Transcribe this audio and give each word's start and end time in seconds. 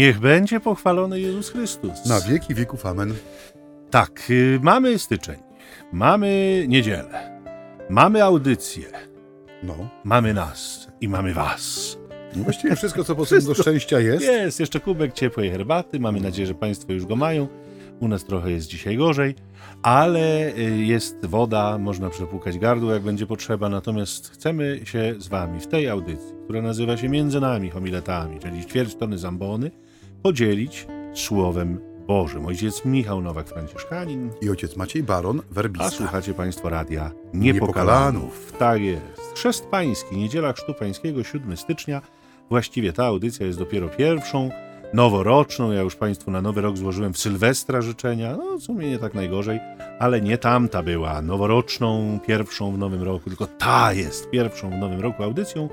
Niech 0.00 0.20
będzie 0.20 0.60
pochwalony 0.60 1.20
Jezus 1.20 1.50
Chrystus. 1.50 2.06
Na 2.06 2.20
wieki 2.20 2.54
wieków 2.54 2.86
amen. 2.86 3.14
Tak, 3.90 4.22
y, 4.30 4.58
mamy 4.62 4.98
styczeń, 4.98 5.36
mamy 5.92 6.64
niedzielę, 6.68 7.40
mamy 7.90 8.24
audycję, 8.24 8.86
No. 9.62 9.74
mamy 10.04 10.34
nas 10.34 10.88
i 11.00 11.08
mamy 11.08 11.34
was. 11.34 11.96
no 12.36 12.44
właściwie 12.44 12.76
wszystko, 12.76 13.04
co 13.04 13.14
potrzebne 13.16 13.46
do 13.46 13.54
szczęścia 13.54 14.00
jest. 14.00 14.24
Jest 14.24 14.60
jeszcze 14.60 14.80
kubek 14.80 15.12
ciepłej 15.12 15.50
herbaty. 15.50 16.00
Mamy 16.00 16.20
nadzieję, 16.20 16.46
że 16.46 16.54
Państwo 16.54 16.92
już 16.92 17.06
go 17.06 17.16
mają. 17.16 17.48
U 18.00 18.08
nas 18.08 18.24
trochę 18.24 18.50
jest 18.50 18.68
dzisiaj 18.68 18.96
gorzej, 18.96 19.34
ale 19.82 20.54
y, 20.56 20.60
jest 20.84 21.26
woda, 21.26 21.78
można 21.78 22.10
przepłukać 22.10 22.58
gardło, 22.58 22.92
jak 22.92 23.02
będzie 23.02 23.26
potrzeba. 23.26 23.68
Natomiast 23.68 24.30
chcemy 24.30 24.80
się 24.84 25.14
z 25.18 25.28
Wami 25.28 25.60
w 25.60 25.66
tej 25.66 25.88
audycji, 25.88 26.34
która 26.44 26.62
nazywa 26.62 26.96
się 26.96 27.08
Między 27.08 27.40
nami 27.40 27.70
homiletami, 27.70 28.38
czyli 28.40 28.66
ćwierć 28.66 28.94
tony 28.94 29.18
zambony, 29.18 29.70
podzielić 30.22 30.86
Słowem 31.14 31.80
Bożym. 32.06 32.46
Ojciec 32.46 32.84
Michał 32.84 33.22
Nowak-Franciszkanin, 33.22 34.30
I 34.42 34.50
ojciec 34.50 34.76
Maciej 34.76 35.02
Baron, 35.02 35.40
a 35.50 35.54
werbista. 35.54 35.90
słuchacie 35.90 36.34
Państwo 36.34 36.68
radia 36.68 37.10
Niepokalanów. 37.34 37.34
Niepokalanów. 37.34 38.52
Tak 38.58 38.82
jest. 38.82 39.32
Chrzest 39.34 39.66
Pański, 39.66 40.16
Niedziela 40.16 40.52
Chrztu 40.52 40.74
Pańskiego, 40.74 41.24
7 41.24 41.56
stycznia. 41.56 42.02
Właściwie 42.48 42.92
ta 42.92 43.04
audycja 43.04 43.46
jest 43.46 43.58
dopiero 43.58 43.88
pierwszą, 43.88 44.50
noworoczną. 44.94 45.72
Ja 45.72 45.80
już 45.80 45.96
Państwu 45.96 46.30
na 46.30 46.42
Nowy 46.42 46.60
Rok 46.60 46.76
złożyłem 46.76 47.12
w 47.12 47.18
Sylwestra 47.18 47.80
życzenia. 47.82 48.36
No, 48.36 48.58
w 48.58 48.62
sumie 48.62 48.90
nie 48.90 48.98
tak 48.98 49.14
najgorzej, 49.14 49.60
ale 49.98 50.20
nie 50.20 50.38
tamta 50.38 50.82
była 50.82 51.22
noworoczną, 51.22 52.18
pierwszą 52.26 52.72
w 52.72 52.78
Nowym 52.78 53.02
Roku, 53.02 53.28
tylko 53.30 53.46
ta 53.46 53.92
jest 53.92 54.30
pierwszą 54.30 54.70
w 54.70 54.74
Nowym 54.74 55.00
Roku 55.00 55.22
audycją. 55.22 55.68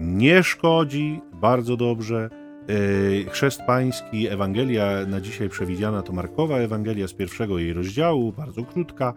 Nie 0.00 0.42
szkodzi, 0.42 1.20
bardzo 1.32 1.76
dobrze. 1.76 2.30
Yy, 2.70 3.24
Chrzest 3.30 3.60
Pański, 3.66 4.28
Ewangelia 4.28 5.06
na 5.06 5.20
dzisiaj 5.20 5.48
przewidziana 5.48 6.02
to 6.02 6.12
Markowa 6.12 6.56
Ewangelia 6.56 7.08
z 7.08 7.12
pierwszego 7.12 7.58
jej 7.58 7.72
rozdziału, 7.72 8.32
bardzo 8.32 8.64
krótka, 8.64 9.14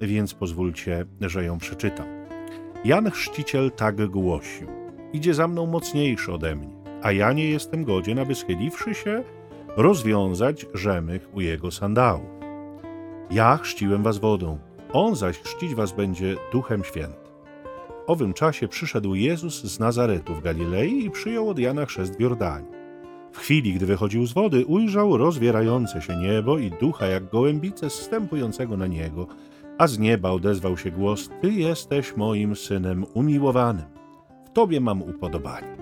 więc 0.00 0.34
pozwólcie, 0.34 1.06
że 1.20 1.44
ją 1.44 1.58
przeczytam. 1.58 2.06
Jan 2.84 3.10
Chrzciciel 3.10 3.70
tak 3.70 4.06
głosił: 4.06 4.68
Idzie 5.12 5.34
za 5.34 5.48
mną 5.48 5.66
mocniejszy 5.66 6.32
ode 6.32 6.56
mnie, 6.56 6.68
a 7.02 7.12
ja 7.12 7.32
nie 7.32 7.50
jestem 7.50 7.84
godzien, 7.84 8.18
aby 8.18 8.34
schyliwszy 8.34 8.94
się, 8.94 9.22
rozwiązać 9.76 10.66
rzemych 10.74 11.28
u 11.34 11.40
jego 11.40 11.70
sandałów. 11.70 12.30
Ja 13.30 13.56
chrzciłem 13.56 14.02
was 14.02 14.18
wodą, 14.18 14.58
on 14.92 15.16
zaś 15.16 15.38
chrzcić 15.38 15.74
was 15.74 15.92
będzie 15.92 16.36
Duchem 16.52 16.84
Świętym. 16.84 17.26
W 18.06 18.10
owym 18.10 18.34
czasie 18.34 18.68
przyszedł 18.68 19.14
Jezus 19.14 19.64
z 19.64 19.78
Nazaretu 19.78 20.34
w 20.34 20.42
Galilei 20.42 21.04
i 21.04 21.10
przyjął 21.10 21.48
od 21.48 21.58
Jana 21.58 21.86
chrzest 21.86 22.16
w 22.16 22.20
Jordanii. 22.20 22.75
W 23.36 23.38
chwili, 23.38 23.74
gdy 23.74 23.86
wychodził 23.86 24.26
z 24.26 24.32
wody, 24.32 24.66
ujrzał 24.66 25.16
rozwierające 25.16 26.02
się 26.02 26.16
niebo 26.16 26.58
i 26.58 26.70
ducha 26.70 27.06
jak 27.06 27.30
gołębice 27.30 27.90
zstępującego 27.90 28.76
na 28.76 28.86
niego, 28.86 29.26
a 29.78 29.86
z 29.86 29.98
nieba 29.98 30.30
odezwał 30.30 30.76
się 30.76 30.90
głos: 30.90 31.30
Ty 31.42 31.52
jesteś 31.52 32.16
moim 32.16 32.56
synem 32.56 33.06
umiłowanym. 33.14 33.84
W 34.46 34.52
tobie 34.52 34.80
mam 34.80 35.02
upodobanie. 35.02 35.76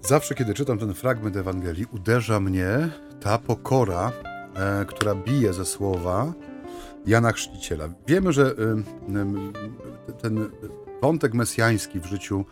Zawsze, 0.00 0.34
kiedy 0.34 0.54
czytam 0.54 0.78
ten 0.78 0.94
fragment 0.94 1.36
Ewangelii, 1.36 1.86
uderza 1.92 2.40
mnie 2.40 2.88
ta 3.20 3.38
pokora, 3.38 4.12
e, 4.54 4.84
która 4.84 5.14
bije 5.14 5.52
ze 5.52 5.64
słowa 5.64 6.32
Jana 7.06 7.32
Chrzciciela. 7.32 7.88
Wiemy, 8.06 8.32
że 8.32 8.42
e, 8.46 10.12
ten 10.12 10.50
wątek 11.02 11.34
mesjański 11.34 12.00
w 12.00 12.06
życiu 12.06 12.44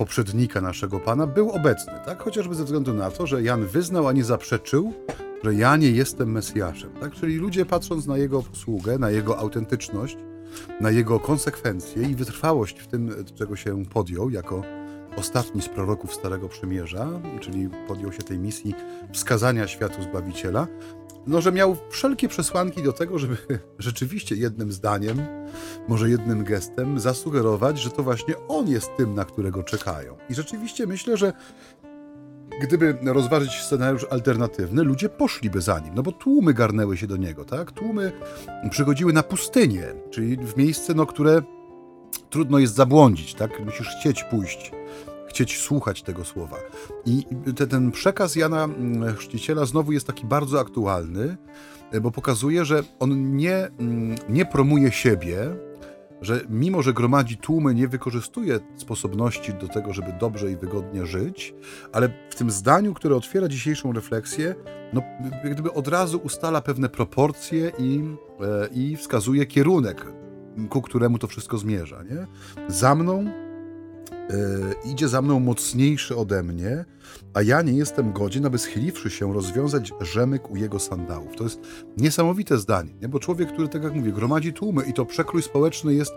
poprzednika 0.00 0.60
naszego 0.60 1.00
Pana 1.00 1.26
był 1.26 1.50
obecny, 1.50 1.92
tak? 2.04 2.22
Chociażby 2.22 2.54
ze 2.54 2.64
względu 2.64 2.94
na 2.94 3.10
to, 3.10 3.26
że 3.26 3.42
Jan 3.42 3.66
wyznał, 3.66 4.08
a 4.08 4.12
nie 4.12 4.24
zaprzeczył, 4.24 4.92
że 5.44 5.54
ja 5.54 5.76
nie 5.76 5.90
jestem 5.90 6.32
Mesjaszem, 6.32 6.90
tak? 7.00 7.12
Czyli 7.12 7.36
ludzie 7.36 7.66
patrząc 7.66 8.06
na 8.06 8.18
jego 8.18 8.42
posługę, 8.42 8.98
na 8.98 9.10
jego 9.10 9.38
autentyczność, 9.38 10.16
na 10.80 10.90
jego 10.90 11.20
konsekwencje 11.20 12.02
i 12.02 12.14
wytrwałość 12.14 12.78
w 12.78 12.86
tym, 12.86 13.14
czego 13.34 13.56
się 13.56 13.84
podjął 13.84 14.30
jako 14.30 14.62
ostatni 15.16 15.62
z 15.62 15.68
proroków 15.68 16.14
Starego 16.14 16.48
Przymierza, 16.48 17.08
czyli 17.40 17.68
podjął 17.88 18.12
się 18.12 18.22
tej 18.22 18.38
misji 18.38 18.74
wskazania 19.12 19.68
światu 19.68 20.02
Zbawiciela, 20.02 20.66
no, 21.26 21.40
że 21.40 21.52
miał 21.52 21.76
wszelkie 21.90 22.28
przesłanki 22.28 22.82
do 22.82 22.92
tego, 22.92 23.18
żeby 23.18 23.36
rzeczywiście 23.78 24.34
jednym 24.34 24.72
zdaniem, 24.72 25.22
może 25.88 26.10
jednym 26.10 26.44
gestem 26.44 27.00
zasugerować, 27.00 27.80
że 27.80 27.90
to 27.90 28.02
właśnie 28.02 28.34
on 28.48 28.68
jest 28.68 28.90
tym, 28.96 29.14
na 29.14 29.24
którego 29.24 29.62
czekają. 29.62 30.16
I 30.30 30.34
rzeczywiście 30.34 30.86
myślę, 30.86 31.16
że 31.16 31.32
gdyby 32.60 32.98
rozważyć 33.04 33.52
scenariusz 33.52 34.06
alternatywny, 34.10 34.82
ludzie 34.84 35.08
poszliby 35.08 35.60
za 35.60 35.78
nim, 35.78 35.94
no 35.94 36.02
bo 36.02 36.12
tłumy 36.12 36.54
garnęły 36.54 36.96
się 36.96 37.06
do 37.06 37.16
niego, 37.16 37.44
tak? 37.44 37.72
Tłumy 37.72 38.12
przychodziły 38.70 39.12
na 39.12 39.22
pustynię, 39.22 39.84
czyli 40.10 40.36
w 40.36 40.56
miejsce, 40.56 40.94
no, 40.94 41.06
które 41.06 41.42
trudno 42.30 42.58
jest 42.58 42.74
zabłądzić, 42.74 43.34
tak? 43.34 43.64
Musisz 43.64 43.88
chcieć 44.00 44.24
pójść, 44.24 44.72
chcieć 45.28 45.58
słuchać 45.58 46.02
tego 46.02 46.24
słowa. 46.24 46.56
I 47.06 47.24
te, 47.56 47.66
ten 47.66 47.90
przekaz 47.90 48.36
Jana 48.36 48.64
mm, 48.64 49.16
Chrzciciela 49.16 49.64
znowu 49.64 49.92
jest 49.92 50.06
taki 50.06 50.26
bardzo 50.26 50.60
aktualny, 50.60 51.36
bo 52.02 52.10
pokazuje, 52.10 52.64
że 52.64 52.82
on 52.98 53.36
nie, 53.36 53.56
mm, 53.56 54.16
nie 54.28 54.46
promuje 54.46 54.92
siebie, 54.92 55.56
że 56.20 56.40
mimo, 56.48 56.82
że 56.82 56.92
gromadzi 56.92 57.36
tłumy, 57.36 57.74
nie 57.74 57.88
wykorzystuje 57.88 58.60
sposobności 58.76 59.54
do 59.54 59.68
tego, 59.68 59.92
żeby 59.92 60.12
dobrze 60.20 60.52
i 60.52 60.56
wygodnie 60.56 61.06
żyć, 61.06 61.54
ale 61.92 62.08
w 62.30 62.34
tym 62.34 62.50
zdaniu, 62.50 62.94
które 62.94 63.16
otwiera 63.16 63.48
dzisiejszą 63.48 63.92
refleksję, 63.92 64.54
no, 64.92 65.02
gdyby 65.44 65.72
od 65.72 65.88
razu 65.88 66.20
ustala 66.24 66.60
pewne 66.60 66.88
proporcje 66.88 67.72
i, 67.78 68.02
e, 68.40 68.68
i 68.72 68.96
wskazuje 68.96 69.46
kierunek, 69.46 70.06
ku 70.70 70.82
któremu 70.82 71.18
to 71.18 71.26
wszystko 71.26 71.58
zmierza. 71.58 72.02
Nie? 72.02 72.26
Za 72.68 72.94
mną 72.94 73.24
e, 74.30 74.90
idzie 74.90 75.08
za 75.08 75.22
mną 75.22 75.40
mocniejszy 75.40 76.16
ode 76.16 76.42
mnie, 76.42 76.84
a 77.34 77.42
ja 77.42 77.62
nie 77.62 77.72
jestem 77.72 78.12
godzien, 78.12 78.46
aby 78.46 78.58
schyliwszy 78.58 79.10
się, 79.10 79.34
rozwiązać 79.34 79.92
rzemyk 80.00 80.50
u 80.50 80.56
jego 80.56 80.78
sandałów. 80.78 81.36
To 81.36 81.44
jest 81.44 81.60
niesamowite 81.96 82.58
zdanie, 82.58 82.92
nie? 83.00 83.08
bo 83.08 83.18
człowiek, 83.18 83.52
który, 83.52 83.68
tak 83.68 83.82
jak 83.82 83.94
mówię, 83.94 84.12
gromadzi 84.12 84.52
tłumy 84.52 84.82
i 84.82 84.92
to 84.92 85.06
przekrój 85.06 85.42
społeczny 85.42 85.94
jest 85.94 86.12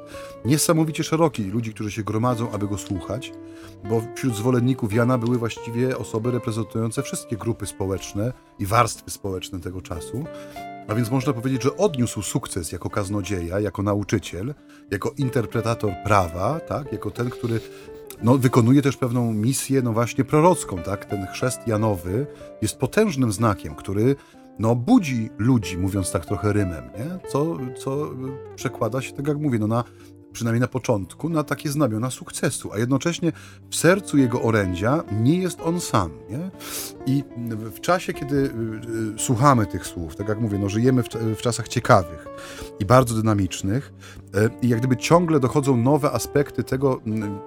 niesamowicie 0.46 1.04
szeroki. 1.04 1.44
Ludzi, 1.44 1.74
którzy 1.74 1.92
się 1.92 2.04
gromadzą, 2.04 2.52
aby 2.52 2.68
go 2.68 2.78
słuchać, 2.78 3.34
bo 3.90 4.02
wśród 4.16 4.36
zwolenników 4.36 4.94
Jana 4.94 5.18
były 5.18 5.38
właściwie 5.38 5.98
osoby 5.98 6.32
reprezentujące 6.32 7.04
wszystkie 7.04 7.38
grupy 7.38 7.66
społeczne 7.66 8.34
i 8.60 8.66
warstwy 8.66 9.12
społeczne 9.12 9.60
tego 9.60 9.82
czasu. 9.82 10.24
A 10.88 10.96
więc 10.96 11.12
można 11.12 11.34
powiedzieć, 11.34 11.64
że 11.64 11.78
odniósł 11.78 12.22
sukces 12.22 12.72
jako 12.72 12.90
kaznodzieja, 12.90 13.60
jako 13.60 13.84
nauczyciel, 13.84 14.54
jako 14.92 15.14
interpretator 15.18 15.94
prawa, 16.06 16.60
tak? 16.60 16.92
jako 16.92 17.12
ten, 17.12 17.30
który 17.30 17.60
no, 18.24 18.38
wykonuje 18.38 18.82
też 18.82 18.98
pewną 18.98 19.34
misję, 19.34 19.82
no 19.82 19.94
właśnie 19.94 20.24
prorocką, 20.24 20.78
tak? 20.78 21.06
Ten 21.06 21.28
chrzest 21.28 21.68
Janowy 21.68 22.28
jest 22.62 22.78
potężnym 22.78 23.32
znakiem, 23.32 23.76
który 23.76 24.16
no, 24.60 24.76
budzi 24.76 25.30
ludzi, 25.38 25.78
mówiąc 25.78 26.12
tak 26.12 26.26
trochę 26.26 26.54
rymem, 26.54 26.84
nie? 26.84 27.30
Co, 27.30 27.58
co 27.78 28.10
przekłada 28.56 29.02
się, 29.02 29.14
tak 29.14 29.28
jak 29.28 29.38
mówię, 29.38 29.60
no 29.60 29.68
na, 29.68 29.84
przynajmniej 30.34 30.62
na 30.62 30.68
początku, 30.68 31.30
na 31.30 31.44
takie 31.44 31.70
znamiona 31.70 32.12
sukcesu, 32.12 32.74
a 32.74 32.78
jednocześnie 32.78 33.32
w 33.70 33.76
sercu 33.76 34.18
jego 34.18 34.42
orędzia 34.42 35.04
nie 35.12 35.40
jest 35.40 35.62
on 35.62 35.80
sam, 35.82 36.12
nie? 36.30 36.52
I 37.06 37.24
w 37.48 37.80
czasie, 37.80 38.14
kiedy 38.14 38.36
y, 38.36 38.50
y, 39.16 39.20
słuchamy 39.20 39.66
tych 39.66 39.88
słów, 39.88 40.16
tak 40.16 40.28
jak 40.30 40.40
mówię, 40.40 40.60
no, 40.60 40.69
żyjemy 40.69 41.04
w, 41.04 41.10
w 41.10 41.42
czasach 41.42 41.68
ciekawych 41.68 42.28
i 42.80 42.86
bardzo 42.86 43.16
dynamicznych 43.16 43.94
y, 44.36 44.50
i 44.62 44.69
jak 44.69 44.80
gdyby 44.80 44.98
ciągle 44.98 45.40
dochodzą 45.40 45.78
nowe 45.78 46.12
aspekty 46.12 46.63
tego, 46.63 47.02
mm, 47.06 47.40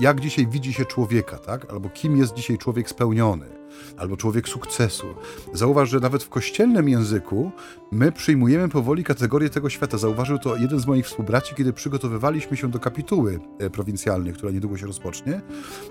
jak 0.00 0.20
dzisiaj 0.20 0.46
widzi 0.46 0.72
się 0.72 0.84
człowieka, 0.84 1.38
tak? 1.38 1.70
Albo 1.70 1.88
kim 1.88 2.16
jest 2.16 2.34
dzisiaj 2.34 2.58
człowiek 2.58 2.88
spełniony, 2.88 3.59
albo 3.96 4.16
człowiek 4.16 4.48
sukcesu. 4.48 5.06
Zauważ, 5.52 5.90
że 5.90 6.00
nawet 6.00 6.22
w 6.22 6.28
kościelnym 6.28 6.88
języku 6.88 7.50
my 7.92 8.12
przyjmujemy 8.12 8.68
powoli 8.68 9.04
kategorię 9.04 9.50
tego 9.50 9.70
świata. 9.70 9.98
Zauważył 9.98 10.38
to 10.38 10.56
jeden 10.56 10.80
z 10.80 10.86
moich 10.86 11.06
współbraci, 11.06 11.54
kiedy 11.54 11.72
przygotowywaliśmy 11.72 12.56
się 12.56 12.70
do 12.70 12.78
kapituły 12.78 13.40
e, 13.58 13.70
prowincjalnej, 13.70 14.32
która 14.32 14.52
niedługo 14.52 14.76
się 14.76 14.86
rozpocznie. 14.86 15.40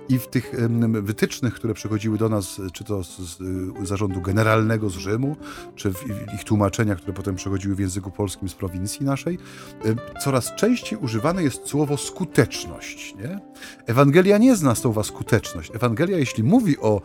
I 0.09 0.19
w 0.19 0.27
tych 0.27 0.55
wytycznych, 1.01 1.53
które 1.53 1.73
przychodziły 1.73 2.17
do 2.17 2.29
nas, 2.29 2.61
czy 2.73 2.83
to 2.83 3.03
z, 3.03 3.41
y, 3.81 3.85
zarządu 3.85 4.21
generalnego 4.21 4.89
z 4.89 4.93
Rzymu, 4.93 5.35
czy 5.75 5.93
w, 5.93 6.05
ich 6.35 6.43
tłumaczeniach, 6.43 6.97
które 6.97 7.13
potem 7.13 7.35
przechodziły 7.35 7.75
w 7.75 7.79
języku 7.79 8.11
polskim 8.11 8.49
z 8.49 8.53
prowincji 8.53 9.05
naszej, 9.05 9.37
e, 9.85 10.19
coraz 10.23 10.55
częściej 10.55 10.99
używane 10.99 11.43
jest 11.43 11.67
słowo 11.67 11.97
skuteczność. 11.97 13.15
Nie? 13.15 13.39
Ewangelia 13.85 14.37
nie 14.37 14.55
zna 14.55 14.75
słowa 14.75 15.03
skuteczność. 15.03 15.71
Ewangelia, 15.75 16.17
jeśli 16.17 16.43
mówi 16.43 16.77
o, 16.77 17.01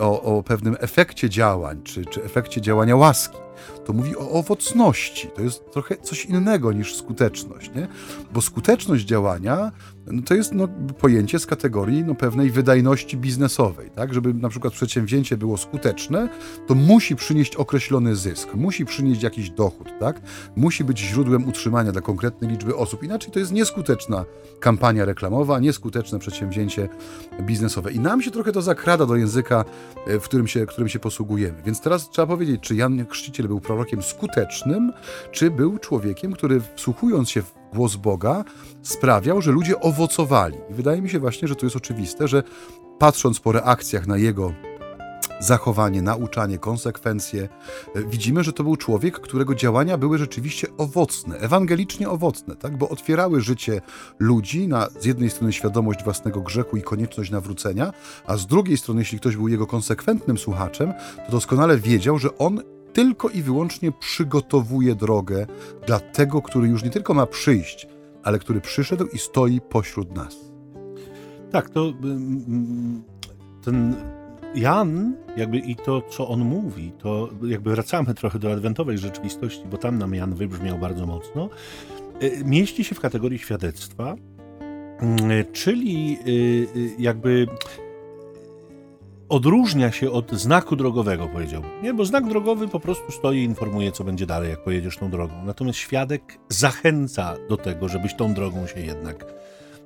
o, 0.00 0.22
o 0.38 0.42
pewnym 0.42 0.76
efekcie 0.80 1.30
działań, 1.30 1.82
czy, 1.82 2.04
czy 2.04 2.24
efekcie 2.24 2.60
działania 2.60 2.96
łaski, 2.96 3.38
to 3.86 3.92
mówi 3.92 4.16
o 4.16 4.30
owocności. 4.30 5.28
To 5.36 5.42
jest 5.42 5.70
trochę 5.72 5.96
coś 5.96 6.24
innego 6.24 6.72
niż 6.72 6.96
skuteczność, 6.96 7.70
nie? 7.74 7.88
Bo 8.32 8.42
skuteczność 8.42 9.04
działania 9.04 9.72
no 10.12 10.22
to 10.22 10.34
jest 10.34 10.52
no, 10.54 10.68
pojęcie 10.98 11.38
z 11.38 11.46
kategorii 11.46 12.04
no, 12.04 12.14
pewnej 12.14 12.50
wydajności 12.50 13.16
biznesowej. 13.16 13.90
Tak? 13.90 14.14
Żeby 14.14 14.34
na 14.34 14.48
przykład 14.48 14.72
przedsięwzięcie 14.72 15.36
było 15.36 15.56
skuteczne, 15.56 16.28
to 16.66 16.74
musi 16.74 17.16
przynieść 17.16 17.56
określony 17.56 18.16
zysk, 18.16 18.54
musi 18.54 18.84
przynieść 18.84 19.22
jakiś 19.22 19.50
dochód, 19.50 19.88
tak? 20.00 20.20
musi 20.56 20.84
być 20.84 20.98
źródłem 20.98 21.48
utrzymania 21.48 21.92
dla 21.92 22.00
konkretnej 22.00 22.50
liczby 22.50 22.76
osób. 22.76 23.02
Inaczej 23.02 23.32
to 23.32 23.38
jest 23.38 23.52
nieskuteczna 23.52 24.24
kampania 24.60 25.04
reklamowa, 25.04 25.58
nieskuteczne 25.58 26.18
przedsięwzięcie 26.18 26.88
biznesowe. 27.42 27.92
I 27.92 28.00
nam 28.00 28.22
się 28.22 28.30
trochę 28.30 28.52
to 28.52 28.62
zakrada 28.62 29.06
do 29.06 29.16
języka, 29.16 29.64
e, 30.06 30.20
w 30.20 30.22
którym 30.22 30.46
się, 30.46 30.66
którym 30.66 30.88
się 30.88 30.98
posługujemy. 30.98 31.62
Więc 31.66 31.80
teraz 31.80 32.10
trzeba 32.10 32.26
powiedzieć, 32.26 32.60
czy 32.60 32.74
Jan 32.74 33.06
Chrzciciel 33.06 33.48
był 33.48 33.60
prorokiem 33.60 34.02
skutecznym, 34.02 34.92
czy 35.32 35.50
był 35.50 35.78
człowiekiem, 35.78 36.32
który 36.32 36.60
wsłuchując 36.76 37.30
się 37.30 37.42
w 37.42 37.57
głos 37.74 37.96
Boga 37.96 38.44
sprawiał, 38.82 39.42
że 39.42 39.52
ludzie 39.52 39.80
owocowali. 39.80 40.56
I 40.70 40.74
wydaje 40.74 41.02
mi 41.02 41.10
się 41.10 41.20
właśnie, 41.20 41.48
że 41.48 41.56
to 41.56 41.66
jest 41.66 41.76
oczywiste, 41.76 42.28
że 42.28 42.42
patrząc 42.98 43.40
po 43.40 43.52
reakcjach 43.52 44.06
na 44.06 44.16
jego 44.16 44.52
zachowanie, 45.40 46.02
nauczanie, 46.02 46.58
konsekwencje, 46.58 47.48
widzimy, 47.96 48.44
że 48.44 48.52
to 48.52 48.64
był 48.64 48.76
człowiek, 48.76 49.20
którego 49.20 49.54
działania 49.54 49.98
były 49.98 50.18
rzeczywiście 50.18 50.66
owocne, 50.78 51.38
ewangelicznie 51.38 52.08
owocne, 52.08 52.56
tak? 52.56 52.76
bo 52.76 52.88
otwierały 52.88 53.40
życie 53.40 53.80
ludzi 54.18 54.68
na 54.68 54.88
z 55.00 55.04
jednej 55.04 55.30
strony 55.30 55.52
świadomość 55.52 56.04
własnego 56.04 56.40
grzechu 56.40 56.76
i 56.76 56.82
konieczność 56.82 57.30
nawrócenia, 57.30 57.92
a 58.26 58.36
z 58.36 58.46
drugiej 58.46 58.76
strony, 58.76 59.00
jeśli 59.00 59.18
ktoś 59.18 59.36
był 59.36 59.48
jego 59.48 59.66
konsekwentnym 59.66 60.38
słuchaczem, 60.38 60.92
to 61.26 61.32
doskonale 61.32 61.78
wiedział, 61.78 62.18
że 62.18 62.38
on 62.38 62.62
tylko 62.92 63.28
i 63.28 63.42
wyłącznie 63.42 63.92
przygotowuje 63.92 64.94
drogę 64.94 65.46
dla 65.86 66.00
tego, 66.00 66.42
który 66.42 66.68
już 66.68 66.84
nie 66.84 66.90
tylko 66.90 67.14
ma 67.14 67.26
przyjść, 67.26 67.86
ale 68.22 68.38
który 68.38 68.60
przyszedł 68.60 69.06
i 69.06 69.18
stoi 69.18 69.60
pośród 69.60 70.16
nas. 70.16 70.36
Tak, 71.50 71.70
to 71.70 71.92
ten 73.64 73.96
Jan, 74.54 75.16
jakby 75.36 75.58
i 75.58 75.76
to, 75.76 76.02
co 76.02 76.28
on 76.28 76.40
mówi, 76.40 76.92
to 76.98 77.28
jakby 77.42 77.70
wracamy 77.70 78.14
trochę 78.14 78.38
do 78.38 78.52
adwentowej 78.52 78.98
rzeczywistości, 78.98 79.62
bo 79.70 79.76
tam 79.76 79.98
nam 79.98 80.14
Jan 80.14 80.34
wybrzmiał 80.34 80.78
bardzo 80.78 81.06
mocno, 81.06 81.48
mieści 82.44 82.84
się 82.84 82.94
w 82.94 83.00
kategorii 83.00 83.38
świadectwa, 83.38 84.14
czyli 85.52 86.18
jakby 86.98 87.46
odróżnia 89.28 89.92
się 89.92 90.10
od 90.10 90.32
znaku 90.32 90.76
drogowego, 90.76 91.28
powiedziałbym. 91.28 91.70
Nie, 91.82 91.94
bo 91.94 92.04
znak 92.04 92.28
drogowy 92.28 92.68
po 92.68 92.80
prostu 92.80 93.12
stoi 93.12 93.38
i 93.38 93.44
informuje, 93.44 93.92
co 93.92 94.04
będzie 94.04 94.26
dalej, 94.26 94.50
jak 94.50 94.62
pojedziesz 94.62 94.96
tą 94.96 95.10
drogą. 95.10 95.34
Natomiast 95.44 95.78
świadek 95.78 96.38
zachęca 96.48 97.34
do 97.48 97.56
tego, 97.56 97.88
żebyś 97.88 98.14
tą 98.14 98.34
drogą 98.34 98.66
się 98.66 98.80
jednak 98.80 99.24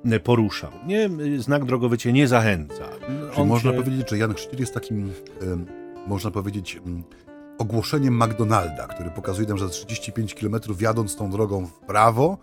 e, 0.05 0.19
poruszał. 0.19 0.71
Nie, 0.87 1.09
znak 1.37 1.65
drogowy 1.65 1.97
cię 1.97 2.13
nie 2.13 2.27
zachęca. 2.27 2.83
Czyli 3.35 3.47
można 3.47 3.71
cię... 3.71 3.77
powiedzieć, 3.77 4.09
że 4.09 4.17
Jan 4.17 4.33
Chrzciciel 4.33 4.59
jest 4.59 4.73
takim, 4.73 5.11
można 6.07 6.31
powiedzieć, 6.31 6.81
ogłoszeniem 7.57 8.23
McDonalda, 8.23 8.87
który 8.87 9.09
pokazuje 9.09 9.47
nam, 9.47 9.57
że 9.57 9.65
za 9.65 9.71
35 9.71 10.33
km 10.33 10.55
jadąc 10.79 11.15
tą 11.15 11.31
drogą 11.31 11.65
w 11.65 11.79
prawo, 11.79 12.37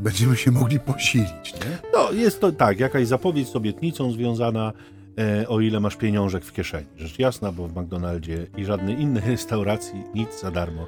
będziemy 0.00 0.36
się 0.36 0.50
mogli 0.50 0.80
posilić, 0.80 1.54
nie? 1.54 1.78
No, 1.92 2.12
jest 2.12 2.40
to 2.40 2.52
tak, 2.52 2.80
jakaś 2.80 3.06
zapowiedź 3.06 3.48
z 3.48 3.56
obietnicą 3.56 4.12
związana 4.12 4.72
E, 4.72 5.03
o 5.48 5.60
ile 5.60 5.80
masz 5.80 5.96
pieniążek 5.96 6.44
w 6.44 6.52
kieszeni. 6.52 6.86
Rzecz 6.96 7.18
jasna, 7.18 7.52
bo 7.52 7.68
w 7.68 7.76
McDonaldzie 7.76 8.46
i 8.56 8.64
żadnej 8.64 9.00
innej 9.00 9.22
restauracji 9.30 10.02
nic 10.14 10.40
za 10.40 10.50
darmo 10.50 10.86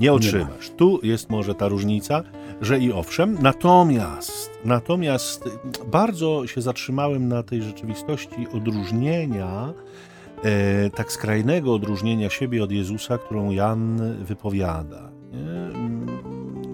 nie 0.00 0.12
otrzymasz. 0.12 0.70
Nie 0.70 0.76
tu 0.76 1.00
jest 1.02 1.30
może 1.30 1.54
ta 1.54 1.68
różnica, 1.68 2.22
że 2.60 2.78
i 2.78 2.92
owszem, 2.92 3.36
natomiast, 3.42 4.50
natomiast 4.64 5.48
bardzo 5.86 6.46
się 6.46 6.62
zatrzymałem 6.62 7.28
na 7.28 7.42
tej 7.42 7.62
rzeczywistości 7.62 8.46
odróżnienia, 8.52 9.72
e, 10.44 10.90
tak 10.90 11.12
skrajnego 11.12 11.74
odróżnienia 11.74 12.30
siebie 12.30 12.64
od 12.64 12.72
Jezusa, 12.72 13.18
którą 13.18 13.50
Jan 13.50 14.16
wypowiada. 14.24 15.10
Nie, 15.32 15.70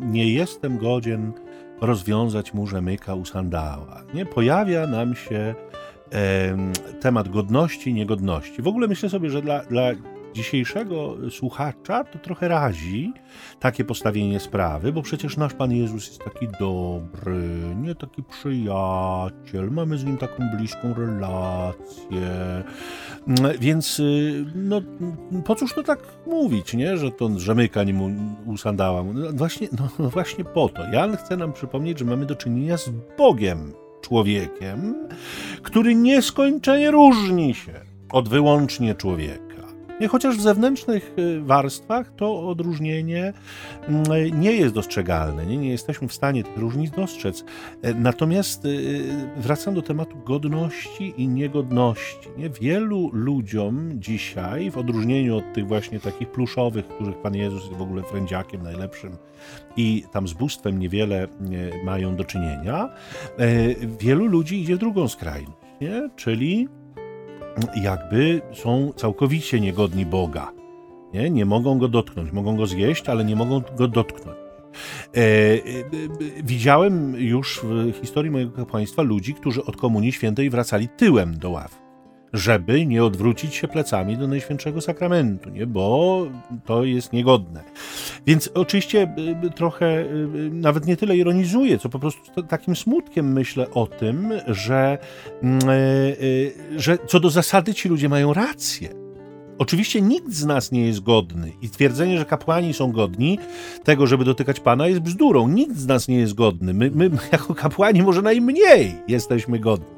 nie 0.01 0.33
jestem 0.33 0.79
godzien 0.79 1.33
rozwiązać 1.81 2.55
mu 2.55 2.67
rzemyka 2.67 3.15
u 3.15 3.25
sandała. 3.25 4.03
Nie? 4.15 4.27
Pojawia 4.27 4.87
nam 4.87 5.15
się 5.15 5.55
temat 7.01 7.29
godności 7.29 7.95
niegodności. 7.95 8.63
W 8.63 8.69
ogóle 8.69 8.89
myślę 8.89 9.09
sobie, 9.09 9.31
że 9.31 9.43
dla, 9.43 9.65
dla 9.65 9.93
dzisiejszego 10.37 11.17
słuchacza 11.31 12.05
to 12.05 12.19
trochę 12.19 12.49
razi 12.49 13.13
takie 13.61 13.85
postawienie 13.85 14.41
sprawy, 14.41 14.93
bo 14.93 15.03
przecież 15.03 15.37
nasz 15.37 15.55
Pan 15.55 15.73
Jezus 15.73 16.07
jest 16.07 16.25
taki 16.25 16.49
dobry, 16.61 17.75
nie 17.77 17.95
taki 17.95 18.23
przyjaciel, 18.23 19.71
mamy 19.71 19.99
z 19.99 20.05
nim 20.05 20.17
taką 20.17 20.43
bliską 20.57 20.95
relację. 20.95 22.65
Więc 23.61 24.01
y, 24.01 24.45
no, 24.55 24.83
po 25.45 25.55
cóż 25.55 25.75
to 25.75 25.83
tak 25.83 25.99
mówić, 26.27 26.75
nie? 26.75 26.97
że 26.97 27.11
to 27.11 27.39
rzemyka 27.39 27.81
mu 27.95 28.11
usandała. 28.47 29.05
No 29.15 29.33
właśnie, 29.33 29.69
no 29.99 30.09
właśnie 30.11 30.45
po 30.45 30.69
to. 30.69 30.87
Jan 30.93 31.17
chce 31.17 31.37
nam 31.37 31.53
przypomnieć, 31.53 31.99
że 31.99 32.05
mamy 32.05 32.27
do 32.27 32.37
czynienia 32.37 32.77
z 32.77 32.91
Bogiem 33.19 33.73
człowiekiem, 34.01 34.95
który 35.63 35.95
nieskończenie 35.95 36.91
różni 36.91 37.55
się 37.55 37.73
od 38.13 38.29
wyłącznie 38.29 38.95
człowieka. 38.95 39.46
Chociaż 40.09 40.37
w 40.37 40.41
zewnętrznych 40.41 41.13
y, 41.19 41.41
warstwach 41.41 42.13
to 42.17 42.49
odróżnienie 42.49 43.33
mm, 43.89 44.41
nie 44.41 44.53
jest 44.53 44.75
dostrzegalne, 44.75 45.47
nie, 45.47 45.57
nie 45.57 45.69
jesteśmy 45.69 46.09
w 46.09 46.13
stanie 46.13 46.45
tych 46.45 46.57
różnic 46.57 46.91
dostrzec. 46.91 47.45
E, 47.83 47.95
natomiast 47.95 48.65
y, 48.65 49.05
wracam 49.37 49.75
do 49.75 49.83
tematu 49.83 50.17
godności 50.25 51.15
i 51.17 51.29
niegodności. 51.29 52.29
Nie? 52.39 52.51
Wielu 52.51 53.11
ludziom 53.13 53.91
dzisiaj, 53.95 54.71
w 54.71 54.79
odróżnieniu 54.79 55.37
od 55.37 55.53
tych 55.53 55.67
właśnie 55.67 56.01
takich 56.01 56.29
pluszowych, 56.29 56.89
których 56.89 57.17
Pan 57.17 57.35
Jezus 57.35 57.63
jest 57.63 57.75
w 57.75 57.83
ogóle 57.83 58.03
frędziakiem 58.03 58.63
najlepszym 58.63 59.17
i 59.77 60.05
tam 60.13 60.29
z 60.29 60.33
bóstwem 60.33 60.79
niewiele 60.79 61.29
mają 61.85 62.17
do 62.17 62.25
czynienia, 62.25 62.89
e, 63.39 63.75
wielu 64.01 64.27
ludzi 64.27 64.61
idzie 64.61 64.77
w 64.77 64.79
drugą 64.79 65.09
skrajność, 65.09 65.57
nie? 65.81 66.11
czyli 66.17 66.69
jakby 67.83 68.43
są 68.55 68.93
całkowicie 68.97 69.61
niegodni 69.61 70.07
Boga. 70.07 70.53
Nie? 71.15 71.31
nie 71.31 71.45
mogą 71.45 71.79
go 71.79 71.89
dotknąć. 71.89 72.33
Mogą 72.33 72.57
go 72.57 72.67
zjeść, 72.67 73.09
ale 73.09 73.25
nie 73.25 73.37
mogą 73.37 73.63
go 73.77 73.89
dotknąć. 73.89 74.39
E, 75.15 75.21
e, 75.21 75.59
widziałem 76.45 77.15
już 77.19 77.61
w 77.65 77.97
historii 78.01 78.31
mojego 78.31 78.67
państwa 78.67 79.03
ludzi, 79.03 79.35
którzy 79.35 79.65
od 79.65 79.77
Komunii 79.77 80.13
Świętej 80.13 80.51
wracali 80.51 80.89
tyłem 80.89 81.39
do 81.39 81.51
ław 81.51 81.86
żeby 82.37 82.87
nie 82.87 83.05
odwrócić 83.05 83.55
się 83.55 83.69
plecami 83.69 84.17
do 84.17 84.29
Najświętszego 84.29 84.81
Sakramentu, 84.81 85.51
nie? 85.51 85.67
bo 85.67 86.27
to 86.65 86.85
jest 86.85 87.13
niegodne. 87.13 87.63
Więc 88.27 88.51
oczywiście 88.55 89.15
y, 89.43 89.47
y, 89.47 89.51
trochę 89.51 90.01
y, 90.01 90.51
nawet 90.53 90.87
nie 90.87 90.97
tyle 90.97 91.17
ironizuję, 91.17 91.79
co 91.79 91.89
po 91.89 91.99
prostu 91.99 92.43
takim 92.43 92.77
smutkiem 92.77 93.33
myślę 93.33 93.71
o 93.71 93.87
tym, 93.87 94.33
że, 94.47 94.99
mm, 95.43 95.61
że 96.77 96.99
co 97.07 97.21
do 97.21 97.31
zasady 97.31 97.75
ci 97.75 97.89
ludzie 97.89 98.09
mają 98.09 98.35
rację. 98.35 98.89
Oczywiście 99.59 100.01
nikt 100.01 100.33
z 100.33 100.45
nas 100.45 100.73
nie 100.73 100.87
jest 100.87 101.01
godny 101.01 101.53
i 101.63 101.71
twierdzenie, 101.71 102.19
że 102.19 102.25
kapłani 102.25 102.75
są 102.75 102.93
godni 102.93 103.39
tego, 103.85 104.07
żeby 104.07 104.25
dotykać 104.25 104.61
Pana 104.61 104.89
jest 104.89 105.01
bzdurą. 105.01 105.49
Nikt 105.49 105.77
z 105.77 105.87
nas 105.87 106.09
nie 106.09 106.19
jest 106.19 106.35
godny. 106.35 106.75
My, 106.75 106.91
my 106.95 107.11
jako 107.33 107.55
kapłani 107.55 108.03
może 108.03 108.23
najmniej 108.23 108.95
jesteśmy 109.09 109.59
godni 109.59 109.96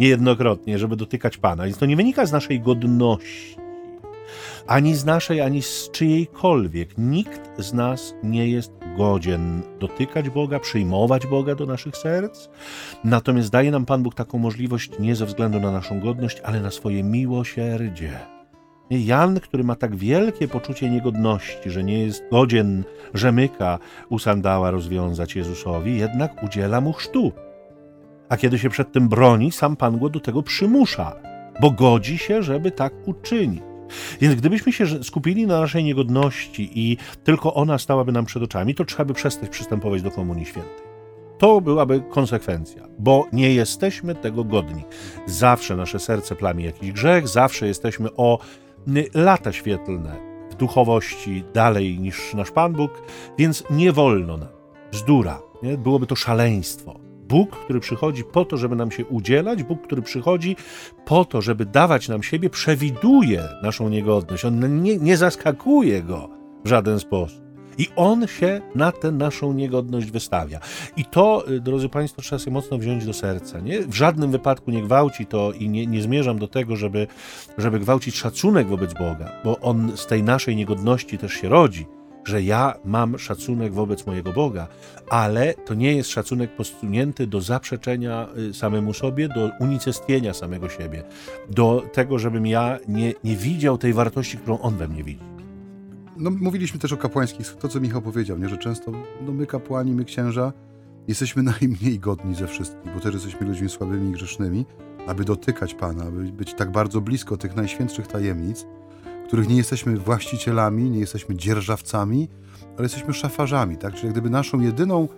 niejednokrotnie, 0.00 0.78
żeby 0.78 0.96
dotykać 0.96 1.36
Pana. 1.36 1.64
Więc 1.64 1.78
to 1.78 1.86
nie 1.86 1.96
wynika 1.96 2.26
z 2.26 2.32
naszej 2.32 2.60
godności, 2.60 3.56
ani 4.66 4.94
z 4.94 5.04
naszej, 5.04 5.40
ani 5.40 5.62
z 5.62 5.90
czyjejkolwiek. 5.90 6.98
Nikt 6.98 7.40
z 7.58 7.72
nas 7.72 8.14
nie 8.22 8.48
jest 8.48 8.72
godzien 8.96 9.62
dotykać 9.80 10.30
Boga, 10.30 10.58
przyjmować 10.58 11.26
Boga 11.26 11.54
do 11.54 11.66
naszych 11.66 11.96
serc. 11.96 12.48
Natomiast 13.04 13.50
daje 13.50 13.70
nam 13.70 13.86
Pan 13.86 14.02
Bóg 14.02 14.14
taką 14.14 14.38
możliwość 14.38 14.90
nie 14.98 15.16
ze 15.16 15.26
względu 15.26 15.60
na 15.60 15.72
naszą 15.72 16.00
godność, 16.00 16.40
ale 16.40 16.60
na 16.60 16.70
swoje 16.70 17.02
miłosierdzie. 17.02 18.20
Jan, 18.90 19.40
który 19.40 19.64
ma 19.64 19.76
tak 19.76 19.96
wielkie 19.96 20.48
poczucie 20.48 20.90
niegodności, 20.90 21.70
że 21.70 21.84
nie 21.84 22.02
jest 22.02 22.22
godzien 22.30 22.84
rzemyka 23.14 23.78
u 24.08 24.18
sandała 24.18 24.70
rozwiązać 24.70 25.36
Jezusowi, 25.36 25.98
jednak 25.98 26.42
udziela 26.42 26.80
mu 26.80 26.92
chrztu 26.92 27.32
a 28.30 28.36
kiedy 28.36 28.58
się 28.58 28.70
przed 28.70 28.92
tym 28.92 29.08
broni, 29.08 29.52
sam 29.52 29.76
Pan 29.76 29.98
go 29.98 30.08
do 30.08 30.20
tego 30.20 30.42
przymusza, 30.42 31.16
bo 31.60 31.70
godzi 31.70 32.18
się, 32.18 32.42
żeby 32.42 32.70
tak 32.70 32.92
uczynić. 33.06 33.62
Więc 34.20 34.34
gdybyśmy 34.34 34.72
się 34.72 35.04
skupili 35.04 35.46
na 35.46 35.60
naszej 35.60 35.84
niegodności 35.84 36.70
i 36.74 36.96
tylko 37.24 37.54
ona 37.54 37.78
stałaby 37.78 38.12
nam 38.12 38.24
przed 38.24 38.42
oczami, 38.42 38.74
to 38.74 38.84
trzeba 38.84 39.04
by 39.04 39.14
przestać 39.14 39.48
przystępować 39.48 40.02
do 40.02 40.10
Komunii 40.10 40.46
Świętej. 40.46 40.90
To 41.38 41.60
byłaby 41.60 42.02
konsekwencja, 42.10 42.82
bo 42.98 43.26
nie 43.32 43.54
jesteśmy 43.54 44.14
tego 44.14 44.44
godni. 44.44 44.84
Zawsze 45.26 45.76
nasze 45.76 45.98
serce 45.98 46.36
plami 46.36 46.64
jakiś 46.64 46.92
grzech, 46.92 47.28
zawsze 47.28 47.66
jesteśmy 47.66 48.08
o 48.16 48.38
lata 49.14 49.52
świetlne 49.52 50.30
duchowości 50.60 51.44
dalej 51.54 51.98
niż 51.98 52.34
nasz 52.34 52.50
Pan 52.50 52.72
Bóg, 52.72 53.02
więc 53.38 53.64
nie 53.70 53.92
wolno 53.92 54.36
nam. 54.36 54.48
Bzdura. 54.92 55.42
Nie? 55.62 55.78
Byłoby 55.78 56.06
to 56.06 56.16
szaleństwo. 56.16 57.09
Bóg, 57.30 57.56
który 57.56 57.80
przychodzi 57.80 58.24
po 58.24 58.44
to, 58.44 58.56
żeby 58.56 58.76
nam 58.76 58.90
się 58.90 59.06
udzielać, 59.06 59.62
Bóg, 59.62 59.82
który 59.82 60.02
przychodzi 60.02 60.56
po 61.04 61.24
to, 61.24 61.42
żeby 61.42 61.66
dawać 61.66 62.08
nam 62.08 62.22
siebie, 62.22 62.50
przewiduje 62.50 63.44
naszą 63.62 63.88
niegodność. 63.88 64.44
On 64.44 64.82
nie, 64.82 64.96
nie 64.96 65.16
zaskakuje 65.16 66.02
go 66.02 66.28
w 66.64 66.68
żaden 66.68 67.00
sposób. 67.00 67.40
I 67.78 67.88
on 67.96 68.26
się 68.26 68.60
na 68.74 68.92
tę 68.92 69.12
naszą 69.12 69.52
niegodność 69.52 70.10
wystawia. 70.10 70.60
I 70.96 71.04
to, 71.04 71.44
y, 71.50 71.60
drodzy 71.60 71.88
Państwo, 71.88 72.22
trzeba 72.22 72.38
sobie 72.38 72.52
mocno 72.52 72.78
wziąć 72.78 73.06
do 73.06 73.12
serca. 73.12 73.60
Nie? 73.60 73.80
W 73.80 73.94
żadnym 73.94 74.30
wypadku 74.30 74.70
nie 74.70 74.82
gwałci 74.82 75.26
to 75.26 75.52
i 75.52 75.68
nie, 75.68 75.86
nie 75.86 76.02
zmierzam 76.02 76.38
do 76.38 76.48
tego, 76.48 76.76
żeby, 76.76 77.06
żeby 77.58 77.80
gwałcić 77.80 78.16
szacunek 78.16 78.68
wobec 78.68 78.94
Boga, 78.94 79.32
bo 79.44 79.60
on 79.60 79.92
z 79.96 80.06
tej 80.06 80.22
naszej 80.22 80.56
niegodności 80.56 81.18
też 81.18 81.32
się 81.32 81.48
rodzi 81.48 81.86
że 82.24 82.42
ja 82.42 82.74
mam 82.84 83.18
szacunek 83.18 83.72
wobec 83.72 84.06
mojego 84.06 84.32
Boga, 84.32 84.68
ale 85.08 85.54
to 85.54 85.74
nie 85.74 85.96
jest 85.96 86.10
szacunek 86.10 86.56
posunięty 86.56 87.26
do 87.26 87.40
zaprzeczenia 87.40 88.28
y, 88.50 88.54
samemu 88.54 88.94
sobie, 88.94 89.28
do 89.28 89.50
unicestwienia 89.60 90.34
samego 90.34 90.68
siebie, 90.68 91.02
do 91.50 91.82
tego, 91.92 92.18
żebym 92.18 92.46
ja 92.46 92.78
nie, 92.88 93.14
nie 93.24 93.36
widział 93.36 93.78
tej 93.78 93.92
wartości, 93.92 94.38
którą 94.38 94.58
On 94.58 94.76
we 94.76 94.88
mnie 94.88 95.04
widzi. 95.04 95.30
No, 96.16 96.30
mówiliśmy 96.30 96.80
też 96.80 96.92
o 96.92 96.96
kapłańskich, 96.96 97.56
to 97.60 97.68
co 97.68 97.80
Michał 97.80 98.02
powiedział, 98.02 98.38
nie? 98.38 98.48
że 98.48 98.58
często 98.58 98.92
no, 99.26 99.32
my 99.32 99.46
kapłani, 99.46 99.92
my 99.92 100.04
księża 100.04 100.52
jesteśmy 101.08 101.42
najmniej 101.60 101.98
godni 101.98 102.34
ze 102.34 102.46
wszystkich, 102.46 102.94
bo 102.94 103.00
też 103.00 103.14
jesteśmy 103.14 103.46
ludźmi 103.46 103.68
słabymi 103.68 104.10
i 104.10 104.12
grzesznymi, 104.12 104.66
aby 105.06 105.24
dotykać 105.24 105.74
Pana, 105.74 106.04
aby 106.04 106.32
być 106.32 106.54
tak 106.54 106.72
bardzo 106.72 107.00
blisko 107.00 107.36
tych 107.36 107.56
najświętszych 107.56 108.06
tajemnic, 108.06 108.66
których 109.30 109.48
nie 109.48 109.56
jesteśmy 109.56 109.96
właścicielami, 109.96 110.90
nie 110.90 110.98
jesteśmy 110.98 111.36
dzierżawcami, 111.36 112.28
ale 112.76 112.82
jesteśmy 112.82 113.14
szafarzami, 113.14 113.76
tak? 113.76 113.94
Czyli 113.94 114.06
jak 114.06 114.12
gdyby 114.12 114.30
naszą 114.30 114.60
jedyną 114.60 115.08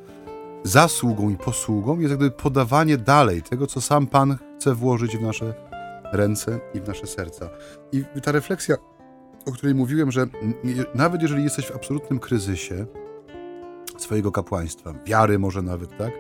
zasługą 0.65 1.31
i 1.31 1.37
posługą 1.37 1.99
jest 1.99 2.11
jak 2.11 2.19
gdyby 2.19 2.37
podawanie 2.37 2.99
dalej 2.99 3.43
tego, 3.43 3.67
co 3.67 3.81
sam 3.81 4.07
Pan 4.07 4.39
chce 4.57 4.75
włożyć 4.75 5.17
w 5.17 5.23
nasze 5.23 5.55
ręce 6.13 6.61
i 6.75 6.81
w 6.81 6.89
nasze 6.89 7.07
serca. 7.07 7.49
I 7.93 8.21
ta 8.23 8.33
refleksja, 8.33 8.77
o 9.47 9.53
której 9.53 9.75
mówiłem, 9.75 10.13
że 10.13 10.27
nawet 10.95 11.23
jeżeli 11.23 11.45
jesteś 11.45 11.67
w 11.67 11.77
absolutnym 11.77 12.19
kryzysie 12.19 12.87
swojego 13.99 14.33
kapłaństwa, 14.33 14.95
wiary 15.07 15.39
może 15.39 15.63
nawet, 15.63 15.99
tak? 15.99 16.13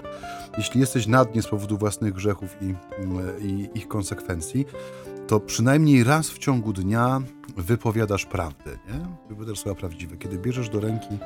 Jeśli 0.58 0.80
jesteś 0.80 1.06
na 1.06 1.24
dnie 1.24 1.42
z 1.42 1.48
powodu 1.48 1.78
własnych 1.78 2.12
grzechów 2.12 2.56
i, 2.60 2.74
i 3.46 3.68
ich 3.74 3.88
konsekwencji, 3.88 4.66
to 5.32 5.40
przynajmniej 5.40 6.04
raz 6.04 6.30
w 6.30 6.38
ciągu 6.38 6.72
dnia 6.72 7.20
wypowiadasz 7.56 8.26
prawdę, 8.26 8.70
nie? 8.70 9.06
Wypowiadasz 9.28 9.58
słowa 9.58 9.80
prawdziwe. 9.80 10.16
Kiedy 10.16 10.38
bierzesz 10.38 10.68
do 10.68 10.80
ręki 10.80 11.18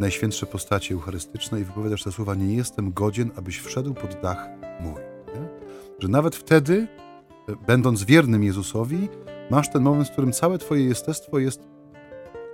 najświętsze 0.00 0.46
postacie 0.46 0.94
eucharystyczne 0.94 1.60
i 1.60 1.64
wypowiadasz 1.64 2.02
te 2.02 2.12
słowa, 2.12 2.34
nie 2.34 2.54
jestem 2.54 2.92
godzien, 2.92 3.30
abyś 3.36 3.58
wszedł 3.58 3.94
pod 3.94 4.20
dach 4.22 4.48
mój. 4.80 4.94
Nie? 5.34 5.48
Że 5.98 6.08
nawet 6.08 6.36
wtedy, 6.36 6.88
będąc 7.66 8.04
wiernym 8.04 8.44
Jezusowi, 8.44 9.08
masz 9.50 9.70
ten 9.70 9.82
moment, 9.82 10.08
w 10.08 10.12
którym 10.12 10.32
całe 10.32 10.58
twoje 10.58 10.84
jestestwo 10.84 11.38
jest 11.38 11.68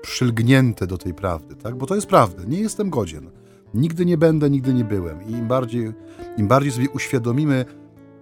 przylgnięte 0.03 0.87
do 0.87 0.99
tej 0.99 1.15
prawdy, 1.15 1.57
tak? 1.57 1.77
Bo 1.77 1.87
to 1.87 1.95
jest 1.95 2.07
prawda. 2.07 2.43
Nie 2.47 2.61
jestem 2.61 2.91
godzien. 2.91 3.31
Nigdy 3.75 4.07
nie 4.07 4.19
będę, 4.19 4.51
nigdy 4.51 4.75
nie 4.75 4.85
byłem. 4.85 5.23
I 5.23 5.33
im 5.33 5.49
bardziej, 5.49 5.93
im 6.37 6.49
bardziej 6.49 6.73
sobie 6.73 6.91
uświadomimy 6.91 7.65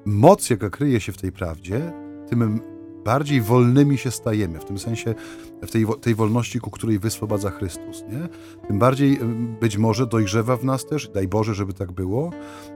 moc, 0.05 0.51
jaka 0.51 0.71
kryje 0.71 1.01
się 1.01 1.13
w 1.13 1.17
tej 1.17 1.33
prawdzie, 1.33 2.02
tym 2.33 2.61
bardziej 3.05 3.41
wolnymi 3.41 3.99
się 3.99 4.11
stajemy, 4.11 4.61
w 4.61 4.65
tym 4.65 4.79
sensie 4.79 5.15
w 5.63 5.71
tej, 5.71 5.87
tej 6.01 6.15
wolności, 6.15 6.61
ku 6.61 6.71
której 6.71 6.99
wyswobadza 6.99 7.51
Chrystus. 7.51 8.05
Nie? 8.09 8.29
Tym 8.69 8.79
bardziej 8.79 9.19
być 9.61 9.77
może 9.77 10.07
dojrzewa 10.07 10.57
w 10.57 10.65
nas 10.65 10.87
też, 10.87 11.09
daj 11.09 11.29
Boże, 11.29 11.55
żeby 11.55 11.73
tak 11.73 11.93
było, 11.93 12.31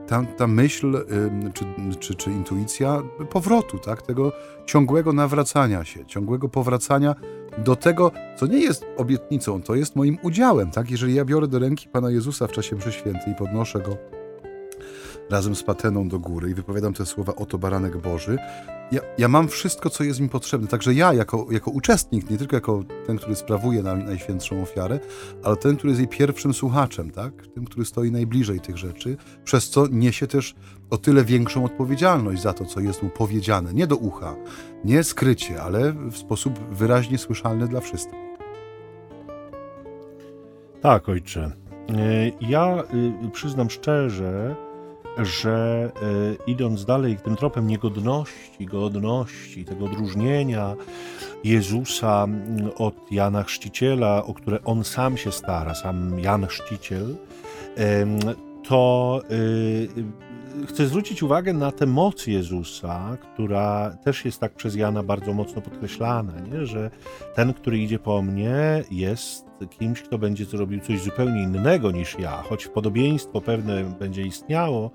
ta, 0.07 0.23
ta 0.23 0.47
myśl 0.47 1.05
czy, 1.53 1.65
czy, 1.99 2.15
czy 2.15 2.31
intuicja 2.31 3.03
powrotu, 3.29 3.79
tak? 3.79 4.01
tego 4.01 4.31
ciągłego 4.65 5.13
nawracania 5.13 5.83
się, 5.85 6.05
ciągłego 6.05 6.49
powracania 6.49 7.15
do 7.57 7.75
tego, 7.75 8.11
co 8.35 8.47
nie 8.47 8.59
jest 8.59 8.85
obietnicą, 8.97 9.61
to 9.61 9.75
jest 9.75 9.95
moim 9.95 10.17
udziałem. 10.23 10.71
Tak? 10.71 10.91
Jeżeli 10.91 11.15
ja 11.15 11.25
biorę 11.25 11.47
do 11.47 11.59
ręki 11.59 11.89
Pana 11.89 12.11
Jezusa 12.11 12.47
w 12.47 12.51
czasie 12.51 12.75
mszy 12.75 12.91
świętej 12.91 13.33
i 13.33 13.35
podnoszę 13.35 13.79
Go 13.79 14.16
razem 15.29 15.55
z 15.55 15.63
pateną 15.63 16.09
do 16.09 16.19
góry 16.19 16.49
i 16.49 16.53
wypowiadam 16.53 16.93
te 16.93 17.05
słowa 17.05 17.35
oto 17.35 17.57
baranek 17.57 17.97
Boży, 17.97 18.37
ja, 18.91 19.01
ja 19.17 19.27
mam 19.27 19.47
wszystko, 19.47 19.89
co 19.89 20.03
jest 20.03 20.19
mi 20.19 20.29
potrzebne. 20.29 20.67
Także 20.67 20.93
ja, 20.93 21.13
jako, 21.13 21.47
jako 21.51 21.71
uczestnik, 21.71 22.29
nie 22.29 22.37
tylko 22.37 22.55
jako 22.55 22.83
ten, 23.07 23.17
który 23.17 23.35
sprawuje 23.35 23.83
na 23.83 23.95
najświętszą 23.95 24.61
ofiarę, 24.61 24.99
ale 25.43 25.55
ten, 25.55 25.77
który 25.77 25.91
jest 25.91 25.99
jej 25.99 26.07
pierwszym 26.07 26.53
słuchaczem, 26.53 27.11
tak? 27.11 27.47
Tym, 27.47 27.65
który 27.65 27.85
stoi 27.85 28.11
najbliżej 28.11 28.59
tych 28.59 28.77
rzeczy, 28.77 29.17
przez 29.43 29.69
co 29.69 29.87
niesie 29.87 30.27
też 30.27 30.55
o 30.89 30.97
tyle 30.97 31.23
większą 31.23 31.65
odpowiedzialność 31.65 32.41
za 32.41 32.53
to, 32.53 32.65
co 32.65 32.79
jest 32.79 33.03
mu 33.03 33.09
powiedziane. 33.09 33.73
Nie 33.73 33.87
do 33.87 33.95
ucha, 33.95 34.35
nie 34.85 35.03
skrycie, 35.03 35.61
ale 35.63 35.93
w 35.93 36.17
sposób 36.17 36.59
wyraźnie 36.71 37.17
słyszalny 37.17 37.67
dla 37.67 37.79
wszystkich. 37.79 38.19
Tak, 40.81 41.09
ojcze. 41.09 41.51
E, 41.89 42.31
ja 42.41 42.83
y, 43.25 43.31
przyznam 43.31 43.69
szczerze, 43.69 44.55
że 45.19 45.91
y, 46.47 46.51
idąc 46.51 46.85
dalej 46.85 47.17
tym 47.17 47.35
tropem 47.35 47.67
niegodności, 47.67 48.65
godności, 48.65 49.65
tego 49.65 49.85
odróżnienia 49.85 50.75
Jezusa 51.43 52.23
mm, 52.23 52.71
od 52.77 53.11
Jana 53.11 53.43
Chrzciciela, 53.43 54.23
o 54.25 54.33
które 54.33 54.63
on 54.63 54.83
sam 54.83 55.17
się 55.17 55.31
stara, 55.31 55.75
sam 55.75 56.19
Jan 56.19 56.47
Chrzciciel, 56.47 57.15
to 58.63 59.21
y, 59.31 59.87
chcę 60.67 60.87
zwrócić 60.87 61.23
uwagę 61.23 61.53
na 61.53 61.71
tę 61.71 61.85
moc 61.85 62.27
Jezusa, 62.27 63.17
która 63.21 63.97
też 64.03 64.25
jest 64.25 64.39
tak 64.39 64.53
przez 64.53 64.75
Jana 64.75 65.03
bardzo 65.03 65.33
mocno 65.33 65.61
podkreślana, 65.61 66.33
nie? 66.39 66.65
że 66.65 66.91
ten, 67.35 67.53
który 67.53 67.79
idzie 67.79 67.99
po 67.99 68.21
mnie, 68.21 68.83
jest 68.91 69.46
kimś, 69.65 70.01
kto 70.01 70.17
będzie 70.17 70.45
zrobił 70.45 70.79
coś 70.79 71.01
zupełnie 71.01 71.43
innego 71.43 71.91
niż 71.91 72.19
ja, 72.19 72.31
choć 72.31 72.67
podobieństwo 72.67 73.41
pewne 73.41 73.83
będzie 73.83 74.21
istniało, 74.21 74.91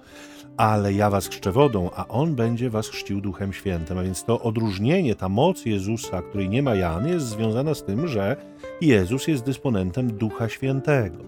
ale 0.56 0.92
ja 0.92 1.10
was 1.10 1.28
chrzczę 1.28 1.52
wodą, 1.52 1.90
a 1.96 2.08
on 2.08 2.34
będzie 2.34 2.70
was 2.70 2.88
chrzcił 2.88 3.20
Duchem 3.20 3.52
Świętym. 3.52 3.98
A 3.98 4.02
więc 4.02 4.24
to 4.24 4.40
odróżnienie, 4.40 5.14
ta 5.14 5.28
moc 5.28 5.66
Jezusa, 5.66 6.22
której 6.22 6.48
nie 6.48 6.62
ma 6.62 6.74
Jan, 6.74 7.08
jest 7.08 7.26
związana 7.26 7.74
z 7.74 7.84
tym, 7.84 8.08
że 8.08 8.36
Jezus 8.80 9.28
jest 9.28 9.44
dysponentem 9.44 10.12
Ducha 10.12 10.48
Świętego. 10.48 11.18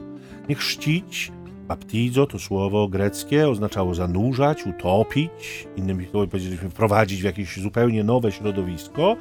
Nie 0.48 0.54
chrzcić 0.54 1.32
Baptizo 1.68 2.26
to 2.26 2.38
słowo 2.38 2.88
greckie 2.88 3.48
oznaczało 3.48 3.94
zanurzać, 3.94 4.66
utopić, 4.66 5.68
innymi 5.76 6.06
słowy 6.06 6.28
powiedzieliśmy 6.28 6.70
wprowadzić 6.70 7.20
w 7.20 7.24
jakieś 7.24 7.56
zupełnie 7.56 8.04
nowe 8.04 8.32
środowisko, 8.32 9.16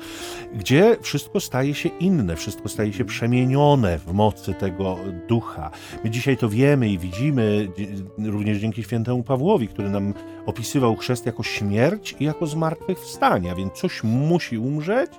gdzie 0.56 0.98
wszystko 1.02 1.40
staje 1.40 1.74
się 1.74 1.90
inne, 1.90 2.36
wszystko 2.36 2.70
staje 2.70 2.94
się 2.94 3.06
przemienione 3.06 4.00
w 4.00 4.14
mocy 4.14 4.54
tego 4.54 4.98
ducha. 5.28 5.72
My 6.04 6.10
dzisiaj 6.10 6.38
to 6.38 6.50
wiemy 6.50 6.90
i 6.90 6.98
widzimy 6.98 7.68
również 8.26 8.58
dzięki 8.58 8.84
świętemu 8.84 9.24
Pawłowi, 9.24 9.68
który 9.68 9.90
nam 9.90 10.14
opisywał 10.46 10.96
chrzest 10.96 11.26
jako 11.26 11.44
śmierć 11.44 12.16
i 12.20 12.24
jako 12.24 12.48
zmartwychwstanie, 12.48 13.52
a 13.52 13.56
więc 13.56 13.74
coś 13.74 14.04
musi 14.04 14.58
umrzeć, 14.58 15.12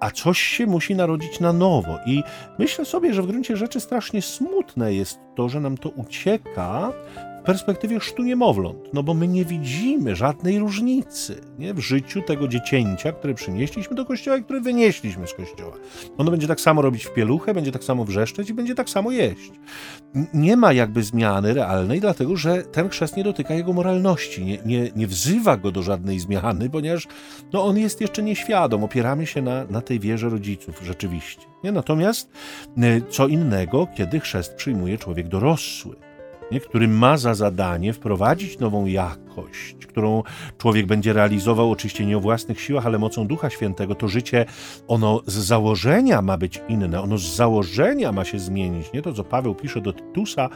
a 0.00 0.10
coś 0.10 0.38
się 0.38 0.66
musi 0.66 0.94
narodzić 0.94 1.40
na 1.40 1.52
nowo. 1.52 1.98
I 2.06 2.22
myślę 2.58 2.84
sobie, 2.84 3.14
że 3.14 3.22
w 3.22 3.26
gruncie 3.26 3.56
rzeczy 3.56 3.80
strasznie 3.80 4.22
smutne 4.22 4.94
jest 4.94 5.18
to, 5.36 5.48
że 5.48 5.60
nam 5.60 5.76
to 5.78 5.88
ucieka 5.88 6.92
w 7.40 7.42
perspektywie 7.42 8.00
sztu 8.00 8.22
niemowląt, 8.22 8.78
no 8.92 9.02
bo 9.02 9.14
my 9.14 9.28
nie 9.28 9.44
widzimy 9.44 10.16
żadnej 10.16 10.58
różnicy 10.58 11.40
nie, 11.58 11.74
w 11.74 11.78
życiu 11.78 12.22
tego 12.22 12.48
dziecięcia, 12.48 13.12
które 13.12 13.34
przynieśliśmy 13.34 13.96
do 13.96 14.04
kościoła 14.04 14.36
i 14.36 14.44
które 14.44 14.60
wynieśliśmy 14.60 15.26
z 15.26 15.34
kościoła. 15.34 15.76
Ono 16.18 16.30
będzie 16.30 16.46
tak 16.46 16.60
samo 16.60 16.82
robić 16.82 17.04
w 17.04 17.12
pieluchę, 17.12 17.54
będzie 17.54 17.72
tak 17.72 17.84
samo 17.84 18.04
wrzeszczeć 18.04 18.50
i 18.50 18.54
będzie 18.54 18.74
tak 18.74 18.90
samo 18.90 19.10
jeść. 19.10 19.52
Nie 20.34 20.56
ma 20.56 20.72
jakby 20.72 21.02
zmiany 21.02 21.54
realnej, 21.54 22.00
dlatego 22.00 22.36
że 22.36 22.62
ten 22.62 22.88
chrzest 22.88 23.16
nie 23.16 23.24
dotyka 23.24 23.54
jego 23.54 23.72
moralności, 23.72 24.44
nie, 24.44 24.58
nie, 24.64 24.90
nie 24.96 25.06
wzywa 25.06 25.56
go 25.56 25.72
do 25.72 25.82
żadnej 25.82 26.20
zmiany, 26.20 26.70
ponieważ 26.70 27.06
no, 27.52 27.64
on 27.64 27.78
jest 27.78 28.00
jeszcze 28.00 28.22
nieświadom, 28.22 28.84
opieramy 28.84 29.26
się 29.26 29.42
na, 29.42 29.64
na 29.64 29.80
tej 29.80 30.00
wierze 30.00 30.28
rodziców 30.28 30.80
rzeczywiście. 30.84 31.42
Nie? 31.64 31.72
Natomiast 31.72 32.30
y, 32.78 33.02
co 33.10 33.28
innego, 33.28 33.88
kiedy 33.96 34.20
chrzest 34.20 34.54
przyjmuje 34.54 34.98
człowiek 34.98 35.28
dorosły 35.28 36.09
który 36.58 36.88
ma 36.88 37.16
za 37.16 37.34
zadanie 37.34 37.92
wprowadzić 37.92 38.58
nową 38.58 38.86
jakość 38.86 39.29
jakość, 39.30 39.86
którą 39.86 40.22
człowiek 40.58 40.86
będzie 40.86 41.12
realizował 41.12 41.70
oczywiście 41.70 42.06
nie 42.06 42.16
o 42.16 42.20
własnych 42.20 42.60
siłach, 42.60 42.86
ale 42.86 42.98
mocą 42.98 43.26
Ducha 43.26 43.50
Świętego, 43.50 43.94
to 43.94 44.08
życie, 44.08 44.46
ono 44.88 45.20
z 45.26 45.34
założenia 45.34 46.22
ma 46.22 46.38
być 46.38 46.60
inne, 46.68 47.02
ono 47.02 47.18
z 47.18 47.34
założenia 47.36 48.12
ma 48.12 48.24
się 48.24 48.38
zmienić. 48.38 48.92
Nie 48.92 49.02
to, 49.02 49.12
co 49.12 49.24
Paweł 49.24 49.54
pisze 49.54 49.80
do 49.80 49.92
Tytusa, 49.92 50.48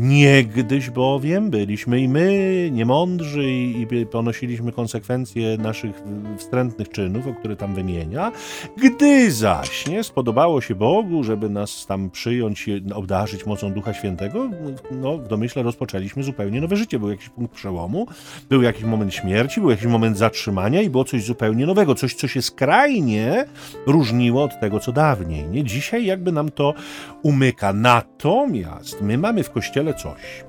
niegdyś 0.00 0.90
bowiem 0.90 1.50
byliśmy 1.50 2.00
i 2.00 2.08
my 2.08 2.68
niemądrzy 2.72 3.52
i 3.52 3.86
ponosiliśmy 4.10 4.72
konsekwencje 4.72 5.58
naszych 5.58 6.02
wstrętnych 6.38 6.88
czynów, 6.88 7.26
o 7.26 7.34
które 7.34 7.56
tam 7.56 7.74
wymienia, 7.74 8.32
gdy 8.76 9.32
zaś 9.32 9.86
nie 9.86 10.04
spodobało 10.04 10.60
się 10.60 10.74
Bogu, 10.74 11.24
żeby 11.24 11.48
nas 11.48 11.86
tam 11.86 12.10
przyjąć 12.10 12.66
obdarzyć 12.94 13.46
mocą 13.46 13.72
Ducha 13.72 13.94
Świętego, 13.94 14.50
no 14.90 15.18
w 15.18 15.28
domyśle 15.28 15.62
rozpoczęliśmy 15.62 16.22
zupełnie 16.22 16.60
nowe 16.60 16.76
życie. 16.76 16.98
Był 16.98 17.10
jakiś 17.10 17.28
punkt 17.28 17.54
przełomu, 17.64 18.06
był 18.48 18.62
jakiś 18.62 18.84
moment 18.84 19.14
śmierci, 19.14 19.60
był 19.60 19.70
jakiś 19.70 19.86
moment 19.86 20.18
zatrzymania 20.18 20.82
i 20.82 20.90
było 20.90 21.04
coś 21.04 21.24
zupełnie 21.24 21.66
nowego, 21.66 21.94
coś, 21.94 22.14
co 22.14 22.28
się 22.28 22.42
skrajnie 22.42 23.44
różniło 23.86 24.42
od 24.42 24.60
tego, 24.60 24.80
co 24.80 24.92
dawniej. 24.92 25.48
Nie? 25.48 25.64
Dzisiaj 25.64 26.04
jakby 26.04 26.32
nam 26.32 26.50
to 26.50 26.74
umyka. 27.22 27.72
Natomiast 27.72 29.00
my 29.02 29.18
mamy 29.18 29.42
w 29.42 29.50
Kościele 29.50 29.94
coś, 29.94 30.44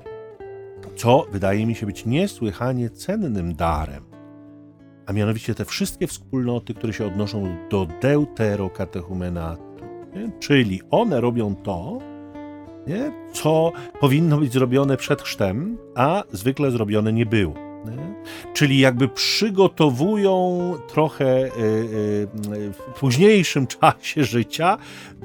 co 0.96 1.26
wydaje 1.32 1.66
mi 1.66 1.74
się 1.74 1.86
być 1.86 2.06
niesłychanie 2.06 2.90
cennym 2.90 3.54
darem, 3.54 4.04
a 5.06 5.12
mianowicie 5.12 5.54
te 5.54 5.64
wszystkie 5.64 6.06
wspólnoty, 6.06 6.74
które 6.74 6.92
się 6.92 7.06
odnoszą 7.06 7.56
do 7.70 7.86
deuterokatechumenatu, 8.02 9.62
czyli 10.40 10.80
one 10.90 11.20
robią 11.20 11.54
to, 11.54 11.98
nie? 12.86 13.12
co 13.32 13.72
powinno 14.00 14.38
być 14.38 14.52
zrobione 14.52 14.96
przed 14.96 15.22
chrztem, 15.22 15.78
a 15.94 16.22
zwykle 16.32 16.70
zrobione 16.70 17.12
nie 17.12 17.26
było. 17.26 17.54
Nie? 17.90 18.14
Czyli 18.54 18.78
jakby 18.78 19.08
przygotowują 19.08 20.74
trochę 20.88 21.44
y, 21.44 21.48
y, 21.48 22.72
w 22.72 22.98
późniejszym 23.00 23.66
czasie 23.80 24.24
życia 24.24 24.78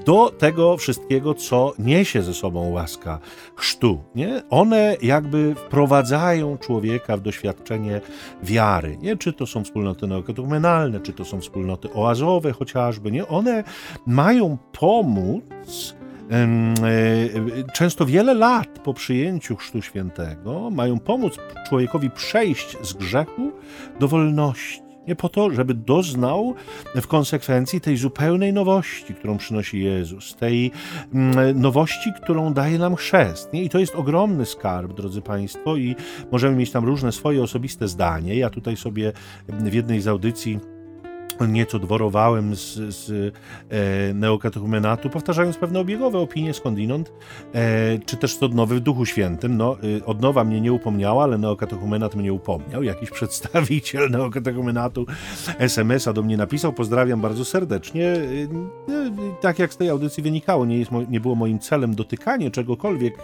do 0.05 0.29
tego 0.29 0.77
wszystkiego, 0.77 1.33
co 1.33 1.73
niesie 1.79 2.21
ze 2.21 2.33
sobą 2.33 2.69
łaska 2.69 3.19
chrztu. 3.55 4.03
Nie? 4.15 4.43
One 4.49 4.97
jakby 5.01 5.55
wprowadzają 5.55 6.57
człowieka 6.57 7.17
w 7.17 7.21
doświadczenie 7.21 8.01
wiary. 8.43 8.97
Nie? 8.97 9.17
Czy 9.17 9.33
to 9.33 9.45
są 9.45 9.63
wspólnoty 9.63 10.07
neokatechumenalne, 10.07 10.99
czy 10.99 11.13
to 11.13 11.25
są 11.25 11.41
wspólnoty 11.41 11.93
oazowe 11.93 12.51
chociażby. 12.51 13.11
Nie? 13.11 13.27
One 13.27 13.63
mają 14.05 14.57
pomóc 14.79 15.43
E, 16.00 16.00
często 17.73 18.05
wiele 18.05 18.33
lat 18.33 18.79
po 18.79 18.93
przyjęciu 18.93 19.55
Chrztu 19.55 19.81
Świętego 19.81 20.69
mają 20.69 20.99
pomóc 20.99 21.37
człowiekowi 21.69 22.09
przejść 22.09 22.77
z 22.81 22.93
grzechu 22.93 23.51
do 23.99 24.07
wolności. 24.07 24.81
Nie 25.07 25.15
po 25.15 25.29
to, 25.29 25.49
żeby 25.49 25.73
doznał 25.73 26.55
w 26.95 27.07
konsekwencji 27.07 27.81
tej 27.81 27.97
zupełnej 27.97 28.53
nowości, 28.53 29.13
którą 29.13 29.37
przynosi 29.37 29.83
Jezus, 29.83 30.35
tej 30.35 30.71
nowości, 31.55 32.09
którą 32.23 32.53
daje 32.53 32.79
nam 32.79 32.95
chrzest. 32.95 33.53
Nie? 33.53 33.63
I 33.63 33.69
to 33.69 33.79
jest 33.79 33.95
ogromny 33.95 34.45
skarb, 34.45 34.93
drodzy 34.93 35.21
Państwo, 35.21 35.75
i 35.77 35.95
możemy 36.31 36.55
mieć 36.55 36.71
tam 36.71 36.85
różne 36.85 37.11
swoje 37.11 37.43
osobiste 37.43 37.87
zdanie. 37.87 38.35
Ja 38.35 38.49
tutaj 38.49 38.77
sobie 38.77 39.11
w 39.47 39.73
jednej 39.73 40.01
z 40.01 40.07
audycji 40.07 40.59
nieco 41.45 41.79
dworowałem 41.79 42.55
z, 42.55 42.73
z 42.75 43.33
e, 43.69 44.13
neokatechumenatu, 44.13 45.09
powtarzając 45.09 45.57
pewne 45.57 45.79
obiegowe 45.79 46.19
opinie 46.19 46.53
skądinąd, 46.53 47.11
e, 47.53 47.99
czy 48.05 48.17
też 48.17 48.37
to 48.37 48.45
odnowy 48.45 48.75
w 48.75 48.79
Duchu 48.79 49.05
Świętym. 49.05 49.57
No, 49.57 49.77
e, 49.99 50.05
odnowa 50.05 50.43
mnie 50.43 50.61
nie 50.61 50.73
upomniała, 50.73 51.23
ale 51.23 51.37
neokatechumenat 51.37 52.15
mnie 52.15 52.33
upomniał. 52.33 52.83
Jakiś 52.83 53.09
przedstawiciel 53.09 54.09
neokatechumenatu 54.17 55.05
SMS-a 55.59 56.13
do 56.13 56.23
mnie 56.23 56.37
napisał, 56.37 56.73
pozdrawiam 56.73 57.21
bardzo 57.21 57.45
serdecznie. 57.45 58.07
E, 58.07 58.13
e, 58.13 59.37
tak 59.41 59.59
jak 59.59 59.73
z 59.73 59.77
tej 59.77 59.89
audycji 59.89 60.23
wynikało, 60.23 60.65
nie, 60.65 60.77
jest, 60.77 60.91
nie 61.09 61.19
było 61.19 61.35
moim 61.35 61.59
celem 61.59 61.95
dotykanie 61.95 62.51
czegokolwiek, 62.51 63.17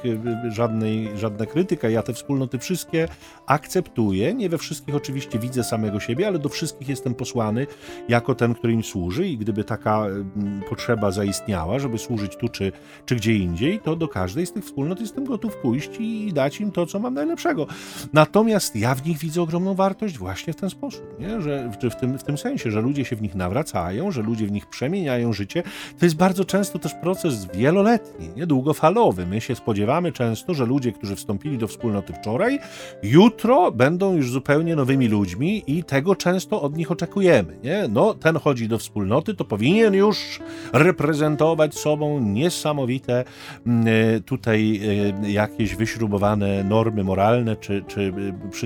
e, 0.45 0.51
żadnej, 0.51 1.09
żadna 1.17 1.45
krytyka. 1.45 1.89
Ja 1.89 2.03
te 2.03 2.13
wspólnoty 2.13 2.59
wszystkie 2.59 3.07
akceptuję. 3.45 4.33
Nie 4.33 4.49
we 4.49 4.57
wszystkich 4.57 4.95
oczywiście 4.95 5.39
widzę 5.39 5.63
samego 5.63 5.99
siebie, 5.99 6.27
ale 6.27 6.39
do 6.39 6.49
wszystkich 6.49 6.89
jestem 6.89 7.15
posłany 7.15 7.67
jako 8.09 8.35
ten, 8.35 8.53
który 8.53 8.73
im 8.73 8.83
służy 8.83 9.27
i 9.27 9.37
gdyby 9.37 9.63
taka 9.63 10.05
mm, 10.05 10.61
potrzeba 10.69 11.11
zaistniała, 11.11 11.79
żeby 11.79 11.97
służyć 11.97 12.35
tu 12.35 12.49
czy, 12.49 12.71
czy 13.05 13.15
gdzie 13.15 13.35
indziej, 13.35 13.79
to 13.79 13.95
do 13.95 14.07
każdej 14.07 14.45
z 14.45 14.53
tych 14.53 14.65
wspólnot 14.65 14.99
jestem 14.99 15.25
gotów 15.25 15.55
pójść 15.55 15.89
i 15.99 16.33
dać 16.33 16.61
im 16.61 16.71
to, 16.71 16.85
co 16.85 16.99
mam 16.99 17.13
najlepszego. 17.13 17.67
Natomiast 18.13 18.75
ja 18.75 18.95
w 18.95 19.05
nich 19.05 19.17
widzę 19.17 19.41
ogromną 19.41 19.73
wartość 19.75 20.17
właśnie 20.17 20.53
w 20.53 20.55
ten 20.55 20.69
sposób, 20.69 21.19
nie? 21.19 21.41
Że, 21.41 21.71
w, 21.71 21.95
tym, 21.95 22.17
w 22.17 22.23
tym 22.23 22.37
sensie, 22.37 22.71
że 22.71 22.81
ludzie 22.81 23.05
się 23.05 23.15
w 23.15 23.21
nich 23.21 23.35
nawracają, 23.35 24.11
że 24.11 24.21
ludzie 24.21 24.45
w 24.45 24.51
nich 24.51 24.65
przemieniają 24.65 25.33
życie. 25.33 25.63
To 25.99 26.05
jest 26.05 26.15
bardzo 26.15 26.45
często 26.45 26.79
też 26.79 26.93
proces 26.93 27.47
wieloletni, 27.53 28.29
nie? 28.35 28.47
długofalowy. 28.47 29.25
My 29.25 29.41
się 29.41 29.55
spodziewamy 29.55 30.11
często, 30.11 30.53
że 30.53 30.65
ludzie, 30.65 30.91
którzy 30.91 31.15
wstąpili 31.15 31.57
do 31.57 31.67
wspólnoty 31.67 32.13
wczoraj, 32.13 32.59
jutro 33.03 33.71
będą 33.71 34.15
już 34.15 34.31
zupełnie 34.31 34.75
nowymi 34.75 35.07
ludźmi 35.07 35.63
i 35.67 35.83
tego 35.83 36.15
często 36.15 36.61
od 36.61 36.77
nich 36.77 36.91
oczekujemy. 36.91 37.57
Nie? 37.63 37.86
No 37.87 38.13
ten 38.13 38.39
chodzi 38.39 38.67
do 38.67 38.77
wspólnoty, 38.77 39.33
to 39.33 39.45
powinien 39.45 39.93
już 39.93 40.39
reprezentować 40.73 41.75
sobą 41.75 42.19
niesamowite 42.19 43.23
mm, 43.67 43.87
e, 43.87 44.19
tutaj 44.19 44.81
e, 45.23 45.31
jakieś 45.31 45.75
wyśrubowane 45.75 46.63
normy 46.63 47.03
moralne, 47.03 47.55
czy, 47.55 47.83
czy 47.87 48.13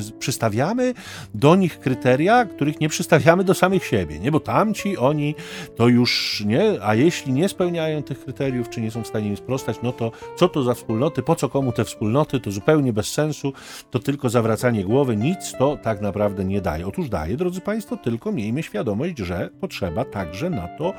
e, 0.05 0.09
przystawiamy 0.19 0.93
do 1.33 1.55
nich 1.55 1.79
kryteria, 1.79 2.45
których 2.45 2.79
nie 2.79 2.89
przystawiamy 2.89 3.43
do 3.43 3.53
samych 3.53 3.85
siebie, 3.85 4.19
nie? 4.19 4.31
Bo 4.31 4.39
tamci, 4.39 4.97
oni 4.97 5.35
to 5.75 5.87
już 5.87 6.43
nie, 6.45 6.83
a 6.83 6.95
jeśli 6.95 7.33
nie 7.33 7.49
spełniają 7.49 8.03
tych 8.03 8.23
kryteriów, 8.23 8.69
czy 8.69 8.81
nie 8.81 8.91
są 8.91 9.03
w 9.03 9.07
stanie 9.07 9.29
im 9.29 9.37
sprostać, 9.37 9.77
no 9.83 9.91
to 9.91 10.11
co 10.35 10.49
to 10.49 10.63
za 10.63 10.73
wspólnoty, 10.73 11.23
po 11.23 11.35
co 11.35 11.49
komu 11.49 11.71
te 11.71 11.85
wspólnoty, 11.85 12.39
to 12.39 12.51
zupełnie 12.51 12.93
bez 12.93 13.07
sensu, 13.07 13.53
to 13.91 13.99
tylko 13.99 14.29
zawracanie 14.29 14.83
głowy, 14.83 15.17
nic 15.17 15.53
to 15.59 15.77
tak 15.83 16.01
naprawdę 16.01 16.45
nie 16.45 16.61
daje. 16.61 16.87
Otóż 16.87 17.09
daje, 17.09 17.37
drodzy 17.37 17.61
Państwo, 17.61 17.97
tylko 17.97 18.31
miejmy 18.31 18.63
świadomość, 18.63 19.10
że 19.19 19.49
potrzeba 19.59 20.05
także 20.05 20.49
na 20.49 20.67
to 20.67 20.93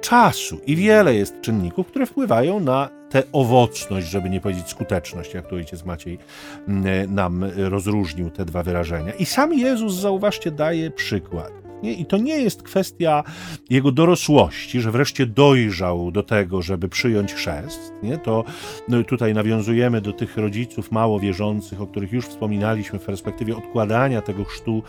czasu. 0.00 0.60
I 0.66 0.76
wiele 0.76 1.14
jest 1.14 1.40
czynników, 1.40 1.86
które 1.86 2.06
wpływają 2.06 2.60
na 2.60 2.88
tę 3.10 3.22
owocność, 3.32 4.06
żeby 4.06 4.30
nie 4.30 4.40
powiedzieć 4.40 4.68
skuteczność, 4.68 5.34
jak 5.34 5.46
tu 5.46 5.54
ojciec 5.54 5.84
Maciej 5.84 6.18
mm, 6.68 7.14
nam 7.14 7.44
rozróżnił 7.56 8.30
te 8.30 8.44
dwa 8.44 8.62
wyrażenia. 8.62 9.12
I 9.12 9.26
sam 9.26 9.52
Jezus, 9.52 9.94
zauważcie, 9.94 10.50
daje 10.50 10.90
przykład. 10.90 11.69
Nie? 11.82 11.92
I 11.92 12.06
to 12.06 12.16
nie 12.16 12.38
jest 12.38 12.62
kwestia 12.62 13.24
jego 13.70 13.92
dorosłości, 13.92 14.80
że 14.80 14.90
wreszcie 14.90 15.26
dojrzał 15.26 16.10
do 16.10 16.22
tego, 16.22 16.62
żeby 16.62 16.88
przyjąć 16.88 17.34
chrzest. 17.34 17.92
Nie? 18.02 18.18
To 18.18 18.44
no, 18.88 19.04
tutaj 19.04 19.34
nawiązujemy 19.34 20.00
do 20.00 20.12
tych 20.12 20.36
rodziców 20.36 20.92
mało 20.92 21.20
wierzących, 21.20 21.80
o 21.80 21.86
których 21.86 22.12
już 22.12 22.26
wspominaliśmy 22.26 22.98
w 22.98 23.02
perspektywie 23.02 23.56
odkładania 23.56 24.22
tego 24.22 24.44
chrztu 24.44 24.82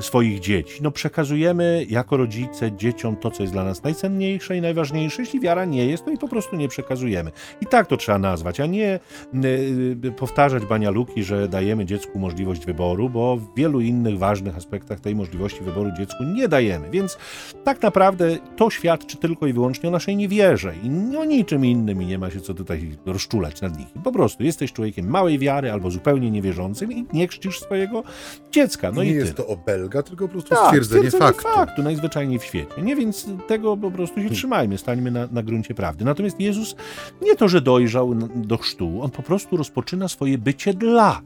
swoich 0.00 0.40
dzieci. 0.40 0.74
No, 0.82 0.90
przekazujemy 0.90 1.86
jako 1.88 2.16
rodzice 2.16 2.72
dzieciom 2.72 3.16
to, 3.16 3.30
co 3.30 3.42
jest 3.42 3.52
dla 3.52 3.64
nas 3.64 3.82
najcenniejsze 3.82 4.56
i 4.56 4.60
najważniejsze. 4.60 5.22
Jeśli 5.22 5.40
wiara 5.40 5.64
nie 5.64 5.86
jest, 5.86 6.04
to 6.04 6.10
i 6.10 6.18
po 6.18 6.28
prostu 6.28 6.56
nie 6.56 6.68
przekazujemy. 6.68 7.30
I 7.60 7.66
tak 7.66 7.86
to 7.86 7.96
trzeba 7.96 8.18
nazwać, 8.18 8.60
a 8.60 8.66
nie 8.66 9.00
y, 9.34 10.12
powtarzać 10.16 10.66
banialuki, 10.66 11.24
że 11.24 11.48
dajemy 11.48 11.86
dziecku 11.86 12.18
możliwość 12.18 12.66
wyboru, 12.66 13.10
bo 13.10 13.36
w 13.36 13.54
wielu 13.56 13.80
innych 13.80 14.18
ważnych 14.18 14.56
aspektach 14.56 15.00
tej 15.00 15.14
możliwości 15.14 15.60
wyboru 15.64 15.90
dziecku 15.98 16.24
nie 16.34 16.48
dajemy. 16.48 16.90
Więc 16.90 17.18
tak 17.64 17.82
naprawdę 17.82 18.38
to 18.56 18.70
świadczy 18.70 19.16
tylko 19.16 19.46
i 19.46 19.52
wyłącznie 19.52 19.88
o 19.88 19.92
naszej 19.92 20.16
niewierze 20.16 20.74
i 20.82 21.16
o 21.16 21.24
niczym 21.24 21.64
innym 21.64 22.02
i 22.02 22.06
nie 22.06 22.18
ma 22.18 22.30
się 22.30 22.40
co 22.40 22.54
tutaj 22.54 22.96
rozczulać 23.06 23.60
nad 23.60 23.78
nich. 23.78 23.88
Po 24.04 24.12
prostu 24.12 24.42
jesteś 24.42 24.72
człowiekiem 24.72 25.10
małej 25.10 25.38
wiary 25.38 25.72
albo 25.72 25.90
zupełnie 25.90 26.30
niewierzącym 26.30 26.92
i 26.92 27.06
nie 27.12 27.28
chrzcisz 27.28 27.60
swojego 27.60 28.02
dziecka. 28.50 28.92
No 28.92 29.04
nie 29.04 29.10
i 29.10 29.14
jest 29.14 29.34
to 29.34 29.46
obelga, 29.46 30.02
tylko 30.02 30.24
po 30.24 30.32
prostu 30.32 30.50
tak, 30.50 30.66
stwierdzenie, 30.66 31.10
stwierdzenie 31.10 31.32
faktu. 31.32 31.48
faktu. 31.54 31.82
najzwyczajniej 31.82 32.38
w 32.38 32.44
świecie. 32.44 32.82
Nie, 32.82 32.96
więc 32.96 33.26
tego 33.46 33.76
po 33.76 33.90
prostu 33.90 34.14
się 34.14 34.20
hmm. 34.20 34.36
trzymajmy, 34.36 34.78
stańmy 34.78 35.10
na, 35.10 35.28
na 35.32 35.42
gruncie 35.42 35.74
prawdy. 35.74 36.04
Natomiast 36.04 36.40
Jezus 36.40 36.76
nie 37.22 37.36
to, 37.36 37.48
że 37.48 37.60
dojrzał 37.60 38.14
do 38.34 38.56
chrztu, 38.56 39.02
on 39.02 39.10
po 39.10 39.22
prostu 39.22 39.56
rozpoczyna 39.56 40.08
swoje 40.08 40.38
bycie 40.38 40.74
dla 40.74 41.20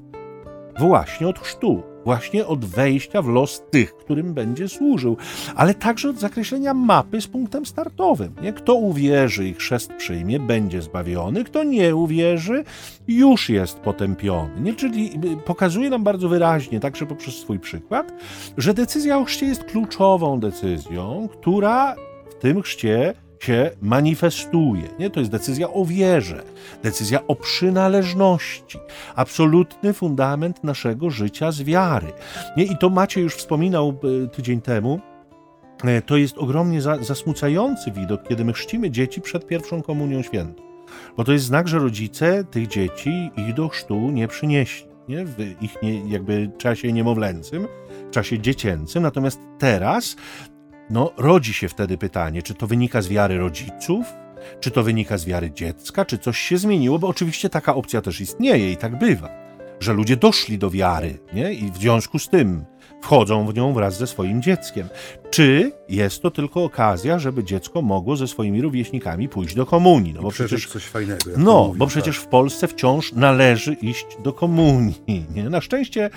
właśnie 0.78 1.28
od 1.28 1.38
chrztu 1.38 1.82
właśnie 2.08 2.46
od 2.46 2.64
wejścia 2.64 3.22
w 3.22 3.28
los 3.28 3.62
tych, 3.70 3.96
którym 3.96 4.34
będzie 4.34 4.68
służył, 4.68 5.16
ale 5.56 5.74
także 5.74 6.10
od 6.10 6.18
zakreślenia 6.18 6.74
mapy 6.74 7.20
z 7.20 7.26
punktem 7.26 7.66
startowym. 7.66 8.34
Nie? 8.42 8.52
Kto 8.52 8.74
uwierzy 8.74 9.48
i 9.48 9.54
chrzest 9.54 9.92
przyjmie, 9.92 10.40
będzie 10.40 10.82
zbawiony, 10.82 11.44
kto 11.44 11.64
nie 11.64 11.96
uwierzy, 11.96 12.64
już 13.08 13.48
jest 13.48 13.78
potępiony. 13.78 14.60
Nie? 14.60 14.74
Czyli 14.74 15.10
y, 15.32 15.36
pokazuje 15.36 15.90
nam 15.90 16.04
bardzo 16.04 16.28
wyraźnie, 16.28 16.80
także 16.80 17.06
poprzez 17.06 17.34
swój 17.34 17.58
przykład, 17.58 18.12
że 18.56 18.74
decyzja 18.74 19.18
o 19.18 19.24
chrzcie 19.24 19.46
jest 19.46 19.64
kluczową 19.64 20.40
decyzją, 20.40 21.28
która 21.32 21.94
w 22.30 22.34
tym 22.34 22.62
chrzcie 22.62 23.14
się 23.40 23.70
manifestuje. 23.82 24.88
Nie? 24.98 25.10
To 25.10 25.20
jest 25.20 25.32
decyzja 25.32 25.68
o 25.72 25.84
wierze, 25.84 26.42
decyzja 26.82 27.26
o 27.26 27.34
przynależności, 27.34 28.78
absolutny 29.16 29.92
fundament 29.92 30.64
naszego 30.64 31.10
życia 31.10 31.52
z 31.52 31.62
wiary. 31.62 32.12
Nie? 32.56 32.64
I 32.64 32.76
to 32.76 32.90
Macie 32.90 33.20
już 33.20 33.34
wspominał 33.34 33.88
e, 34.24 34.28
tydzień 34.28 34.60
temu. 34.60 35.00
E, 35.84 36.02
to 36.02 36.16
jest 36.16 36.38
ogromnie 36.38 36.82
za, 36.82 36.96
zasmucający 36.96 37.90
widok, 37.90 38.28
kiedy 38.28 38.44
my 38.44 38.52
chrzcimy 38.52 38.90
dzieci 38.90 39.20
przed 39.20 39.46
pierwszą 39.46 39.82
komunią 39.82 40.22
świętą. 40.22 40.62
Bo 41.16 41.24
to 41.24 41.32
jest 41.32 41.44
znak, 41.44 41.68
że 41.68 41.78
rodzice 41.78 42.44
tych 42.44 42.66
dzieci 42.66 43.30
ich 43.36 43.54
do 43.54 43.68
chrztu 43.68 44.10
nie 44.10 44.28
przynieśli. 44.28 44.88
Nie? 45.08 45.24
W 45.24 45.62
ich 45.62 45.82
nie, 45.82 46.08
jakby 46.08 46.50
czasie 46.58 46.92
niemowlęcym, 46.92 47.68
czasie 48.10 48.38
dziecięcym. 48.38 49.02
Natomiast 49.02 49.40
teraz 49.58 50.16
no, 50.90 51.12
rodzi 51.16 51.52
się 51.52 51.68
wtedy 51.68 51.98
pytanie, 51.98 52.42
czy 52.42 52.54
to 52.54 52.66
wynika 52.66 53.02
z 53.02 53.08
wiary 53.08 53.38
rodziców, 53.38 54.06
czy 54.60 54.70
to 54.70 54.82
wynika 54.82 55.18
z 55.18 55.24
wiary 55.24 55.50
dziecka, 55.50 56.04
czy 56.04 56.18
coś 56.18 56.38
się 56.38 56.58
zmieniło, 56.58 56.98
bo 56.98 57.08
oczywiście 57.08 57.48
taka 57.48 57.74
opcja 57.74 58.00
też 58.00 58.20
istnieje 58.20 58.72
i 58.72 58.76
tak 58.76 58.98
bywa, 58.98 59.28
że 59.80 59.92
ludzie 59.92 60.16
doszli 60.16 60.58
do 60.58 60.70
wiary 60.70 61.18
nie? 61.32 61.52
i 61.52 61.70
w 61.70 61.76
związku 61.76 62.18
z 62.18 62.28
tym 62.28 62.64
wchodzą 63.02 63.46
w 63.46 63.54
nią 63.54 63.72
wraz 63.72 63.98
ze 63.98 64.06
swoim 64.06 64.42
dzieckiem. 64.42 64.88
Czy 65.30 65.72
jest 65.88 66.22
to 66.22 66.30
tylko 66.30 66.64
okazja, 66.64 67.18
żeby 67.18 67.44
dziecko 67.44 67.82
mogło 67.82 68.16
ze 68.16 68.28
swoimi 68.28 68.62
rówieśnikami 68.62 69.28
pójść 69.28 69.54
do 69.54 69.66
komunii? 69.66 70.14
No 70.14 70.22
bo 70.22 70.30
przecież 70.30 70.66
coś 70.66 70.84
fajnego. 70.84 71.30
No, 71.36 71.66
mówię, 71.66 71.78
bo 71.78 71.84
tak. 71.84 71.92
przecież 71.92 72.16
w 72.16 72.26
Polsce 72.26 72.68
wciąż 72.68 73.12
należy 73.12 73.72
iść 73.72 74.06
do 74.24 74.32
komunii. 74.32 75.26
Nie? 75.34 75.50
Na 75.50 75.60
szczęście 75.60 76.10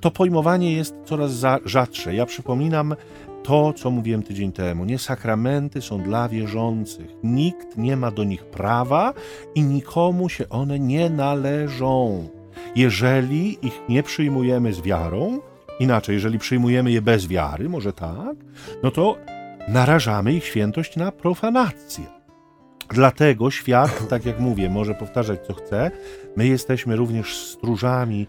to 0.00 0.10
pojmowanie 0.10 0.72
jest 0.72 0.94
coraz 1.04 1.32
rzadsze. 1.64 2.14
Ja 2.14 2.26
przypominam 2.26 2.94
to, 3.42 3.72
co 3.72 3.90
mówiłem 3.90 4.22
tydzień 4.22 4.52
temu. 4.52 4.84
Nie 4.84 4.98
sakramenty 4.98 5.82
są 5.82 6.02
dla 6.02 6.28
wierzących. 6.28 7.06
Nikt 7.22 7.76
nie 7.76 7.96
ma 7.96 8.10
do 8.10 8.24
nich 8.24 8.44
prawa 8.44 9.14
i 9.54 9.62
nikomu 9.62 10.28
się 10.28 10.48
one 10.48 10.78
nie 10.78 11.10
należą. 11.10 12.28
Jeżeli 12.76 13.66
ich 13.66 13.80
nie 13.88 14.02
przyjmujemy 14.02 14.72
z 14.72 14.80
wiarą, 14.80 15.40
inaczej, 15.80 16.14
jeżeli 16.14 16.38
przyjmujemy 16.38 16.90
je 16.90 17.02
bez 17.02 17.26
wiary, 17.26 17.68
może 17.68 17.92
tak, 17.92 18.36
no 18.82 18.90
to 18.90 19.16
narażamy 19.68 20.32
ich 20.32 20.44
świętość 20.44 20.96
na 20.96 21.12
profanację. 21.12 22.04
Dlatego 22.90 23.50
świat, 23.50 24.08
tak 24.08 24.26
jak 24.26 24.40
mówię, 24.40 24.70
może 24.70 24.94
powtarzać 24.94 25.46
co 25.46 25.54
chce. 25.54 25.90
My 26.36 26.46
jesteśmy 26.46 26.96
również 26.96 27.36
stróżami 27.36 28.26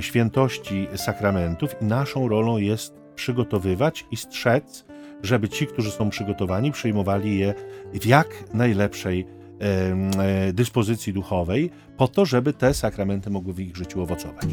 świętości 0.00 0.88
sakramentów 0.96 1.70
i 1.82 1.84
naszą 1.84 2.28
rolą 2.28 2.56
jest 2.56 3.05
przygotowywać 3.16 4.06
i 4.10 4.16
strzec, 4.16 4.84
żeby 5.22 5.48
ci, 5.48 5.66
którzy 5.66 5.90
są 5.90 6.10
przygotowani, 6.10 6.72
przyjmowali 6.72 7.38
je 7.38 7.54
w 7.94 8.06
jak 8.06 8.44
najlepszej 8.54 9.26
e, 9.60 10.52
dyspozycji 10.52 11.12
duchowej, 11.12 11.70
po 11.96 12.08
to, 12.08 12.24
żeby 12.24 12.52
te 12.52 12.74
sakramenty 12.74 13.30
mogły 13.30 13.52
w 13.52 13.60
ich 13.60 13.76
życiu 13.76 14.02
owocować. 14.02 14.46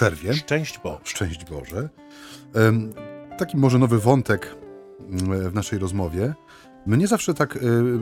Przerwie. 0.00 0.34
Szczęść 0.34 0.78
Boże. 0.78 1.00
Szczęść 1.04 1.44
Boże. 1.44 1.88
Taki 3.38 3.56
może 3.56 3.78
nowy 3.78 3.98
wątek 3.98 4.56
mm, 5.00 5.50
w 5.50 5.54
naszej 5.54 5.78
rozmowie. 5.78 6.34
Mnie 6.86 7.06
zawsze 7.06 7.34
tak 7.34 7.56
e, 7.56 7.60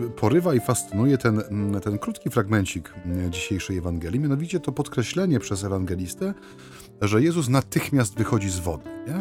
porywa 0.08 0.54
i 0.54 0.60
fascynuje 0.60 1.18
ten, 1.18 1.40
mm, 1.50 1.80
ten 1.80 1.98
krótki 1.98 2.30
fragmencik 2.30 2.94
mm, 3.04 3.32
dzisiejszej 3.32 3.78
Ewangelii, 3.78 4.20
mianowicie 4.20 4.60
to 4.60 4.72
podkreślenie 4.72 5.40
przez 5.40 5.64
ewangelistę, 5.64 6.34
że 7.02 7.22
Jezus 7.22 7.48
natychmiast 7.48 8.18
wychodzi 8.18 8.50
z 8.50 8.58
wody. 8.58 8.90
Nie? 9.06 9.14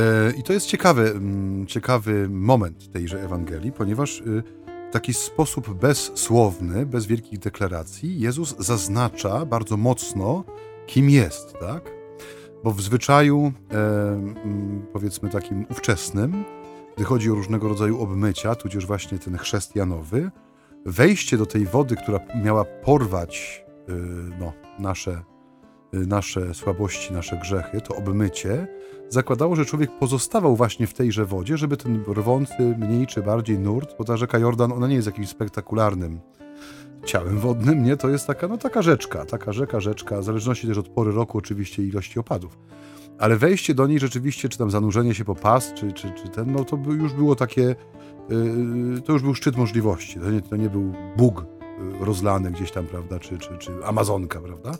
E, 0.00 0.32
I 0.38 0.42
to 0.42 0.52
jest 0.52 0.66
ciekawy, 0.66 1.20
ciekawy 1.66 2.28
moment 2.28 2.92
tejże 2.92 3.22
Ewangelii, 3.22 3.72
ponieważ 3.72 4.20
y, 4.20 4.42
taki 4.92 5.14
sposób 5.14 5.74
bezsłowny, 5.74 6.86
bez 6.86 7.06
wielkich 7.06 7.38
deklaracji, 7.38 8.20
Jezus 8.20 8.54
zaznacza 8.58 9.46
bardzo 9.46 9.76
mocno, 9.76 10.44
kim 10.86 11.10
jest, 11.10 11.52
tak? 11.60 11.90
Bo 12.64 12.72
w 12.72 12.82
zwyczaju, 12.82 13.52
e, 13.72 14.34
powiedzmy 14.92 15.30
takim 15.30 15.66
ówczesnym, 15.70 16.44
gdy 16.96 17.04
chodzi 17.04 17.30
o 17.30 17.34
różnego 17.34 17.68
rodzaju 17.68 18.02
obmycia, 18.02 18.54
tudzież 18.54 18.86
właśnie 18.86 19.18
ten 19.18 19.38
chrzest 19.38 19.76
Janowy, 19.76 20.30
wejście 20.86 21.36
do 21.36 21.46
tej 21.46 21.66
wody, 21.66 21.96
która 21.96 22.20
miała 22.44 22.64
porwać 22.64 23.64
e, 23.88 23.92
no, 24.40 24.52
nasze 24.78 25.22
Y, 25.94 26.06
nasze 26.06 26.54
słabości, 26.54 27.12
nasze 27.12 27.36
grzechy, 27.36 27.80
to 27.80 27.96
obmycie, 27.96 28.66
zakładało, 29.08 29.56
że 29.56 29.64
człowiek 29.64 29.98
pozostawał 29.98 30.56
właśnie 30.56 30.86
w 30.86 30.94
tejże 30.94 31.24
wodzie, 31.24 31.56
żeby 31.56 31.76
ten 31.76 32.04
rwący, 32.08 32.76
mniej 32.78 33.06
czy 33.06 33.22
bardziej 33.22 33.58
nurt, 33.58 33.94
bo 33.98 34.04
ta 34.04 34.16
rzeka 34.16 34.38
Jordan, 34.38 34.72
ona 34.72 34.88
nie 34.88 34.94
jest 34.94 35.06
jakimś 35.06 35.28
spektakularnym 35.28 36.20
ciałem 37.04 37.38
wodnym, 37.38 37.82
nie? 37.82 37.96
To 37.96 38.08
jest 38.08 38.26
taka, 38.26 38.48
no 38.48 38.58
taka 38.58 38.82
rzeczka, 38.82 39.24
taka 39.24 39.52
rzeka, 39.52 39.80
rzeczka, 39.80 40.20
w 40.20 40.24
zależności 40.24 40.66
też 40.66 40.78
od 40.78 40.88
pory 40.88 41.12
roku 41.12 41.38
oczywiście 41.38 41.82
ilości 41.82 42.18
opadów. 42.18 42.58
Ale 43.18 43.36
wejście 43.36 43.74
do 43.74 43.86
niej 43.86 43.98
rzeczywiście, 43.98 44.48
czy 44.48 44.58
tam 44.58 44.70
zanurzenie 44.70 45.14
się 45.14 45.24
po 45.24 45.34
pas, 45.34 45.72
czy, 45.74 45.92
czy, 45.92 46.10
czy 46.10 46.28
ten, 46.28 46.52
no 46.52 46.64
to 46.64 46.78
już 47.00 47.12
było 47.12 47.36
takie, 47.36 47.62
yy, 48.28 49.00
to 49.04 49.12
już 49.12 49.22
był 49.22 49.34
szczyt 49.34 49.56
możliwości. 49.56 50.20
To 50.20 50.30
nie, 50.30 50.40
to 50.40 50.56
nie 50.56 50.70
był 50.70 50.92
Bóg 51.16 51.40
y, 51.40 52.04
rozlany 52.04 52.50
gdzieś 52.50 52.70
tam, 52.70 52.86
prawda, 52.86 53.18
czy, 53.18 53.38
czy, 53.38 53.58
czy 53.58 53.72
Amazonka, 53.84 54.40
prawda? 54.40 54.72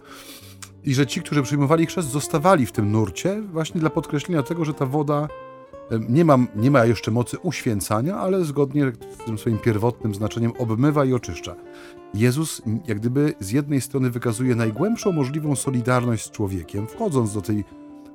i 0.85 0.95
że 0.95 1.07
ci, 1.07 1.23
którzy 1.23 1.43
przyjmowali 1.43 1.87
chrzest, 1.87 2.09
zostawali 2.09 2.67
w 2.67 2.73
tym 2.73 2.93
nurcie 2.93 3.43
właśnie 3.53 3.81
dla 3.81 3.91
podkreślenia 3.91 4.43
tego, 4.43 4.65
że 4.65 4.75
ta 4.75 4.87
woda 4.87 5.29
nie 6.09 6.25
ma, 6.25 6.39
nie 6.57 6.71
ma 6.71 6.85
jeszcze 6.85 7.11
mocy 7.11 7.39
uświęcania, 7.39 8.17
ale 8.17 8.45
zgodnie 8.45 8.93
z 9.21 9.25
tym 9.25 9.39
swoim 9.39 9.59
pierwotnym 9.59 10.15
znaczeniem 10.15 10.53
obmywa 10.59 11.05
i 11.05 11.13
oczyszcza. 11.13 11.55
Jezus 12.15 12.63
jak 12.87 13.01
gdyby 13.01 13.35
z 13.41 13.51
jednej 13.51 13.81
strony 13.81 14.11
wykazuje 14.11 14.55
najgłębszą 14.55 15.13
możliwą 15.13 15.57
solidarność 15.57 16.25
z 16.25 16.31
człowiekiem, 16.31 16.87
wchodząc 16.87 17.35
do 17.35 17.43
tej 17.43 17.65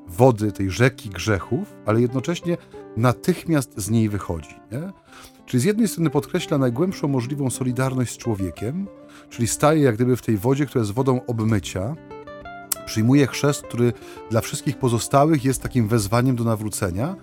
wody, 0.08 0.52
tej 0.52 0.72
rzeki 0.72 1.10
grzechów, 1.10 1.76
ale 1.86 2.02
jednocześnie 2.02 2.58
natychmiast 2.98 3.74
z 3.78 3.90
niej 3.90 4.10
wychodzi. 4.10 4.56
Nie? 4.72 4.92
Czyli 5.46 5.62
z 5.62 5.64
jednej 5.64 5.88
strony 5.88 6.10
podkreśla 6.10 6.58
najgłębszą 6.58 7.08
możliwą 7.08 7.50
solidarność 7.50 8.14
z 8.14 8.18
człowiekiem, 8.18 8.88
czyli 9.30 9.48
staje 9.48 9.82
jak 9.82 9.96
gdyby 9.96 10.16
w 10.16 10.22
tej 10.22 10.38
wodzie, 10.38 10.66
która 10.66 10.82
jest 10.82 10.94
wodą 10.94 11.22
obmycia, 11.28 11.96
przyjmuje 12.88 13.28
chrzest, 13.28 13.62
który 13.62 13.94
dla 14.32 14.42
wszystkich 14.42 14.78
pozostałych 14.78 15.46
jest 15.46 15.62
takim 15.62 15.88
wezwaniem 15.88 16.36
do 16.36 16.44
nawrócenia. 16.44 17.16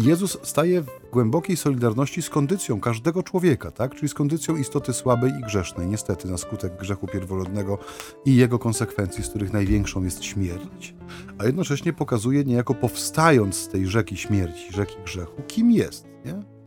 I 0.00 0.04
Jezus 0.04 0.38
staje 0.42 0.82
w 0.82 0.88
głębokiej 1.12 1.56
solidarności 1.56 2.22
z 2.22 2.30
kondycją 2.30 2.80
każdego 2.80 3.22
człowieka, 3.22 3.70
tak? 3.70 3.94
czyli 3.94 4.08
z 4.08 4.14
kondycją 4.14 4.56
istoty 4.56 4.92
słabej 4.92 5.32
i 5.40 5.44
grzesznej, 5.44 5.86
niestety 5.86 6.28
na 6.28 6.38
skutek 6.38 6.76
grzechu 6.80 7.06
pierworodnego 7.06 7.78
i 8.24 8.36
jego 8.36 8.58
konsekwencji, 8.58 9.24
z 9.24 9.28
których 9.28 9.52
największą 9.52 10.04
jest 10.04 10.24
śmierć, 10.24 10.94
a 11.38 11.44
jednocześnie 11.44 11.92
pokazuje 11.92 12.44
niejako 12.44 12.74
powstając 12.74 13.56
z 13.56 13.68
tej 13.68 13.86
rzeki 13.86 14.16
śmierci, 14.16 14.72
rzeki 14.72 14.96
grzechu, 15.04 15.42
kim 15.46 15.70
jest. 15.70 16.06
Nie? 16.24 16.57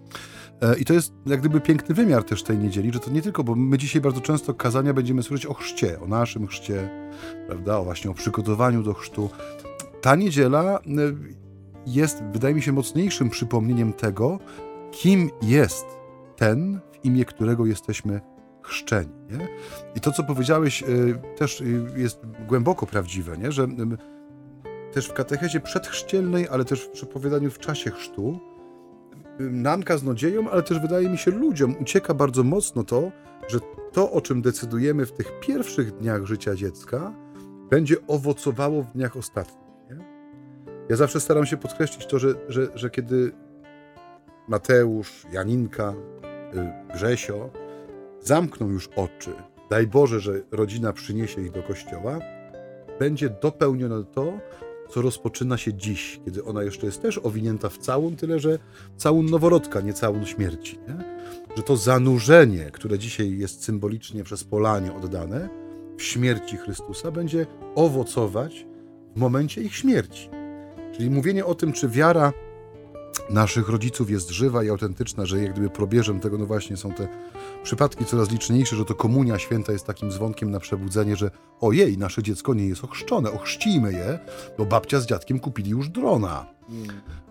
E, 0.62 0.80
I 0.80 0.86
to 0.86 0.94
jest 0.94 1.14
jak 1.26 1.40
gdyby 1.40 1.62
piękny 1.62 1.96
wymiar 1.96 2.24
też 2.24 2.44
tej 2.44 2.58
niedzieli, 2.58 2.94
że 2.94 3.00
to 3.00 3.12
nie 3.12 3.22
tylko, 3.22 3.44
bo 3.44 3.56
my 3.56 3.78
dzisiaj 3.78 4.02
bardzo 4.02 4.22
często 4.22 4.54
kazania 4.54 4.94
będziemy 4.94 5.24
słyszeć 5.24 5.46
o 5.46 5.54
chrzcie, 5.54 6.00
o 6.00 6.08
naszym 6.08 6.48
chrzcie, 6.48 6.90
prawda, 7.48 7.78
o 7.78 7.84
właśnie 7.84 8.12
o 8.12 8.14
przygotowaniu 8.14 8.84
do 8.84 8.94
chrztu. 8.94 9.30
Ta 10.02 10.16
niedziela 10.16 10.80
e, 10.80 10.82
jest, 11.86 12.24
wydaje 12.34 12.56
mi 12.56 12.62
się, 12.62 12.72
mocniejszym 12.72 13.30
przypomnieniem 13.30 13.94
tego, 13.94 14.40
kim 14.92 15.30
jest 15.42 15.86
ten, 16.36 16.80
w 16.92 17.06
imię 17.06 17.26
którego 17.26 17.66
jesteśmy 17.66 18.22
chrzczeni. 18.62 19.12
Nie? 19.30 19.48
I 19.96 20.00
to, 20.00 20.12
co 20.12 20.24
powiedziałeś, 20.24 20.84
y, 20.84 21.20
też 21.38 21.64
jest 21.96 22.20
głęboko 22.48 22.86
prawdziwe, 22.86 23.38
nie? 23.38 23.52
że 23.52 23.68
też 24.94 25.08
w 25.08 25.14
katechezie 25.14 25.60
przedchrzcielnej, 25.60 26.48
ale 26.48 26.66
też 26.66 26.82
w 26.82 26.90
przepowiadaniu 26.90 27.52
w 27.52 27.60
czasie 27.60 27.92
chrztu, 27.92 28.40
nam 29.52 29.84
kaznodziejom, 29.84 30.48
ale 30.48 30.64
też 30.64 30.80
wydaje 30.80 31.10
mi 31.10 31.18
się 31.18 31.32
ludziom 31.32 31.76
ucieka 31.82 32.14
bardzo 32.14 32.44
mocno 32.44 32.84
to, 32.84 33.12
że 33.48 33.60
to, 33.92 34.12
o 34.12 34.22
czym 34.22 34.42
decydujemy 34.42 35.06
w 35.06 35.12
tych 35.12 35.40
pierwszych 35.40 35.92
dniach 35.92 36.26
życia 36.26 36.56
dziecka, 36.56 37.14
będzie 37.70 37.96
owocowało 38.08 38.84
w 38.84 38.92
dniach 38.92 39.18
ostatnich. 39.18 39.72
Nie? 39.90 40.06
Ja 40.90 40.96
zawsze 40.96 41.20
staram 41.20 41.46
się 41.46 41.58
podkreślić 41.58 42.06
to, 42.06 42.20
że, 42.20 42.34
że, 42.48 42.68
że 42.76 42.90
kiedy 42.90 43.32
Mateusz, 44.48 45.26
Janinka, 45.32 45.94
Grzesio 46.94 47.50
zamkną 48.22 48.70
już 48.70 48.88
oczy, 48.88 49.32
daj 49.70 49.88
Boże, 49.88 50.20
że 50.20 50.42
rodzina 50.52 50.94
przyniesie 50.94 51.42
ich 51.42 51.52
do 51.52 51.64
kościoła, 51.64 52.20
będzie 53.00 53.30
dopełnione 53.30 54.04
to, 54.04 54.34
co 54.94 55.02
rozpoczyna 55.02 55.58
się 55.58 55.74
dziś, 55.74 56.20
kiedy 56.26 56.44
ona 56.44 56.64
jeszcze 56.64 56.86
jest 56.86 57.02
też 57.02 57.20
owinięta 57.24 57.70
w 57.70 57.78
całun, 57.78 58.16
tyle 58.16 58.40
że 58.40 58.60
całun 58.98 59.26
noworodka, 59.26 59.82
nie 59.82 59.94
całun 59.94 60.26
śmierci. 60.26 60.80
Nie? 60.88 60.98
Że 61.58 61.64
to 61.64 61.78
zanurzenie, 61.78 62.72
które 62.72 63.00
dzisiaj 63.00 63.38
jest 63.38 63.64
symbolicznie 63.64 64.24
przez 64.24 64.44
Polanie 64.44 64.94
oddane, 64.94 65.50
w 65.98 66.04
śmierci 66.04 66.58
Chrystusa, 66.58 67.12
będzie 67.12 67.46
owocować 67.76 68.66
w 69.16 69.20
momencie 69.20 69.62
ich 69.62 69.76
śmierci. 69.76 70.30
Czyli 70.98 71.10
mówienie 71.10 71.46
o 71.46 71.56
tym, 71.56 71.74
czy 71.74 71.90
wiara 71.90 72.34
naszych 73.30 73.70
rodziców 73.70 74.10
jest 74.10 74.30
żywa 74.30 74.64
i 74.64 74.70
autentyczna, 74.70 75.26
że 75.26 75.44
jak 75.44 75.52
gdyby 75.52 75.70
probierzem 75.70 76.20
tego, 76.20 76.38
no 76.38 76.46
właśnie, 76.46 76.78
są 76.78 76.92
te 76.92 77.08
przypadki 77.64 78.06
coraz 78.06 78.32
liczniejsze, 78.32 78.76
że 78.76 78.86
to 78.86 78.96
komunia 78.96 79.40
święta 79.40 79.72
jest 79.72 79.86
takim 79.86 80.12
dzwonkiem 80.12 80.52
na 80.52 80.60
przebudzenie, 80.60 81.16
że 81.16 81.32
ojej, 81.60 81.98
nasze 81.98 82.24
dziecko 82.24 82.54
nie 82.54 82.68
jest 82.68 82.84
ochrzczone, 82.84 83.32
ochrzcimy 83.32 83.94
je, 83.94 84.20
bo 84.58 84.66
babcia 84.66 85.00
z 85.00 85.06
dziadkiem 85.06 85.40
kupili 85.40 85.72
już 85.72 85.90
drona. 85.90 86.46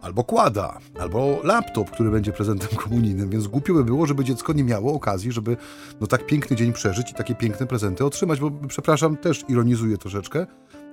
Albo 0.02 0.24
kłada, 0.24 0.78
albo 1.00 1.40
laptop, 1.44 1.90
który 1.90 2.10
będzie 2.10 2.32
prezentem 2.32 2.78
komunijnym, 2.78 3.30
więc 3.30 3.46
głupio 3.46 3.74
by 3.74 3.84
było, 3.84 4.06
żeby 4.06 4.24
dziecko 4.24 4.52
nie 4.52 4.64
miało 4.64 4.94
okazji, 4.94 5.32
żeby 5.32 5.56
no 6.00 6.06
tak 6.06 6.26
piękny 6.26 6.56
dzień 6.56 6.72
przeżyć 6.72 7.10
i 7.10 7.14
takie 7.14 7.34
piękne 7.34 7.66
prezenty 7.66 8.04
otrzymać, 8.04 8.40
bo 8.40 8.50
przepraszam, 8.68 9.16
też 9.16 9.44
ironizuję 9.48 9.98
troszeczkę, 9.98 10.46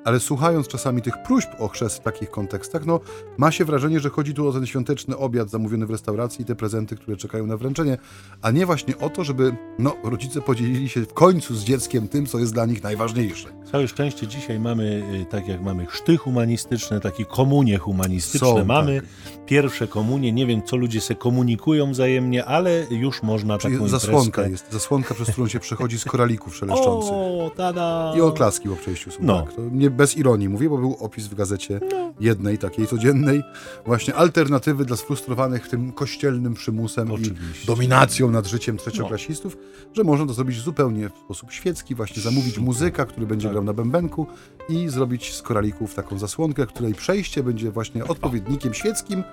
ale 0.07 0.19
słuchając 0.19 0.67
czasami 0.67 1.01
tych 1.01 1.23
próśb 1.23 1.49
o 1.59 1.67
chrzest 1.67 1.97
w 1.97 1.99
takich 1.99 2.31
kontekstach, 2.31 2.85
no 2.85 2.99
ma 3.37 3.51
się 3.51 3.65
wrażenie, 3.65 3.99
że 3.99 4.09
chodzi 4.09 4.33
tu 4.33 4.47
o 4.47 4.53
ten 4.53 4.65
świąteczny 4.65 5.17
obiad 5.17 5.49
zamówiony 5.49 5.85
w 5.85 5.89
restauracji 5.89 6.41
i 6.41 6.45
te 6.45 6.55
prezenty, 6.55 6.95
które 6.95 7.17
czekają 7.17 7.45
na 7.47 7.57
wręczenie, 7.57 7.97
a 8.41 8.51
nie 8.51 8.65
właśnie 8.65 8.97
o 8.97 9.09
to, 9.09 9.23
żeby 9.23 9.55
no, 9.79 9.95
rodzice 10.03 10.41
podzielili 10.41 10.89
się 10.89 11.01
w 11.01 11.13
końcu 11.13 11.55
z 11.55 11.63
dzieckiem 11.63 12.07
tym, 12.07 12.25
co 12.25 12.39
jest 12.39 12.53
dla 12.53 12.65
nich 12.65 12.83
najważniejsze. 12.83 13.47
Całe 13.71 13.87
szczęście 13.87 14.27
dzisiaj 14.27 14.59
mamy, 14.59 15.03
y, 15.21 15.25
tak 15.25 15.47
jak 15.47 15.61
mamy 15.61 15.85
chrzty 15.85 16.17
humanistyczne, 16.17 16.99
takie 16.99 17.25
komunie 17.25 17.77
humanistyczne, 17.77 18.47
Są, 18.47 18.65
mamy 18.65 19.01
tak. 19.01 19.45
pierwsze 19.45 19.87
komunie, 19.87 20.31
nie 20.31 20.45
wiem 20.45 20.61
co 20.63 20.75
ludzie 20.75 21.01
se 21.01 21.15
komunikują 21.15 21.91
wzajemnie, 21.91 22.45
ale 22.45 22.85
już 22.89 23.23
można 23.23 23.57
Czyli 23.57 23.73
taką 23.73 23.87
Zasłonka 23.87 24.25
imprezkę. 24.25 24.51
jest, 24.51 24.71
zasłonka, 24.71 25.15
przez 25.15 25.31
którą 25.31 25.47
się 25.47 25.59
przechodzi 25.59 25.99
z 25.99 26.05
koralików 26.05 26.55
szeleszczących. 26.57 27.13
O, 27.13 27.51
tada! 27.55 28.13
I 28.17 28.21
oklaski 28.21 28.69
po 28.69 28.75
przejściu 28.75 29.11
są, 29.11 29.17
no. 29.21 29.41
tak. 29.41 29.53
To 29.53 29.61
nie 29.71 29.89
bez 29.97 30.17
ironii 30.17 30.49
mówię, 30.49 30.69
bo 30.69 30.77
był 30.77 30.97
opis 30.99 31.27
w 31.27 31.35
gazecie 31.35 31.79
no. 31.91 32.13
jednej, 32.19 32.57
takiej 32.57 32.87
codziennej, 32.87 33.43
właśnie 33.85 34.15
alternatywy 34.15 34.85
dla 34.85 34.97
sfrustrowanych 34.97 35.67
tym 35.67 35.91
kościelnym 35.91 36.53
przymusem 36.53 37.11
Oczywiście. 37.11 37.63
i 37.63 37.67
dominacją 37.67 38.31
nad 38.31 38.47
życiem 38.47 38.77
trzecioklasistów, 38.77 39.57
no. 39.57 39.95
że 39.95 40.03
można 40.03 40.25
to 40.25 40.33
zrobić 40.33 40.59
zupełnie 40.59 41.09
w 41.09 41.17
sposób 41.17 41.51
świecki, 41.51 41.95
właśnie 41.95 42.21
zamówić 42.21 42.59
muzyka, 42.59 43.05
który 43.05 43.27
będzie 43.27 43.47
tak. 43.47 43.53
grał 43.53 43.63
na 43.63 43.73
bębenku 43.73 44.27
i 44.69 44.89
zrobić 44.89 45.33
z 45.33 45.41
koralików 45.41 45.93
taką 45.93 46.19
zasłonkę, 46.19 46.67
której 46.67 46.93
przejście 46.93 47.43
będzie 47.43 47.71
właśnie 47.71 48.05
odpowiednikiem 48.05 48.73
świeckim 48.73 49.23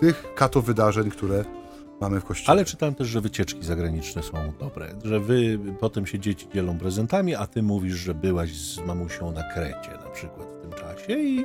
tych 0.00 0.34
kato 0.34 0.62
wydarzeń, 0.62 1.10
które 1.10 1.44
mamy 2.02 2.20
w 2.20 2.24
kościele. 2.24 2.52
Ale 2.52 2.64
czytałem 2.64 2.94
też, 2.94 3.08
że 3.08 3.20
wycieczki 3.20 3.64
zagraniczne 3.64 4.22
są 4.22 4.52
dobre, 4.60 4.94
że 5.04 5.20
wy 5.20 5.58
potem 5.80 6.06
się 6.06 6.18
dzieci 6.18 6.46
dzielą 6.54 6.78
prezentami, 6.78 7.34
a 7.34 7.46
ty 7.46 7.62
mówisz, 7.62 7.94
że 7.94 8.14
byłaś 8.14 8.54
z 8.54 8.86
mamusią 8.86 9.32
na 9.32 9.42
Krecie 9.42 9.90
na 10.04 10.10
przykład 10.10 10.48
w 10.48 10.62
tym 10.62 10.72
czasie 10.72 11.18
i, 11.20 11.44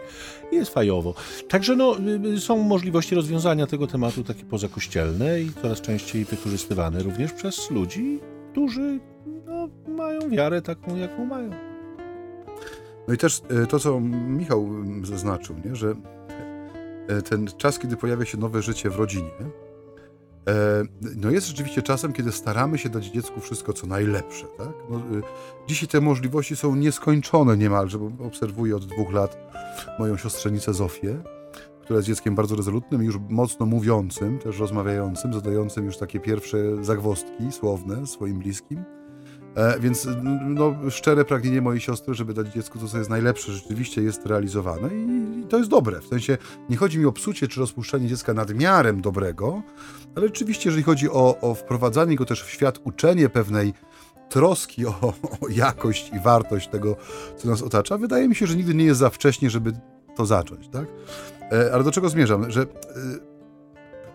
jest 0.51 0.73
fajowo. 0.73 1.13
Także 1.49 1.75
no, 1.75 1.95
są 2.39 2.57
możliwości 2.57 3.15
rozwiązania 3.15 3.67
tego 3.67 3.87
tematu 3.87 4.23
takie 4.23 4.43
pozakościelne 4.43 5.41
i 5.41 5.51
coraz 5.61 5.81
częściej 5.81 6.25
wykorzystywane 6.25 7.03
również 7.03 7.33
przez 7.33 7.71
ludzi, 7.71 8.19
którzy 8.51 8.99
no, 9.45 9.69
mają 9.95 10.29
wiarę 10.29 10.61
taką, 10.61 10.95
jaką 10.95 11.25
mają. 11.25 11.49
No 13.07 13.13
i 13.13 13.17
też 13.17 13.41
e, 13.63 13.65
to, 13.65 13.79
co 13.79 13.99
Michał 13.99 14.69
zaznaczył, 15.03 15.55
nie? 15.65 15.75
że 15.75 15.95
e, 17.07 17.21
ten 17.21 17.47
czas, 17.57 17.79
kiedy 17.79 17.97
pojawia 17.97 18.25
się 18.25 18.37
nowe 18.37 18.61
życie 18.61 18.89
w 18.89 18.95
rodzinie, 18.95 19.31
no 21.15 21.31
jest 21.31 21.47
rzeczywiście 21.47 21.81
czasem, 21.81 22.13
kiedy 22.13 22.31
staramy 22.31 22.77
się 22.77 22.89
dać 22.89 23.05
dziecku 23.05 23.39
wszystko, 23.39 23.73
co 23.73 23.87
najlepsze. 23.87 24.45
Tak? 24.57 24.73
No, 24.89 24.97
y, 24.97 25.21
dzisiaj 25.67 25.87
te 25.87 26.01
możliwości 26.01 26.55
są 26.55 26.75
nieskończone 26.75 27.57
niemalże, 27.57 27.99
bo 27.99 28.25
obserwuję 28.25 28.75
od 28.75 28.85
dwóch 28.85 29.13
lat 29.13 29.37
moją 29.99 30.17
siostrzenicę 30.17 30.73
Zofię, 30.73 31.21
która 31.81 31.97
jest 31.97 32.07
dzieckiem 32.07 32.35
bardzo 32.35 32.55
rezolutnym, 32.55 33.03
już 33.03 33.17
mocno 33.29 33.65
mówiącym, 33.65 34.39
też 34.39 34.59
rozmawiającym, 34.59 35.33
zadającym 35.33 35.85
już 35.85 35.97
takie 35.97 36.19
pierwsze 36.19 36.83
zagwostki 36.83 37.51
słowne 37.51 38.07
swoim 38.07 38.39
bliskim. 38.39 38.96
E, 39.57 39.79
więc 39.79 40.07
no, 40.45 40.75
szczere 40.89 41.25
pragnienie 41.25 41.61
mojej 41.61 41.81
siostry, 41.81 42.13
żeby 42.13 42.33
dać 42.33 42.47
dziecku 42.47 42.79
to, 42.79 42.87
co 42.87 42.97
jest 42.97 43.09
najlepsze, 43.09 43.51
rzeczywiście 43.51 44.01
jest 44.01 44.25
realizowane 44.25 44.95
i, 44.95 45.39
i 45.39 45.43
to 45.43 45.57
jest 45.57 45.69
dobre. 45.69 46.01
W 46.01 46.07
sensie 46.07 46.37
nie 46.69 46.77
chodzi 46.77 46.99
mi 46.99 47.05
o 47.05 47.11
psucie 47.11 47.47
czy 47.47 47.59
rozpuszczenie 47.59 48.07
dziecka 48.07 48.33
nadmiarem 48.33 49.01
dobrego, 49.01 49.61
ale 50.15 50.25
rzeczywiście, 50.25 50.69
jeżeli 50.69 50.83
chodzi 50.83 51.09
o, 51.09 51.39
o 51.41 51.53
wprowadzanie 51.53 52.15
go 52.15 52.25
też 52.25 52.43
w 52.43 52.49
świat, 52.49 52.79
uczenie 52.83 53.29
pewnej 53.29 53.73
troski 54.29 54.85
o, 54.85 54.93
o, 55.01 55.13
jakość 55.49 56.11
i 56.13 56.19
wartość 56.19 56.67
tego, 56.67 56.95
co 57.37 57.49
nas 57.49 57.61
otacza, 57.61 57.97
wydaje 57.97 58.27
mi 58.27 58.35
się, 58.35 58.47
że 58.47 58.55
nigdy 58.55 58.73
nie 58.73 58.85
jest 58.85 58.99
za 58.99 59.09
wcześnie, 59.09 59.49
żeby 59.49 59.71
to 60.15 60.25
zacząć, 60.25 60.69
tak? 60.69 60.87
E, 61.51 61.73
ale 61.73 61.83
do 61.83 61.91
czego 61.91 62.09
zmierzam? 62.09 62.51
Że 62.51 62.61
e, 62.61 62.65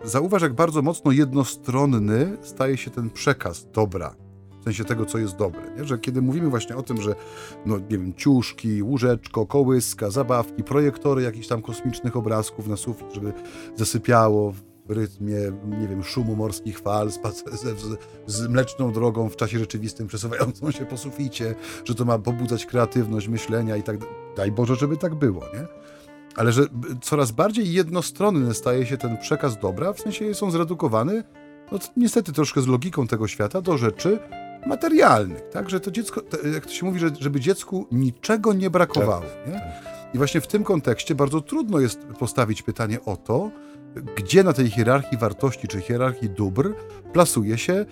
zauważ, 0.05 0.43
jak 0.43 0.55
bardzo 0.55 0.83
mocno 0.83 1.13
jednostronny 1.13 2.37
staje 2.43 2.77
się 2.77 2.91
ten 2.91 3.11
przekaz 3.11 3.67
dobra 3.73 4.15
w 4.63 4.65
sensie 4.65 4.85
tego, 4.85 5.07
co 5.07 5.19
jest 5.19 5.37
dobre. 5.37 5.63
Nie? 5.77 5.85
Że 5.85 5.99
kiedy 5.99 6.23
mówimy 6.23 6.49
właśnie 6.49 6.77
o 6.77 6.83
tym, 6.83 7.03
że 7.03 7.15
no, 7.67 7.79
nie 7.79 7.99
wiem, 7.99 8.15
ciuszki, 8.15 8.83
łóżeczko, 8.83 9.47
kołyska, 9.47 10.11
zabawki, 10.11 10.65
projektory 10.65 11.23
jakichś 11.23 11.47
tam 11.47 11.63
kosmicznych 11.63 12.17
obrazków 12.17 12.69
na 12.69 12.77
sufit, 12.77 13.07
żeby 13.13 13.33
zasypiało 13.77 14.53
w 14.87 14.91
rytmie, 14.91 15.37
nie 15.81 15.89
wiem, 15.89 16.05
szumu 16.05 16.37
morskich 16.37 16.79
fal, 16.79 17.11
z, 17.11 17.21
z, 17.53 17.99
z 18.27 18.49
mleczną 18.49 18.93
drogą 18.93 19.29
w 19.29 19.37
czasie 19.37 19.59
rzeczywistym 19.59 20.07
przesuwającą 20.07 20.71
się 20.71 20.87
po 20.87 20.97
suficie, 20.97 21.55
że 21.85 21.95
to 21.95 22.05
ma 22.05 22.19
pobudzać 22.19 22.67
kreatywność 22.67 23.29
myślenia 23.29 23.77
i 23.77 23.83
tak 23.83 23.97
Daj 24.37 24.53
Boże, 24.53 24.77
żeby 24.77 24.97
tak 24.97 25.15
było, 25.15 25.41
nie? 25.55 25.67
Ale 26.37 26.53
że 26.53 26.63
coraz 27.03 27.31
bardziej 27.31 27.73
jednostronny 27.73 28.55
staje 28.55 28.87
się 28.87 28.97
ten 28.97 29.19
przekaz 29.19 29.59
dobra, 29.59 29.93
w 29.93 30.01
sensie 30.01 30.25
jest 30.25 30.43
on 30.43 30.51
zredukowany, 30.51 31.25
no 31.73 31.79
niestety 31.97 32.33
troszkę 32.33 32.61
z 32.61 32.67
logiką 32.67 33.07
tego 33.07 33.29
świata, 33.29 33.61
do 33.61 33.79
rzeczy, 33.79 34.19
materialnych, 34.67 35.49
tak? 35.51 35.71
Że 35.71 35.81
to 35.81 35.91
dziecko, 35.91 36.23
jak 36.55 36.67
to 36.67 36.73
się 36.73 36.87
mówi, 36.87 36.99
że, 37.01 37.11
żeby 37.21 37.41
dziecku 37.41 37.87
niczego 37.93 38.53
nie 38.53 38.71
brakowało. 38.71 39.23
Tak, 39.23 39.47
nie? 39.47 39.53
Tak. 39.53 39.93
I 40.15 40.19
właśnie 40.19 40.41
w 40.41 40.47
tym 40.47 40.65
kontekście 40.65 41.15
bardzo 41.15 41.41
trudno 41.41 41.81
jest 41.81 41.99
postawić 42.19 42.63
pytanie 42.63 43.05
o 43.05 43.17
to, 43.17 43.51
gdzie 44.17 44.43
na 44.43 44.53
tej 44.53 44.71
hierarchii 44.71 45.19
wartości 45.19 45.69
czy 45.69 45.81
hierarchii 45.81 46.31
dóbr 46.31 46.75
plasuje 47.13 47.59
się 47.59 47.73
e, 47.73 47.87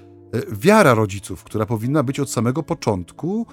wiara 0.52 0.94
rodziców, 0.94 1.44
która 1.44 1.66
powinna 1.66 2.02
być 2.02 2.20
od 2.20 2.30
samego 2.30 2.62
początku 2.62 3.46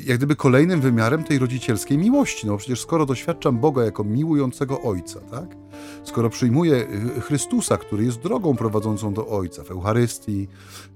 jak 0.00 0.18
gdyby 0.18 0.36
kolejnym 0.36 0.80
wymiarem 0.80 1.24
tej 1.24 1.38
rodzicielskiej 1.38 1.98
miłości. 1.98 2.46
No 2.46 2.56
przecież 2.56 2.80
skoro 2.80 3.06
doświadczam 3.06 3.58
Boga 3.58 3.84
jako 3.84 4.04
miłującego 4.04 4.82
Ojca, 4.82 5.20
tak? 5.20 5.56
Skoro 6.04 6.30
przyjmuję 6.30 6.74
y, 7.16 7.20
Chrystusa, 7.20 7.76
który 7.76 8.04
jest 8.04 8.20
drogą 8.20 8.56
prowadzącą 8.56 9.14
do 9.14 9.28
Ojca 9.28 9.64
w 9.64 9.70
Eucharystii, 9.70 10.48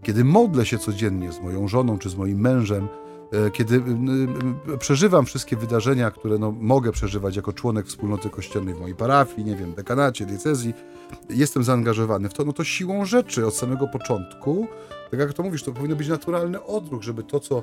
kiedy 0.02 0.24
modlę 0.24 0.66
się 0.66 0.78
codziennie 0.78 1.32
z 1.32 1.40
moją 1.40 1.68
żoną 1.68 1.98
czy 1.98 2.10
z 2.10 2.16
moim 2.16 2.40
mężem, 2.40 2.88
e, 3.32 3.50
kiedy 3.50 3.74
y, 3.76 4.72
y, 4.74 4.78
przeżywam 4.78 5.26
wszystkie 5.26 5.56
wydarzenia, 5.56 6.10
które 6.10 6.38
no, 6.38 6.52
mogę 6.60 6.92
przeżywać 6.92 7.36
jako 7.36 7.52
członek 7.52 7.86
wspólnoty 7.86 8.30
kościelnej 8.30 8.74
w 8.74 8.80
mojej 8.80 8.96
parafii, 8.96 9.44
nie 9.44 9.56
wiem, 9.56 9.74
dekanacie, 9.74 10.26
diecezji, 10.26 10.74
jestem 11.30 11.64
zaangażowany 11.64 12.28
w 12.28 12.34
to, 12.34 12.44
no 12.44 12.52
to 12.52 12.64
siłą 12.64 13.04
rzeczy 13.04 13.46
od 13.46 13.54
samego 13.54 13.88
początku, 13.88 14.66
tak 15.10 15.20
jak 15.20 15.32
to 15.32 15.42
mówisz, 15.42 15.62
to 15.62 15.72
powinno 15.72 15.96
być 15.96 16.08
naturalny 16.08 16.62
odruch, 16.62 17.02
żeby 17.02 17.22
to, 17.22 17.40
co 17.40 17.62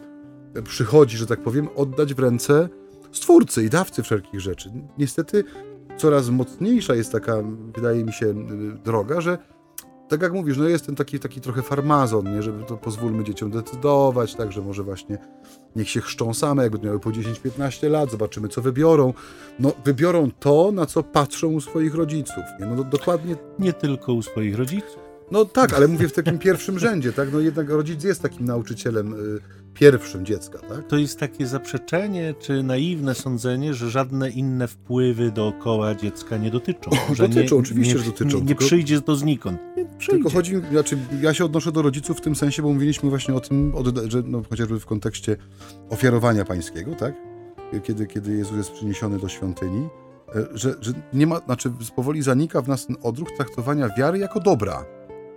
przychodzi, 0.62 1.18
że 1.18 1.28
tak 1.28 1.40
powiem, 1.40 1.70
oddać 1.76 2.14
w 2.14 2.20
ręce 2.20 2.70
stwórcy 3.12 3.64
i 3.64 3.70
dawcy 3.70 4.04
wszelkich 4.04 4.42
rzeczy. 4.42 4.72
Niestety 4.98 5.44
coraz 5.98 6.30
mocniejsza 6.30 6.96
jest 6.96 7.12
taka, 7.12 7.36
wydaje 7.76 8.04
mi 8.04 8.14
się, 8.14 8.34
droga, 8.84 9.22
że 9.22 9.38
tak 10.10 10.22
jak 10.22 10.34
mówisz, 10.34 10.58
no 10.58 10.68
jest 10.68 10.86
ten 10.86 10.96
taki, 10.96 11.20
taki 11.20 11.42
trochę 11.42 11.62
farmazon, 11.62 12.36
nie? 12.36 12.44
żeby 12.44 12.64
to 12.64 12.78
pozwólmy 12.78 13.24
dzieciom 13.24 13.52
decydować, 13.52 14.36
tak, 14.36 14.52
że 14.52 14.62
może 14.62 14.84
właśnie 14.84 15.18
niech 15.76 15.90
się 15.90 16.02
chrzczą 16.02 16.34
same, 16.34 16.64
jakby 16.64 16.88
miały 16.88 17.00
po 17.00 17.10
10-15 17.10 17.90
lat, 17.90 18.12
zobaczymy, 18.12 18.48
co 18.48 18.62
wybiorą. 18.62 19.14
No, 19.60 19.72
wybiorą 19.86 20.32
to, 20.40 20.72
na 20.72 20.86
co 20.86 21.04
patrzą 21.04 21.48
u 21.48 21.62
swoich 21.62 21.96
rodziców, 21.96 22.44
nie? 22.60 22.66
No, 22.66 22.84
dokładnie... 22.84 23.36
Nie 23.60 23.74
tylko 23.74 24.14
u 24.14 24.22
swoich 24.22 24.58
rodziców. 24.58 25.03
No 25.34 25.46
tak, 25.46 25.74
ale 25.74 25.88
mówię 25.88 26.08
w 26.08 26.14
takim 26.14 26.40
pierwszym 26.40 26.80
rzędzie, 26.80 27.14
tak? 27.14 27.34
No 27.34 27.40
jednak 27.40 27.70
rodzic 27.70 28.04
jest 28.04 28.22
takim 28.22 28.46
nauczycielem 28.46 29.14
y, 29.14 29.40
pierwszym 29.74 30.26
dziecka, 30.26 30.60
tak? 30.60 30.88
To 30.88 30.98
jest 30.98 31.20
takie 31.20 31.48
zaprzeczenie, 31.48 32.34
czy 32.40 32.64
naiwne 32.64 33.16
sądzenie, 33.16 33.74
że 33.74 33.90
żadne 33.90 34.30
inne 34.30 34.68
wpływy 34.68 35.32
dookoła 35.32 35.96
dziecka 35.96 36.38
nie 36.38 36.52
dotyczą. 36.52 36.92
Że 37.16 37.28
dotyczą, 37.28 37.56
nie, 37.56 37.62
oczywiście, 37.62 37.94
nie, 37.94 38.00
że 38.00 38.06
dotyczą. 38.06 38.38
Nie, 38.38 38.42
nie 38.42 38.48
tylko, 38.48 38.66
przyjdzie 38.66 39.02
to 39.02 39.16
znikąd. 39.16 39.60
Nie 39.78 39.86
tylko 40.08 40.30
chodzi, 40.30 40.56
znaczy 40.72 40.98
ja 41.22 41.34
się 41.34 41.46
odnoszę 41.46 41.72
do 41.72 41.82
rodziców 41.82 42.18
w 42.18 42.22
tym 42.22 42.36
sensie, 42.36 42.62
bo 42.62 42.74
mówiliśmy 42.74 43.10
właśnie 43.10 43.34
o 43.34 43.40
tym, 43.40 43.74
że 44.08 44.24
no, 44.26 44.44
chociażby 44.50 44.80
w 44.80 44.86
kontekście 44.86 45.38
ofiarowania 45.90 46.46
pańskiego, 46.46 46.96
tak? 46.96 47.14
Kiedy, 47.84 48.08
kiedy 48.08 48.38
Jezus 48.38 48.58
jest 48.58 48.72
przyniesiony 48.72 49.20
do 49.20 49.28
świątyni, 49.30 49.88
e, 50.36 50.46
że, 50.54 50.76
że 50.82 50.94
nie 51.14 51.28
ma, 51.28 51.40
znaczy 51.40 51.72
powoli 51.96 52.22
zanika 52.22 52.62
w 52.62 52.68
nas 52.68 52.86
ten 52.86 52.96
odruch 53.04 53.32
traktowania 53.32 53.90
wiary 53.98 54.20
jako 54.20 54.40
dobra 54.40 54.86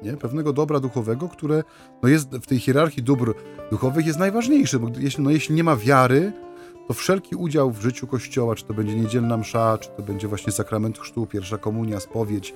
nie? 0.02 0.16
pewnego 0.16 0.52
dobra 0.52 0.80
duchowego, 0.80 1.28
które 1.28 1.64
no 2.02 2.08
jest 2.08 2.30
w 2.30 2.46
tej 2.46 2.58
hierarchii 2.58 3.02
dóbr 3.02 3.34
duchowych 3.70 4.06
jest 4.06 4.18
najważniejsze, 4.18 4.78
bo 4.78 4.88
jeśli, 4.98 5.24
no 5.24 5.30
jeśli 5.30 5.54
nie 5.54 5.64
ma 5.64 5.76
wiary, 5.76 6.32
to 6.88 6.94
wszelki 6.94 7.36
udział 7.36 7.70
w 7.70 7.80
życiu 7.80 8.06
Kościoła, 8.06 8.54
czy 8.54 8.64
to 8.64 8.74
będzie 8.74 8.94
niedzielna 8.94 9.36
msza, 9.36 9.78
czy 9.78 9.88
to 9.88 10.02
będzie 10.02 10.28
właśnie 10.28 10.52
sakrament 10.52 10.98
chrztu, 10.98 11.26
pierwsza 11.26 11.58
komunia, 11.58 12.00
spowiedź, 12.00 12.54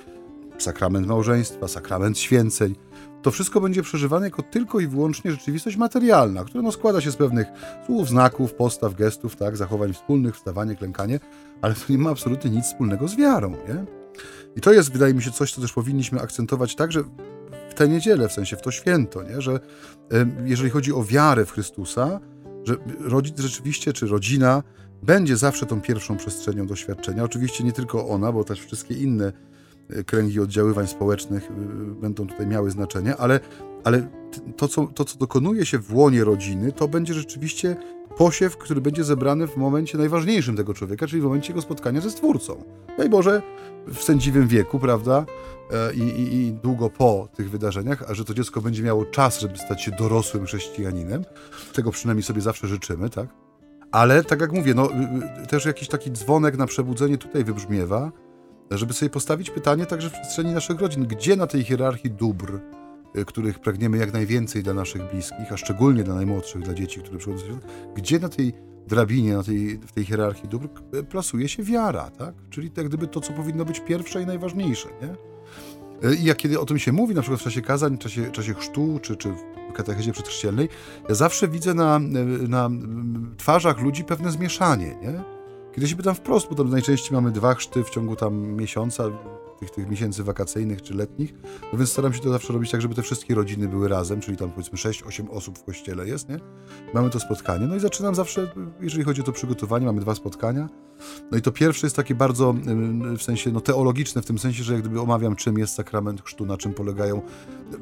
sakrament 0.58 1.06
małżeństwa, 1.06 1.68
sakrament 1.68 2.18
święceń, 2.18 2.74
to 3.22 3.30
wszystko 3.30 3.60
będzie 3.60 3.82
przeżywane 3.82 4.26
jako 4.26 4.42
tylko 4.42 4.80
i 4.80 4.86
wyłącznie 4.86 5.30
rzeczywistość 5.30 5.76
materialna, 5.76 6.44
która 6.44 6.62
no 6.62 6.72
składa 6.72 7.00
się 7.00 7.10
z 7.10 7.16
pewnych 7.16 7.46
słów, 7.86 8.08
znaków, 8.08 8.54
postaw, 8.54 8.94
gestów, 8.94 9.36
tak, 9.36 9.56
zachowań 9.56 9.92
wspólnych, 9.92 10.34
wstawanie, 10.34 10.76
klękanie, 10.76 11.20
ale 11.62 11.74
to 11.74 11.80
nie 11.92 11.98
ma 11.98 12.10
absolutnie 12.10 12.50
nic 12.50 12.64
wspólnego 12.64 13.08
z 13.08 13.16
wiarą, 13.16 13.50
nie? 13.50 13.99
I 14.56 14.60
to 14.60 14.72
jest, 14.72 14.92
wydaje 14.92 15.14
mi 15.14 15.22
się, 15.22 15.30
coś, 15.30 15.52
co 15.52 15.60
też 15.60 15.72
powinniśmy 15.72 16.20
akcentować 16.20 16.74
także 16.74 17.02
w 17.70 17.74
tę 17.74 17.88
niedzielę, 17.88 18.28
w 18.28 18.32
sensie 18.32 18.56
w 18.56 18.62
to 18.62 18.70
święto, 18.70 19.22
nie? 19.22 19.40
że 19.40 19.60
jeżeli 20.44 20.70
chodzi 20.70 20.92
o 20.92 21.04
wiarę 21.04 21.46
w 21.46 21.52
Chrystusa, 21.52 22.20
że 22.64 22.76
rodzic 23.00 23.40
rzeczywiście, 23.40 23.92
czy 23.92 24.06
rodzina 24.06 24.62
będzie 25.02 25.36
zawsze 25.36 25.66
tą 25.66 25.80
pierwszą 25.80 26.16
przestrzenią 26.16 26.66
doświadczenia. 26.66 27.24
Oczywiście 27.24 27.64
nie 27.64 27.72
tylko 27.72 28.08
ona, 28.08 28.32
bo 28.32 28.44
też 28.44 28.60
wszystkie 28.60 28.94
inne 28.94 29.32
e, 29.90 30.04
kręgi 30.04 30.40
oddziaływań 30.40 30.86
społecznych 30.86 31.50
e, 31.50 31.54
będą 32.00 32.26
tutaj 32.26 32.46
miały 32.46 32.70
znaczenie, 32.70 33.16
ale, 33.16 33.40
ale 33.84 34.08
to, 34.56 34.68
co, 34.68 34.86
to, 34.86 35.04
co 35.04 35.18
dokonuje 35.18 35.66
się 35.66 35.78
w 35.78 35.94
łonie 35.94 36.24
rodziny, 36.24 36.72
to 36.72 36.88
będzie 36.88 37.14
rzeczywiście 37.14 37.76
posiew, 38.16 38.56
który 38.56 38.80
będzie 38.80 39.04
zebrany 39.04 39.46
w 39.46 39.56
momencie 39.56 39.98
najważniejszym 39.98 40.56
tego 40.56 40.74
człowieka, 40.74 41.06
czyli 41.06 41.22
w 41.22 41.24
momencie 41.24 41.48
jego 41.48 41.62
spotkania 41.62 42.00
ze 42.00 42.10
Stwórcą. 42.10 42.64
Daj 42.98 43.08
Boże, 43.08 43.42
w 43.86 44.02
sędziwym 44.02 44.48
wieku, 44.48 44.78
prawda, 44.78 45.26
e, 45.70 45.94
I, 45.94 46.00
i, 46.00 46.34
i, 46.34 46.52
długo 46.52 46.90
po 46.90 47.28
tych 47.34 47.50
wydarzeniach, 47.50 48.10
a 48.10 48.14
że 48.14 48.24
to 48.24 48.34
dziecko 48.34 48.60
będzie 48.60 48.82
miało 48.82 49.04
czas, 49.04 49.40
żeby 49.40 49.58
stać 49.58 49.82
się 49.82 49.90
dorosłym 49.90 50.46
chrześcijaninem. 50.46 51.24
Tego 51.72 51.90
przynajmniej 51.90 52.22
sobie 52.22 52.40
zawsze 52.40 52.68
życzymy, 52.68 53.10
tak? 53.10 53.28
Ale 53.92 54.24
tak 54.24 54.40
jak 54.40 54.52
mówię, 54.52 54.74
no, 54.74 54.90
y, 54.90 55.42
y, 55.42 55.46
też 55.46 55.64
jakiś 55.64 55.88
taki 55.88 56.10
dzwonek 56.10 56.56
na 56.56 56.66
przebudzenie 56.66 57.18
tutaj 57.18 57.44
wybrzmiewa, 57.44 58.12
żeby 58.70 58.92
sobie 58.92 59.10
postawić 59.10 59.50
pytanie 59.50 59.86
także 59.86 60.10
w 60.10 60.12
przestrzeni 60.12 60.52
naszych 60.52 60.80
rodzin, 60.80 61.06
gdzie 61.06 61.36
na 61.36 61.46
tej 61.46 61.64
hierarchii 61.64 62.10
dóbr, 62.10 62.60
y, 63.16 63.24
których 63.24 63.58
pragniemy 63.58 63.98
jak 63.98 64.12
najwięcej 64.12 64.62
dla 64.62 64.74
naszych 64.74 65.10
bliskich, 65.10 65.52
a 65.52 65.56
szczególnie 65.56 66.04
dla 66.04 66.14
najmłodszych, 66.14 66.62
dla 66.62 66.74
dzieci, 66.74 67.00
które 67.00 67.18
przychodzą 67.18 67.58
gdzie 67.94 68.18
na 68.18 68.28
tej 68.28 68.69
drabinie, 68.86 69.34
na 69.34 69.42
tej, 69.42 69.78
w 69.78 69.92
tej 69.92 70.04
hierarchii 70.04 70.48
dóbr 70.48 70.68
plasuje 71.10 71.48
się 71.48 71.62
wiara, 71.62 72.10
tak? 72.10 72.34
Czyli 72.50 72.70
tak 72.70 72.88
gdyby 72.88 73.06
to, 73.06 73.20
co 73.20 73.32
powinno 73.32 73.64
być 73.64 73.80
pierwsze 73.80 74.22
i 74.22 74.26
najważniejsze, 74.26 74.88
nie? 75.02 75.14
I 76.14 76.24
jak 76.24 76.36
kiedy 76.36 76.60
o 76.60 76.66
tym 76.66 76.78
się 76.78 76.92
mówi, 76.92 77.14
na 77.14 77.20
przykład 77.20 77.40
w 77.40 77.44
czasie 77.44 77.62
kazań, 77.62 77.96
w 77.96 77.98
czasie, 77.98 78.30
czasie 78.30 78.54
chrztu, 78.54 78.98
czy, 79.02 79.16
czy 79.16 79.32
w 79.70 79.72
katechezie 79.74 80.12
przedchrzcielnej, 80.12 80.68
ja 81.08 81.14
zawsze 81.14 81.48
widzę 81.48 81.74
na, 81.74 81.98
na 82.48 82.70
twarzach 83.36 83.80
ludzi 83.80 84.04
pewne 84.04 84.30
zmieszanie, 84.30 84.96
nie? 85.02 85.22
Kiedy 85.72 85.88
się 85.88 85.96
pytam 85.96 86.14
wprost, 86.14 86.48
bo 86.48 86.54
tam 86.54 86.70
najczęściej 86.70 87.12
mamy 87.12 87.30
dwa 87.30 87.54
chrzty 87.54 87.84
w 87.84 87.90
ciągu 87.90 88.16
tam 88.16 88.34
miesiąca, 88.34 89.04
tych, 89.60 89.70
tych 89.70 89.90
miesięcy 89.90 90.24
wakacyjnych 90.24 90.82
czy 90.82 90.94
letnich, 90.94 91.34
no 91.72 91.78
więc 91.78 91.90
staram 91.90 92.12
się 92.12 92.20
to 92.20 92.30
zawsze 92.30 92.52
robić 92.52 92.70
tak, 92.70 92.82
żeby 92.82 92.94
te 92.94 93.02
wszystkie 93.02 93.34
rodziny 93.34 93.68
były 93.68 93.88
razem, 93.88 94.20
czyli 94.20 94.36
tam 94.36 94.50
powiedzmy 94.50 94.78
6-8 94.78 95.30
osób 95.30 95.58
w 95.58 95.64
kościele 95.64 96.08
jest, 96.08 96.28
nie? 96.28 96.38
Mamy 96.94 97.10
to 97.10 97.20
spotkanie, 97.20 97.66
no 97.66 97.76
i 97.76 97.80
zaczynam 97.80 98.14
zawsze, 98.14 98.52
jeżeli 98.80 99.04
chodzi 99.04 99.20
o 99.20 99.24
to 99.24 99.32
przygotowanie, 99.32 99.86
mamy 99.86 100.00
dwa 100.00 100.14
spotkania, 100.14 100.68
no 101.30 101.38
i 101.38 101.42
to 101.42 101.52
pierwsze 101.52 101.86
jest 101.86 101.96
takie 101.96 102.14
bardzo 102.14 102.54
w 103.18 103.22
sensie 103.22 103.50
no, 103.50 103.60
teologiczne, 103.60 104.22
w 104.22 104.26
tym 104.26 104.38
sensie, 104.38 104.64
że 104.64 104.72
jak 104.72 104.82
gdyby 104.82 105.00
omawiam, 105.00 105.36
czym 105.36 105.58
jest 105.58 105.74
sakrament 105.74 106.22
chrztu, 106.22 106.46
na 106.46 106.56
czym 106.56 106.74
polegają 106.74 107.22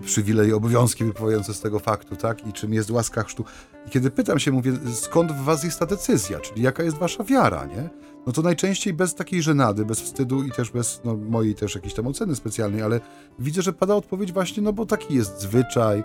przywileje 0.04 0.56
obowiązki 0.56 1.04
wypływające 1.04 1.54
z 1.54 1.60
tego 1.60 1.78
faktu, 1.78 2.16
tak? 2.16 2.46
I 2.46 2.52
czym 2.52 2.74
jest 2.74 2.90
łaska 2.90 3.22
chrztu. 3.22 3.44
I 3.86 3.90
kiedy 3.90 4.10
pytam 4.10 4.38
się, 4.38 4.52
mówię, 4.52 4.72
skąd 4.94 5.32
w 5.32 5.44
was 5.44 5.64
jest 5.64 5.78
ta 5.78 5.86
decyzja, 5.86 6.40
czyli 6.40 6.62
jaka 6.62 6.82
jest 6.82 6.96
wasza 6.96 7.24
wiara, 7.24 7.66
nie? 7.66 7.90
No 8.26 8.32
to 8.32 8.42
najczęściej 8.42 8.92
bez 8.92 9.14
takiej 9.14 9.42
żenady, 9.42 9.84
bez 9.84 10.00
wstydu 10.00 10.42
i 10.42 10.50
też 10.50 10.70
bez 10.70 11.00
no, 11.04 11.16
mojej 11.16 11.54
też 11.54 11.74
jakiejś 11.74 11.94
tam 11.94 12.06
oceny 12.06 12.36
specjalnej, 12.36 12.82
ale 12.82 13.00
widzę, 13.38 13.62
że 13.62 13.72
pada 13.72 13.94
odpowiedź 13.94 14.32
właśnie, 14.32 14.62
no 14.62 14.72
bo 14.72 14.86
taki 14.86 15.14
jest 15.14 15.40
zwyczaj, 15.40 16.04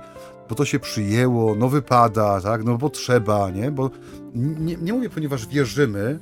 bo 0.50 0.56
to 0.56 0.66
się 0.66 0.80
przyjęło, 0.80 1.56
no 1.56 1.70
wypada, 1.70 2.42
tak? 2.42 2.64
No 2.64 2.78
bo 2.78 2.90
trzeba, 2.90 3.50
nie? 3.50 3.72
Bo 3.72 3.92
nie, 4.36 4.76
nie 4.76 4.94
mówię, 4.94 5.10
ponieważ 5.10 5.48
wierzymy, 5.48 6.20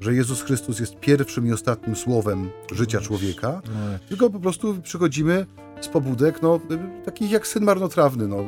że 0.00 0.14
Jezus 0.14 0.42
Chrystus 0.42 0.80
jest 0.80 0.96
pierwszym 1.00 1.46
i 1.46 1.52
ostatnim 1.52 1.96
słowem 1.96 2.50
życia 2.72 3.00
człowieka, 3.00 3.62
no 3.64 3.98
tylko 4.08 4.30
po 4.30 4.40
prostu 4.40 4.74
przychodzimy 4.82 5.46
z 5.80 5.88
pobudek, 5.88 6.42
no, 6.42 6.60
takich 7.04 7.30
jak 7.30 7.46
syn 7.46 7.64
marnotrawny, 7.64 8.28
no. 8.28 8.44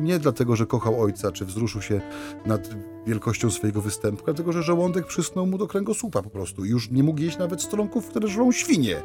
Nie 0.00 0.18
dlatego, 0.18 0.56
że 0.56 0.66
kochał 0.66 1.02
ojca, 1.02 1.32
czy 1.32 1.44
wzruszył 1.44 1.82
się 1.82 2.00
nad 2.46 2.68
wielkością 3.06 3.50
swojego 3.50 3.80
występu, 3.80 4.24
dlatego, 4.24 4.52
że 4.52 4.62
żołądek 4.62 5.06
przysnął 5.06 5.46
mu 5.46 5.58
do 5.58 5.66
kręgosłupa 5.66 6.22
po 6.22 6.30
prostu 6.30 6.64
już 6.64 6.90
nie 6.90 7.02
mógł 7.02 7.20
jeść 7.20 7.38
nawet 7.38 7.62
stronków, 7.62 8.08
które 8.08 8.28
żrą 8.28 8.52
świnie 8.52 9.02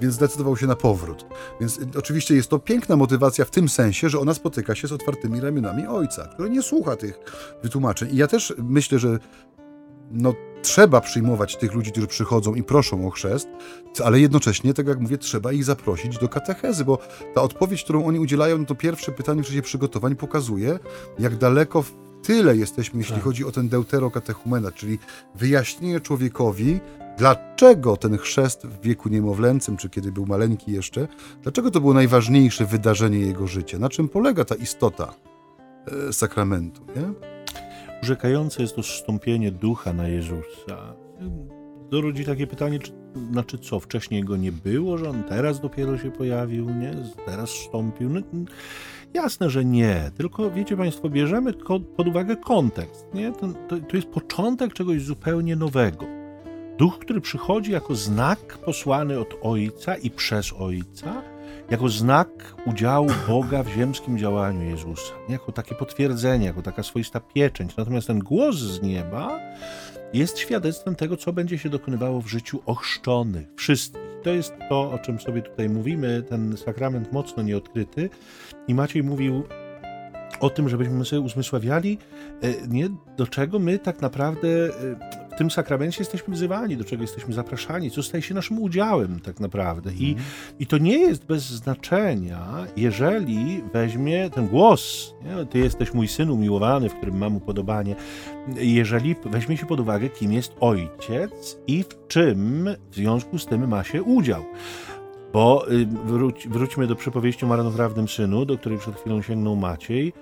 więc 0.00 0.14
zdecydował 0.14 0.56
się 0.56 0.66
na 0.66 0.76
powrót. 0.76 1.26
Więc 1.60 1.78
y, 1.78 1.86
oczywiście 1.98 2.34
jest 2.34 2.48
to 2.48 2.58
piękna 2.58 2.96
motywacja 2.96 3.44
w 3.44 3.50
tym 3.50 3.68
sensie, 3.68 4.08
że 4.08 4.18
ona 4.18 4.34
spotyka 4.34 4.74
się 4.74 4.88
z 4.88 4.92
otwartymi 4.92 5.40
ramionami 5.40 5.86
ojca, 5.86 6.26
który 6.26 6.50
nie 6.50 6.62
słucha 6.62 6.96
tych 6.96 7.18
wytłumaczeń. 7.62 8.14
I 8.14 8.16
ja 8.16 8.26
też 8.26 8.54
myślę, 8.58 8.98
że 8.98 9.18
no, 10.10 10.34
trzeba 10.66 11.00
przyjmować 11.00 11.56
tych 11.56 11.74
ludzi, 11.74 11.92
którzy 11.92 12.06
przychodzą 12.06 12.54
i 12.54 12.62
proszą 12.62 13.06
o 13.06 13.10
chrzest, 13.10 13.48
ale 14.04 14.20
jednocześnie, 14.20 14.74
tak 14.74 14.86
jak 14.86 15.00
mówię, 15.00 15.18
trzeba 15.18 15.52
ich 15.52 15.64
zaprosić 15.64 16.18
do 16.18 16.28
katechezy, 16.28 16.84
bo 16.84 16.98
ta 17.34 17.42
odpowiedź, 17.42 17.84
którą 17.84 18.06
oni 18.06 18.20
udzielają, 18.20 18.58
no 18.58 18.64
to 18.64 18.74
pierwsze 18.74 19.12
pytanie 19.12 19.42
w 19.42 19.46
czasie 19.46 19.62
przygotowań 19.62 20.16
pokazuje, 20.16 20.78
jak 21.18 21.36
daleko 21.36 21.82
w 21.82 21.92
tyle 22.22 22.56
jesteśmy, 22.56 23.00
jeśli 23.00 23.14
tak. 23.14 23.24
chodzi 23.24 23.44
o 23.44 23.52
ten 23.52 23.68
deuterokatechumena, 23.68 24.72
czyli 24.72 24.98
wyjaśnienie 25.34 26.00
człowiekowi, 26.00 26.80
dlaczego 27.18 27.96
ten 27.96 28.18
chrzest 28.18 28.66
w 28.66 28.80
wieku 28.80 29.08
niemowlęcym, 29.08 29.76
czy 29.76 29.90
kiedy 29.90 30.12
był 30.12 30.26
maleńki 30.26 30.72
jeszcze, 30.72 31.08
dlaczego 31.42 31.70
to 31.70 31.80
było 31.80 31.94
najważniejsze 31.94 32.66
wydarzenie 32.66 33.18
jego 33.18 33.46
życia, 33.46 33.78
na 33.78 33.88
czym 33.88 34.08
polega 34.08 34.44
ta 34.44 34.54
istota 34.54 35.14
e, 36.08 36.12
sakramentu, 36.12 36.82
nie? 36.96 37.35
Urzekające 38.02 38.62
jest 38.62 38.76
to 38.76 38.82
zstąpienie 38.82 39.50
ducha 39.50 39.92
na 39.92 40.08
Jezusa. 40.08 40.96
Dorodzi 41.90 42.24
takie 42.24 42.46
pytanie, 42.46 42.78
czy, 42.78 42.92
znaczy 43.30 43.58
co, 43.58 43.80
wcześniej 43.80 44.24
go 44.24 44.36
nie 44.36 44.52
było, 44.52 44.98
że 44.98 45.10
on 45.10 45.22
teraz 45.22 45.60
dopiero 45.60 45.98
się 45.98 46.10
pojawił, 46.10 46.70
nie? 46.70 46.94
Teraz 47.26 47.50
wstąpił. 47.50 48.08
No, 48.08 48.20
jasne, 49.14 49.50
że 49.50 49.64
nie, 49.64 50.10
tylko 50.16 50.50
wiecie 50.50 50.76
Państwo, 50.76 51.08
bierzemy 51.08 51.52
pod 51.96 52.08
uwagę 52.08 52.36
kontekst, 52.36 53.06
nie? 53.14 53.32
To, 53.32 53.48
to, 53.68 53.76
to 53.88 53.96
jest 53.96 54.08
początek 54.08 54.72
czegoś 54.72 55.02
zupełnie 55.02 55.56
nowego. 55.56 56.06
Duch, 56.78 56.98
który 56.98 57.20
przychodzi 57.20 57.72
jako 57.72 57.94
znak 57.94 58.58
posłany 58.58 59.20
od 59.20 59.34
Ojca 59.42 59.96
i 59.96 60.10
przez 60.10 60.52
Ojca, 60.52 61.22
jako 61.70 61.88
znak 61.88 62.28
udziału 62.66 63.08
Boga 63.28 63.62
w 63.62 63.68
ziemskim 63.68 64.18
działaniu 64.18 64.62
Jezusa, 64.62 65.12
jako 65.28 65.52
takie 65.52 65.74
potwierdzenie, 65.74 66.46
jako 66.46 66.62
taka 66.62 66.82
swoista 66.82 67.20
pieczęć. 67.20 67.76
Natomiast 67.76 68.06
ten 68.06 68.18
głos 68.18 68.56
z 68.56 68.82
nieba 68.82 69.40
jest 70.12 70.38
świadectwem 70.38 70.94
tego, 70.94 71.16
co 71.16 71.32
będzie 71.32 71.58
się 71.58 71.68
dokonywało 71.68 72.20
w 72.20 72.28
życiu 72.28 72.62
ochrzczonych, 72.66 73.48
wszystkich. 73.56 74.02
To 74.22 74.30
jest 74.30 74.54
to, 74.68 74.90
o 74.90 74.98
czym 74.98 75.20
sobie 75.20 75.42
tutaj 75.42 75.68
mówimy, 75.68 76.22
ten 76.28 76.56
sakrament 76.56 77.12
mocno 77.12 77.42
nieodkryty. 77.42 78.10
I 78.68 78.74
Maciej 78.74 79.02
mówił 79.02 79.42
o 80.40 80.50
tym, 80.50 80.68
żebyśmy 80.68 81.04
sobie 81.04 81.20
uzmysławiali, 81.20 81.98
e, 82.42 82.68
nie, 82.68 82.88
do 83.16 83.26
czego 83.26 83.58
my 83.58 83.78
tak 83.78 84.02
naprawdę 84.02 84.48
e, 84.48 85.25
tym 85.36 85.50
sakramencie 85.50 86.00
jesteśmy 86.00 86.34
wzywani, 86.34 86.76
do 86.76 86.84
czego 86.84 87.02
jesteśmy 87.02 87.34
zapraszani, 87.34 87.90
co 87.90 88.02
staje 88.02 88.22
się 88.22 88.34
naszym 88.34 88.58
udziałem 88.58 89.20
tak 89.20 89.40
naprawdę. 89.40 89.92
I, 89.92 90.12
mm. 90.12 90.24
i 90.58 90.66
to 90.66 90.78
nie 90.78 90.98
jest 90.98 91.26
bez 91.26 91.42
znaczenia, 91.42 92.66
jeżeli 92.76 93.62
weźmie 93.72 94.30
ten 94.30 94.46
głos, 94.46 95.14
nie? 95.24 95.46
ty 95.46 95.58
jesteś 95.58 95.94
mój 95.94 96.08
syn 96.08 96.30
umiłowany, 96.30 96.88
w 96.88 96.94
którym 96.94 97.18
mam 97.18 97.36
upodobanie, 97.36 97.96
jeżeli 98.56 99.16
weźmie 99.24 99.56
się 99.56 99.66
pod 99.66 99.80
uwagę, 99.80 100.08
kim 100.08 100.32
jest 100.32 100.52
ojciec 100.60 101.58
i 101.66 101.82
w 101.82 102.06
czym 102.08 102.68
w 102.90 102.94
związku 102.94 103.38
z 103.38 103.46
tym 103.46 103.68
ma 103.68 103.84
się 103.84 104.02
udział. 104.02 104.44
Bo 105.32 105.70
y, 105.70 105.86
wróć, 105.86 106.48
wróćmy 106.48 106.86
do 106.86 106.96
przypowieści 106.96 107.44
o 107.44 107.48
marnotrawnym 107.48 108.08
synu, 108.08 108.44
do 108.44 108.58
której 108.58 108.78
przed 108.78 108.96
chwilą 108.96 109.22
sięgnął 109.22 109.56
Maciej. 109.56 110.12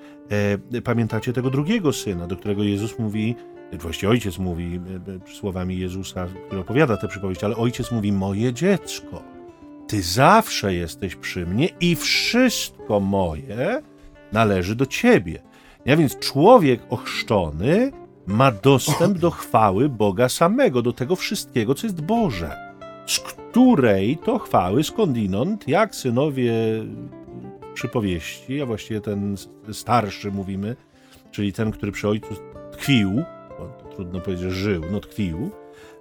E, 0.73 0.83
pamiętacie 0.83 1.33
tego 1.33 1.51
drugiego 1.51 1.93
syna, 1.93 2.27
do 2.27 2.37
którego 2.37 2.63
Jezus 2.63 2.99
mówi, 2.99 3.37
właściwie 3.73 4.11
ojciec 4.11 4.39
mówi 4.39 4.81
e, 5.09 5.33
e 5.33 5.37
słowami 5.37 5.79
Jezusa, 5.79 6.27
który 6.47 6.61
opowiada 6.61 6.97
tę 6.97 7.09
przypowieść, 7.09 7.45
ale 7.45 7.57
ojciec 7.57 7.93
mówi, 7.93 8.13
moje 8.13 8.53
dziecko, 8.53 9.23
ty 9.87 10.03
zawsze 10.03 10.75
jesteś 10.75 11.17
przy 11.17 11.47
mnie 11.47 11.69
i 11.81 11.97
wszystko 11.97 13.01
moje 13.01 13.83
należy 14.33 14.77
do 14.77 14.87
ciebie. 14.87 15.43
Ja 15.85 15.97
więc 15.97 16.19
człowiek 16.19 16.81
ochrzczony 16.91 17.93
ma 18.27 18.53
dostęp 18.53 19.19
do 19.19 19.31
chwały 19.31 19.89
Boga 19.89 20.29
samego, 20.29 20.83
do 20.83 20.93
tego 20.93 21.17
wszystkiego, 21.17 21.75
co 21.75 21.87
jest 21.87 22.01
Boże, 22.01 22.75
z 23.07 23.21
której 23.21 24.17
to 24.17 24.39
chwały 24.39 24.85
skądinąd, 24.85 25.69
jak 25.69 25.95
synowie 25.95 26.53
przypowieści, 27.75 28.63
a 28.63 28.67
właściwie 28.67 29.01
ten 29.01 29.37
starszy 29.73 30.31
mówimy, 30.31 30.77
czyli 31.31 31.53
ten, 31.53 31.71
który 31.71 31.93
przy 31.93 32.09
ojcu 32.09 32.29
tkwił, 32.73 33.25
trudno 33.95 34.21
powiedzieć, 34.21 34.53
żył, 34.53 34.83
no 34.91 35.01
tkwił, 35.01 35.51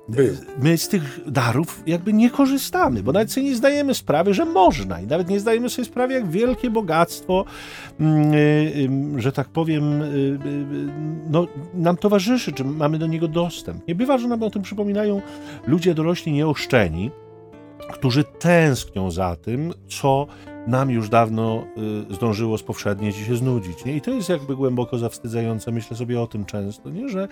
był. 0.07 0.35
My 0.61 0.77
z 0.77 0.87
tych 0.87 1.31
darów 1.31 1.83
jakby 1.87 2.13
nie 2.13 2.29
korzystamy, 2.29 3.03
bo 3.03 3.11
nawet 3.11 3.31
sobie 3.31 3.45
nie 3.45 3.55
zdajemy 3.55 3.93
sprawy, 3.93 4.33
że 4.33 4.45
można 4.45 5.01
i 5.01 5.07
nawet 5.07 5.29
nie 5.29 5.39
zdajemy 5.39 5.69
sobie 5.69 5.85
sprawy, 5.85 6.13
jak 6.13 6.29
wielkie 6.29 6.69
bogactwo, 6.69 7.45
mm, 7.99 8.33
y, 8.33 8.37
y, 9.17 9.21
że 9.21 9.31
tak 9.31 9.47
powiem, 9.47 10.01
y, 10.01 10.39
no, 11.29 11.47
nam 11.73 11.97
towarzyszy, 11.97 12.51
czy 12.51 12.63
mamy 12.63 12.97
do 12.97 13.07
niego 13.07 13.27
dostęp. 13.27 13.87
Nie 13.87 13.95
bywa, 13.95 14.17
że 14.17 14.27
nam 14.27 14.43
o 14.43 14.49
tym 14.49 14.61
przypominają 14.61 15.21
ludzie 15.67 15.93
dorośli 15.93 16.31
nieoszczeni, 16.31 17.11
którzy 17.93 18.23
tęsknią 18.23 19.11
za 19.11 19.35
tym, 19.35 19.73
co 19.87 20.27
nam 20.67 20.89
już 20.89 21.09
dawno 21.09 21.67
zdążyło 22.09 22.57
spowszednieć 22.57 23.19
i 23.19 23.25
się 23.25 23.35
znudzić. 23.35 23.85
Nie? 23.85 23.95
I 23.95 24.01
to 24.01 24.11
jest 24.11 24.29
jakby 24.29 24.55
głęboko 24.55 24.97
zawstydzające. 24.97 25.71
Myślę 25.71 25.97
sobie 25.97 26.21
o 26.21 26.27
tym 26.27 26.45
często, 26.45 26.89
nie? 26.89 27.09
że 27.09 27.27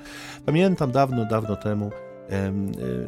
pamiętam 0.46 0.92
dawno, 0.92 1.26
dawno 1.26 1.56
temu, 1.56 1.92
E, 2.32 2.54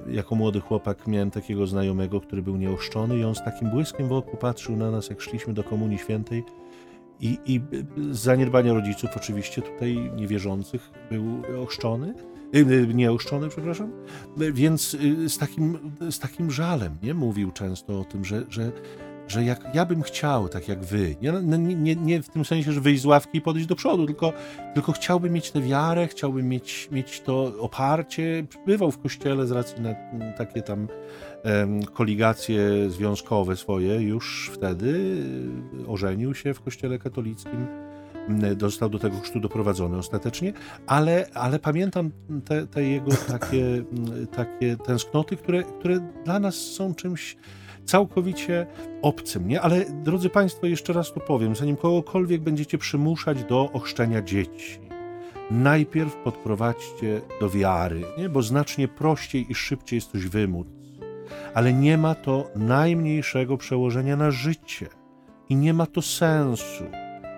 jako 0.07 0.36
młody 0.36 0.59
chłopak 0.59 1.07
miałem 1.07 1.32
takiego 1.32 1.67
znajomego, 1.67 2.21
który 2.21 2.41
był 2.41 2.57
nieoszczony 2.57 3.17
i 3.17 3.24
on 3.24 3.36
z 3.36 3.43
takim 3.43 3.69
błyskiem 3.69 4.07
w 4.07 4.11
oku 4.11 4.38
patrzył 4.38 4.78
na 4.78 4.91
nas, 4.91 5.09
jak 5.09 5.21
szliśmy 5.21 5.53
do 5.53 5.63
Komunii 5.63 5.97
Świętej 5.97 6.43
i, 7.19 7.38
i 7.45 7.61
z 8.11 8.17
zaniedbania 8.17 8.74
rodziców 8.74 9.09
oczywiście 9.15 9.61
tutaj 9.61 10.11
niewierzących 10.15 10.91
był 11.11 11.24
ochrzczony, 11.63 12.13
e, 12.53 12.93
nieoszczony, 12.93 13.49
przepraszam, 13.49 13.91
więc 14.38 14.97
z 15.28 15.38
takim, 15.38 15.91
z 16.11 16.19
takim 16.19 16.51
żalem 16.51 16.97
nie 17.03 17.13
mówił 17.13 17.51
często 17.51 17.99
o 17.99 18.03
tym, 18.03 18.26
że, 18.26 18.43
że 18.49 18.71
że 19.28 19.43
jak 19.43 19.76
ja 19.76 19.86
bym 19.86 20.01
chciał, 20.01 20.49
tak 20.49 20.67
jak 20.67 20.80
wy, 20.80 21.15
nie, 21.21 21.32
nie, 21.57 21.95
nie 21.95 22.21
w 22.21 22.30
tym 22.30 22.45
sensie, 22.45 22.71
że 22.71 22.82
wyjść 22.82 23.01
z 23.01 23.05
ławki 23.05 23.38
i 23.38 23.41
podejść 23.41 23.67
do 23.67 23.76
przodu, 23.76 24.05
tylko, 24.05 24.34
tylko 24.74 24.91
chciałbym 24.91 25.34
mieć 25.34 25.51
tę 25.51 25.61
wiarę, 25.61 26.07
chciałbym 26.07 26.49
mieć, 26.49 26.89
mieć 26.91 27.21
to 27.21 27.53
oparcie. 27.59 28.45
Bywał 28.65 28.91
w 28.91 28.97
kościele 28.97 29.47
z 29.47 29.51
racji 29.51 29.82
na 29.82 29.93
takie 30.38 30.61
tam 30.61 30.88
um, 31.43 31.86
koligacje 31.86 32.89
związkowe 32.89 33.55
swoje 33.55 34.01
już 34.01 34.51
wtedy, 34.53 35.15
ożenił 35.88 36.36
się 36.36 36.53
w 36.53 36.61
kościele 36.61 36.99
katolickim 36.99 37.67
dostał 38.55 38.89
do 38.89 38.99
tego 38.99 39.19
chrztu 39.19 39.39
doprowadzony 39.39 39.97
ostatecznie, 39.97 40.53
ale, 40.88 41.28
ale 41.34 41.59
pamiętam 41.59 42.11
te, 42.45 42.67
te 42.67 42.84
jego 42.84 43.11
takie, 43.28 43.84
takie 44.36 44.78
tęsknoty, 44.78 45.38
które, 45.38 45.63
które 45.63 45.99
dla 46.26 46.39
nas 46.39 46.55
są 46.55 46.95
czymś 46.95 47.38
całkowicie 47.86 48.67
obcym, 49.01 49.47
nie? 49.47 49.61
Ale 49.61 49.86
drodzy 50.03 50.29
Państwo, 50.29 50.67
jeszcze 50.67 50.93
raz 50.93 51.13
to 51.13 51.19
powiem, 51.19 51.55
zanim 51.55 51.75
kogokolwiek 51.75 52.41
będziecie 52.41 52.77
przymuszać 52.77 53.43
do 53.43 53.71
ochrzczenia 53.71 54.21
dzieci, 54.21 54.79
najpierw 55.51 56.15
podprowadźcie 56.15 57.21
do 57.39 57.49
wiary, 57.49 58.01
nie? 58.17 58.29
Bo 58.29 58.41
znacznie 58.41 58.88
prościej 58.88 59.51
i 59.51 59.55
szybciej 59.55 59.97
jest 59.97 60.11
coś 60.11 60.27
wymóc. 60.27 60.67
Ale 61.53 61.73
nie 61.73 61.97
ma 61.97 62.15
to 62.15 62.51
najmniejszego 62.55 63.57
przełożenia 63.57 64.15
na 64.15 64.31
życie 64.31 64.88
i 65.49 65.55
nie 65.55 65.73
ma 65.73 65.86
to 65.86 66.01
sensu. 66.01 66.84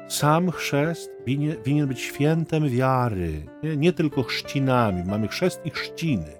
Sam 0.07 0.51
chrzest 0.51 1.11
winien, 1.25 1.55
winien 1.65 1.87
być 1.87 1.99
świętem 1.99 2.69
wiary, 2.69 3.45
nie? 3.63 3.77
nie 3.77 3.93
tylko 3.93 4.23
chrzcinami. 4.23 5.03
Mamy 5.03 5.27
chrzest 5.27 5.61
i 5.65 5.69
chrzciny. 5.69 6.33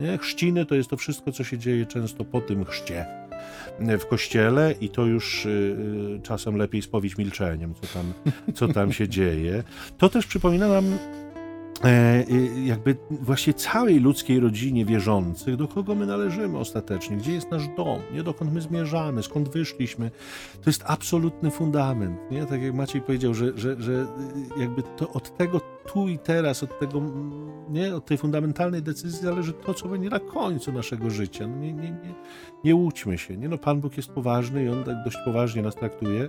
Nie? 0.00 0.18
Chrzciny 0.18 0.66
to 0.66 0.74
jest 0.74 0.90
to 0.90 0.96
wszystko, 0.96 1.32
co 1.32 1.44
się 1.44 1.58
dzieje 1.58 1.86
często 1.86 2.24
po 2.24 2.40
tym 2.40 2.64
chrzcie 2.64 3.19
w 3.98 4.06
kościele 4.06 4.74
i 4.80 4.88
to 4.88 5.06
już 5.06 5.46
y, 5.46 5.48
y, 6.16 6.20
czasem 6.22 6.56
lepiej 6.56 6.82
spowiedź 6.82 7.18
milczeniem, 7.18 7.74
co 7.74 7.86
tam, 7.98 8.12
co 8.54 8.68
tam 8.68 8.92
się 8.92 9.08
dzieje. 9.18 9.62
To 9.98 10.08
też 10.08 10.26
przypomina 10.26 10.68
nam 10.68 10.84
e, 11.84 12.24
y, 12.30 12.64
jakby 12.64 12.96
właśnie 13.10 13.54
całej 13.54 14.00
ludzkiej 14.00 14.40
rodzinie 14.40 14.84
wierzących, 14.84 15.56
do 15.56 15.68
kogo 15.68 15.94
my 15.94 16.06
należymy 16.06 16.58
ostatecznie, 16.58 17.16
gdzie 17.16 17.32
jest 17.32 17.50
nasz 17.50 17.68
dom, 17.76 18.00
nie 18.12 18.22
dokąd 18.22 18.52
my 18.52 18.60
zmierzamy, 18.60 19.22
skąd 19.22 19.48
wyszliśmy. 19.48 20.10
To 20.62 20.70
jest 20.70 20.82
absolutny 20.86 21.50
fundament. 21.50 22.30
Nie? 22.30 22.46
Tak 22.46 22.62
jak 22.62 22.74
Maciej 22.74 23.02
powiedział, 23.02 23.34
że, 23.34 23.58
że, 23.58 23.82
że 23.82 24.06
jakby 24.56 24.82
to 24.96 25.12
od 25.12 25.36
tego 25.36 25.60
tu 25.92 26.08
i 26.08 26.18
teraz, 26.18 26.62
od 26.62 26.78
tego, 26.78 27.02
nie, 27.70 27.96
od 27.96 28.06
tej 28.06 28.18
fundamentalnej 28.18 28.82
decyzji 28.82 29.20
zależy 29.20 29.52
to, 29.52 29.74
co 29.74 29.88
będzie 29.88 30.08
na 30.08 30.20
końcu 30.20 30.72
naszego 30.72 31.10
życia. 31.10 31.46
No 31.46 31.56
nie, 31.56 31.72
nie, 31.72 31.90
nie, 31.90 32.14
nie 32.64 32.74
łudźmy 32.74 33.18
się. 33.18 33.36
Nie? 33.36 33.48
No, 33.48 33.58
Pan 33.58 33.80
Bóg 33.80 33.96
jest 33.96 34.10
poważny 34.10 34.64
i 34.64 34.68
On 34.68 34.84
tak 34.84 35.04
dość 35.04 35.16
poważnie 35.24 35.62
nas 35.62 35.74
traktuje. 35.74 36.28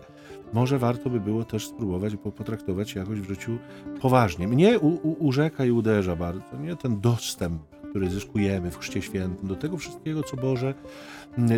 Może 0.53 0.79
warto 0.79 1.09
by 1.09 1.19
było 1.19 1.43
też 1.43 1.67
spróbować 1.67 2.13
potraktować 2.15 2.95
jakoś 2.95 3.19
w 3.19 3.27
życiu 3.27 3.57
poważnie. 4.01 4.47
Mnie 4.47 4.79
u, 4.79 4.87
u, 4.87 5.25
urzeka 5.27 5.65
i 5.65 5.71
uderza 5.71 6.15
bardzo 6.15 6.57
nie? 6.59 6.75
ten 6.75 7.01
dostęp 7.01 7.61
który 7.91 8.09
zyskujemy 8.09 8.71
w 8.71 8.77
Chrzcie 8.77 9.01
Świętym, 9.01 9.47
do 9.47 9.55
tego 9.55 9.77
wszystkiego, 9.77 10.23
co 10.23 10.37
Boże, 10.37 10.73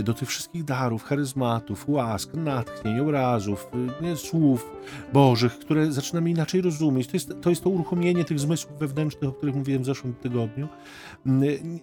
do 0.03 0.13
tych 0.13 0.29
wszystkich 0.29 0.63
darów, 0.63 1.03
charyzmatów, 1.03 1.89
łask, 1.89 2.33
natchnień, 2.33 2.99
obrazów, 2.99 3.67
nie, 4.01 4.15
słów 4.15 4.71
Bożych, 5.13 5.59
które 5.59 5.91
zaczynamy 5.91 6.29
inaczej 6.29 6.61
rozumieć. 6.61 7.07
To 7.07 7.13
jest, 7.13 7.33
to 7.41 7.49
jest 7.49 7.63
to 7.63 7.69
uruchomienie 7.69 8.25
tych 8.25 8.39
zmysłów 8.39 8.79
wewnętrznych, 8.79 9.29
o 9.29 9.33
których 9.33 9.55
mówiłem 9.55 9.83
w 9.83 9.85
zeszłym 9.85 10.13
tygodniu. 10.13 10.67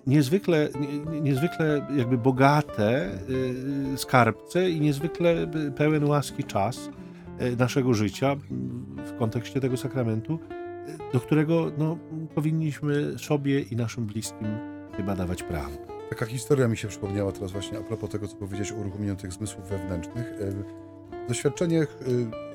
Niezwykle, 0.07 0.69
niezwykle 1.23 1.87
jakby 1.97 2.19
bogate 2.19 3.11
y, 3.95 3.97
skarbce 3.97 4.71
i 4.71 4.81
niezwykle 4.81 5.51
pełen 5.77 6.05
łaski 6.05 6.45
czas 6.45 6.91
y, 7.43 7.57
naszego 7.57 7.95
życia 7.95 8.37
w 9.07 9.19
kontekście 9.19 9.61
tego 9.61 9.77
sakramentu 9.77 10.39
do 11.13 11.21
którego 11.21 11.73
no, 11.79 11.99
powinniśmy 12.35 13.19
sobie 13.19 13.61
i 13.61 13.77
naszym 13.77 14.07
bliskim 14.07 14.49
chyba 14.97 15.17
dawać 15.17 15.43
prawo. 15.43 15.77
Taka 16.11 16.27
historia 16.27 16.69
mi 16.69 16.77
się 16.77 16.89
przypomniała 16.89 17.33
teraz 17.33 17.53
właśnie 17.53 17.79
a 17.79 17.83
propos 17.83 18.11
tego, 18.11 18.29
co 18.29 18.37
powiedziałeś 18.37 18.73
o 18.73 18.75
uruchomieniu 18.75 19.17
tych 19.17 19.33
zmysłów 19.33 19.69
wewnętrznych. 19.69 20.27
E, 20.27 21.29
doświadczenie 21.29 21.83
e, 21.83 21.87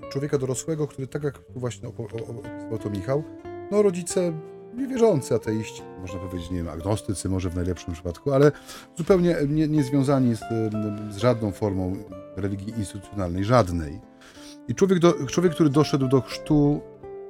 człowieka 0.09 0.38
dorosłego, 0.38 0.88
który 0.88 1.07
tak 1.07 1.23
jak 1.23 1.41
właśnie 1.55 1.89
opisał 1.89 2.77
to 2.83 2.89
Michał, 2.89 3.23
no 3.71 3.81
rodzice 3.81 4.33
niewierzący 4.77 5.36
ateiści, 5.36 5.81
można 6.01 6.19
powiedzieć, 6.19 6.51
nie 6.51 6.57
wiem, 6.57 6.69
agnostycy 6.69 7.29
może 7.29 7.49
w 7.49 7.55
najlepszym 7.55 7.93
przypadku, 7.93 8.31
ale 8.31 8.51
zupełnie 8.97 9.36
nie, 9.47 9.67
nie 9.67 9.83
z, 9.83 9.89
z 11.09 11.17
żadną 11.17 11.51
formą 11.51 11.95
religii 12.36 12.73
instytucjonalnej, 12.77 13.43
żadnej. 13.43 13.99
I 14.67 14.75
człowiek, 14.75 14.99
do, 14.99 15.13
człowiek, 15.27 15.53
który 15.53 15.69
doszedł 15.69 16.07
do 16.07 16.21
chrztu 16.21 16.81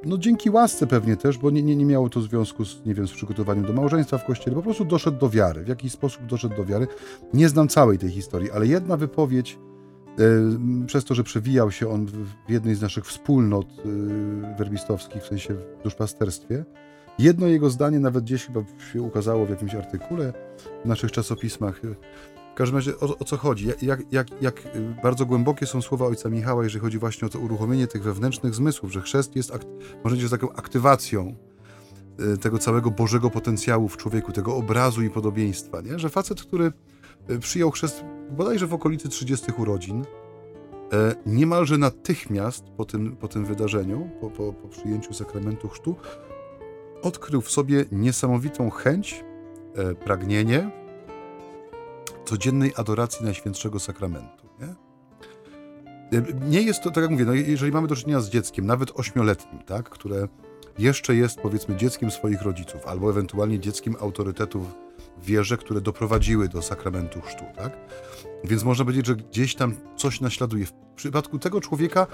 no 0.05 0.17
dzięki 0.17 0.49
łasce 0.49 0.87
pewnie 0.87 1.17
też, 1.17 1.37
bo 1.37 1.49
nie, 1.49 1.63
nie, 1.63 1.75
nie 1.75 1.85
miało 1.85 2.09
to 2.09 2.21
związku 2.21 2.65
z, 2.65 2.85
nie 2.85 2.93
wiem, 2.93 3.07
z 3.07 3.11
przygotowaniem 3.11 3.65
do 3.65 3.73
małżeństwa 3.73 4.17
w 4.17 4.25
kościele, 4.25 4.55
po 4.55 4.61
prostu 4.61 4.85
doszedł 4.85 5.19
do 5.19 5.29
wiary. 5.29 5.63
W 5.63 5.67
jakiś 5.67 5.91
sposób 5.91 6.25
doszedł 6.25 6.55
do 6.55 6.65
wiary. 6.65 6.87
Nie 7.33 7.49
znam 7.49 7.67
całej 7.67 7.97
tej 7.97 8.09
historii, 8.09 8.51
ale 8.51 8.67
jedna 8.67 8.97
wypowiedź, 8.97 9.59
e, 10.19 10.85
przez 10.85 11.05
to, 11.05 11.15
że 11.15 11.23
przewijał 11.23 11.71
się 11.71 11.89
on 11.89 12.05
w, 12.05 12.27
jednej 12.49 12.75
z 12.75 12.81
naszych 12.81 13.05
wspólnot 13.05 13.67
e, 13.67 14.55
werbistowskich, 14.57 15.23
w 15.23 15.27
sensie 15.27 15.53
w 15.53 15.83
duszpasterstwie, 15.83 16.65
jedno 17.19 17.47
jego 17.47 17.69
zdanie 17.69 17.99
nawet 17.99 18.23
gdzieś 18.23 18.45
chyba 18.45 18.61
się 18.93 19.01
ukazało 19.01 19.45
w 19.45 19.49
jakimś 19.49 19.75
artykule 19.75 20.33
w 20.83 20.87
naszych 20.87 21.11
czasopismach, 21.11 21.81
w 22.55 22.57
każdym 22.57 22.75
razie 22.75 22.99
o, 22.99 23.17
o 23.17 23.23
co 23.23 23.37
chodzi? 23.37 23.67
Jak, 23.81 24.11
jak, 24.11 24.41
jak, 24.41 24.65
y, 24.65 24.95
bardzo 25.03 25.25
głębokie 25.25 25.65
są 25.65 25.81
słowa 25.81 26.05
ojca 26.05 26.29
Michała, 26.29 26.63
jeżeli 26.63 26.81
chodzi 26.81 26.97
właśnie 26.97 27.25
o 27.25 27.29
to 27.29 27.39
uruchomienie 27.39 27.87
tych 27.87 28.03
wewnętrznych 28.03 28.55
zmysłów, 28.55 28.91
że 28.91 29.01
chrzest 29.01 29.35
jest, 29.35 29.55
akt, 29.55 29.67
taką 30.29 30.53
aktywacją 30.53 31.35
e, 32.33 32.37
tego 32.37 32.57
całego 32.57 32.91
Bożego 32.91 33.29
potencjału 33.29 33.89
w 33.89 33.97
człowieku, 33.97 34.31
tego 34.31 34.55
obrazu 34.55 35.01
i 35.01 35.09
podobieństwa, 35.09 35.81
nie? 35.81 35.99
że 35.99 36.09
facet, 36.09 36.41
który 36.41 36.71
e, 37.27 37.39
przyjął 37.39 37.71
chrzest 37.71 38.03
bodajże 38.31 38.67
w 38.67 38.73
okolicy 38.73 39.09
30 39.09 39.51
urodzin, 39.57 40.01
e, 40.93 41.15
niemalże 41.25 41.77
natychmiast 41.77 42.63
po 42.77 42.85
tym, 42.85 43.15
po 43.15 43.27
tym 43.27 43.45
wydarzeniu, 43.45 44.09
po, 44.21 44.29
po, 44.29 44.53
po 44.53 44.67
przyjęciu 44.67 45.13
sakramentu 45.13 45.69
chrztu, 45.69 45.95
odkrył 47.01 47.41
w 47.41 47.51
sobie 47.51 47.85
niesamowitą 47.91 48.69
chęć, 48.69 49.25
pragnienie 50.05 50.84
codziennej 52.25 52.73
adoracji 52.75 53.25
Najświętszego 53.25 53.79
Sakramentu. 53.79 54.47
Nie? 54.59 54.75
Nie 56.49 56.61
jest 56.61 56.83
to, 56.83 56.91
tak 56.91 57.01
jak 57.01 57.11
mówię, 57.11 57.25
no 57.25 57.33
jeżeli 57.33 57.71
mamy 57.71 57.87
do 57.87 57.95
czynienia 57.95 58.19
z 58.19 58.29
dzieckiem, 58.29 58.65
nawet 58.65 58.99
ośmioletnim, 58.99 59.63
tak, 59.63 59.89
które 59.89 60.27
jeszcze 60.77 61.15
jest 61.15 61.39
powiedzmy 61.39 61.75
dzieckiem 61.75 62.11
swoich 62.11 62.41
rodziców, 62.41 62.85
albo 62.85 63.09
ewentualnie 63.09 63.59
dzieckiem 63.59 63.95
autorytetów 63.99 64.75
w 65.21 65.25
wierze, 65.25 65.57
które 65.57 65.81
doprowadziły 65.81 66.49
do 66.49 66.61
sakramentu 66.61 67.21
chrztu, 67.21 67.43
tak? 67.55 67.77
Więc 68.43 68.63
można 68.63 68.85
powiedzieć, 68.85 69.05
że 69.05 69.15
gdzieś 69.15 69.55
tam 69.55 69.75
coś 69.95 70.21
naśladuje. 70.21 70.65
W 70.65 70.73
przypadku 70.95 71.39
tego 71.39 71.61
człowieka 71.61 72.07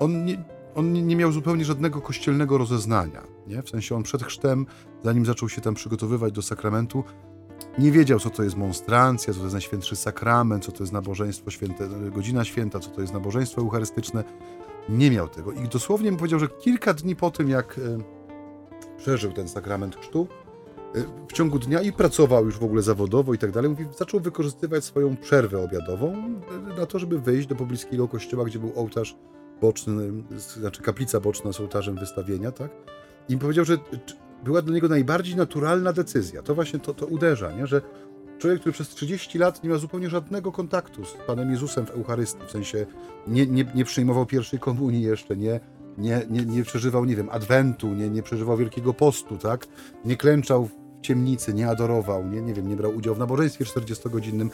on 0.00 0.24
nie, 0.24 0.44
on 0.74 0.92
nie 1.06 1.16
miał 1.16 1.32
zupełnie 1.32 1.64
żadnego 1.64 2.00
kościelnego 2.00 2.58
rozeznania, 2.58 3.22
nie? 3.46 3.62
W 3.62 3.70
sensie 3.70 3.96
on 3.96 4.02
przed 4.02 4.22
chrztem, 4.22 4.66
zanim 5.04 5.26
zaczął 5.26 5.48
się 5.48 5.60
tam 5.60 5.74
przygotowywać 5.74 6.32
do 6.32 6.42
sakramentu, 6.42 7.04
nie 7.78 7.92
wiedział, 7.92 8.20
co 8.20 8.30
to 8.30 8.42
jest 8.42 8.56
monstrancja, 8.56 9.32
co 9.32 9.38
to 9.38 9.44
jest 9.44 9.54
Najświętszy 9.54 9.96
Sakrament, 9.96 10.64
co 10.64 10.72
to 10.72 10.82
jest 10.82 10.92
nabożeństwo 10.92 11.50
święte, 11.50 11.88
godzina 11.88 12.44
święta, 12.44 12.80
co 12.80 12.90
to 12.90 13.00
jest 13.00 13.12
nabożeństwo 13.12 13.60
eucharystyczne. 13.60 14.24
Nie 14.88 15.10
miał 15.10 15.28
tego. 15.28 15.52
I 15.52 15.68
dosłownie 15.68 16.10
mi 16.10 16.16
powiedział, 16.16 16.38
że 16.38 16.48
kilka 16.48 16.94
dni 16.94 17.16
po 17.16 17.30
tym, 17.30 17.48
jak 17.48 17.78
e, 17.78 17.98
przeżył 18.98 19.32
ten 19.32 19.48
sakrament 19.48 19.96
chrztu, 19.96 20.28
e, 20.94 21.26
w 21.28 21.32
ciągu 21.32 21.58
dnia 21.58 21.80
i 21.80 21.92
pracował 21.92 22.44
już 22.44 22.58
w 22.58 22.64
ogóle 22.64 22.82
zawodowo 22.82 23.34
i 23.34 23.38
tak 23.38 23.50
dalej, 23.50 23.70
mówi, 23.70 23.86
zaczął 23.98 24.20
wykorzystywać 24.20 24.84
swoją 24.84 25.16
przerwę 25.16 25.64
obiadową 25.64 26.12
e, 26.72 26.78
na 26.78 26.86
to, 26.86 26.98
żeby 26.98 27.18
wyjść 27.18 27.48
do 27.48 27.54
pobliskiego 27.54 28.08
kościoła, 28.08 28.44
gdzie 28.44 28.58
był 28.58 28.72
ołtarz 28.76 29.16
boczny, 29.60 30.12
znaczy 30.36 30.82
kaplica 30.82 31.20
boczna 31.20 31.52
z 31.52 31.60
ołtarzem 31.60 31.96
wystawienia, 31.96 32.52
tak? 32.52 32.70
I 33.28 33.38
powiedział, 33.38 33.64
że 33.64 33.78
była 34.44 34.62
dla 34.62 34.74
niego 34.74 34.88
najbardziej 34.88 35.36
naturalna 35.36 35.92
decyzja. 35.92 36.42
To 36.42 36.54
właśnie 36.54 36.78
to, 36.78 36.94
to 36.94 37.06
uderza, 37.06 37.52
nie? 37.52 37.66
że 37.66 37.82
człowiek, 38.38 38.60
który 38.60 38.72
przez 38.72 38.88
30 38.88 39.38
lat 39.38 39.64
nie 39.64 39.70
ma 39.70 39.76
zupełnie 39.76 40.10
żadnego 40.10 40.52
kontaktu 40.52 41.04
z 41.04 41.14
Panem 41.26 41.50
Jezusem 41.50 41.86
w 41.86 41.90
Eucharystii, 41.90 42.46
w 42.46 42.50
sensie 42.50 42.86
nie, 43.26 43.46
nie, 43.46 43.64
nie 43.74 43.84
przyjmował 43.84 44.26
pierwszej 44.26 44.58
komunii 44.58 45.02
jeszcze, 45.02 45.36
nie, 45.36 45.60
nie, 45.98 46.22
nie, 46.30 46.44
nie 46.44 46.62
przeżywał, 46.62 47.04
nie 47.04 47.16
wiem, 47.16 47.28
adwentu, 47.30 47.88
nie, 47.88 48.10
nie 48.10 48.22
przeżywał 48.22 48.56
Wielkiego 48.56 48.94
Postu, 48.94 49.38
tak? 49.38 49.66
Nie 50.04 50.16
klęczał 50.16 50.66
w 50.66 50.84
ciemnicy, 51.02 51.54
nie 51.54 51.68
adorował, 51.68 52.26
nie, 52.26 52.42
nie 52.42 52.54
wiem, 52.54 52.68
nie 52.68 52.76
brał 52.76 52.96
udziału 52.96 53.16
w 53.16 53.18
nabożeństwie 53.18 53.64
40-godzinnym. 53.64 54.50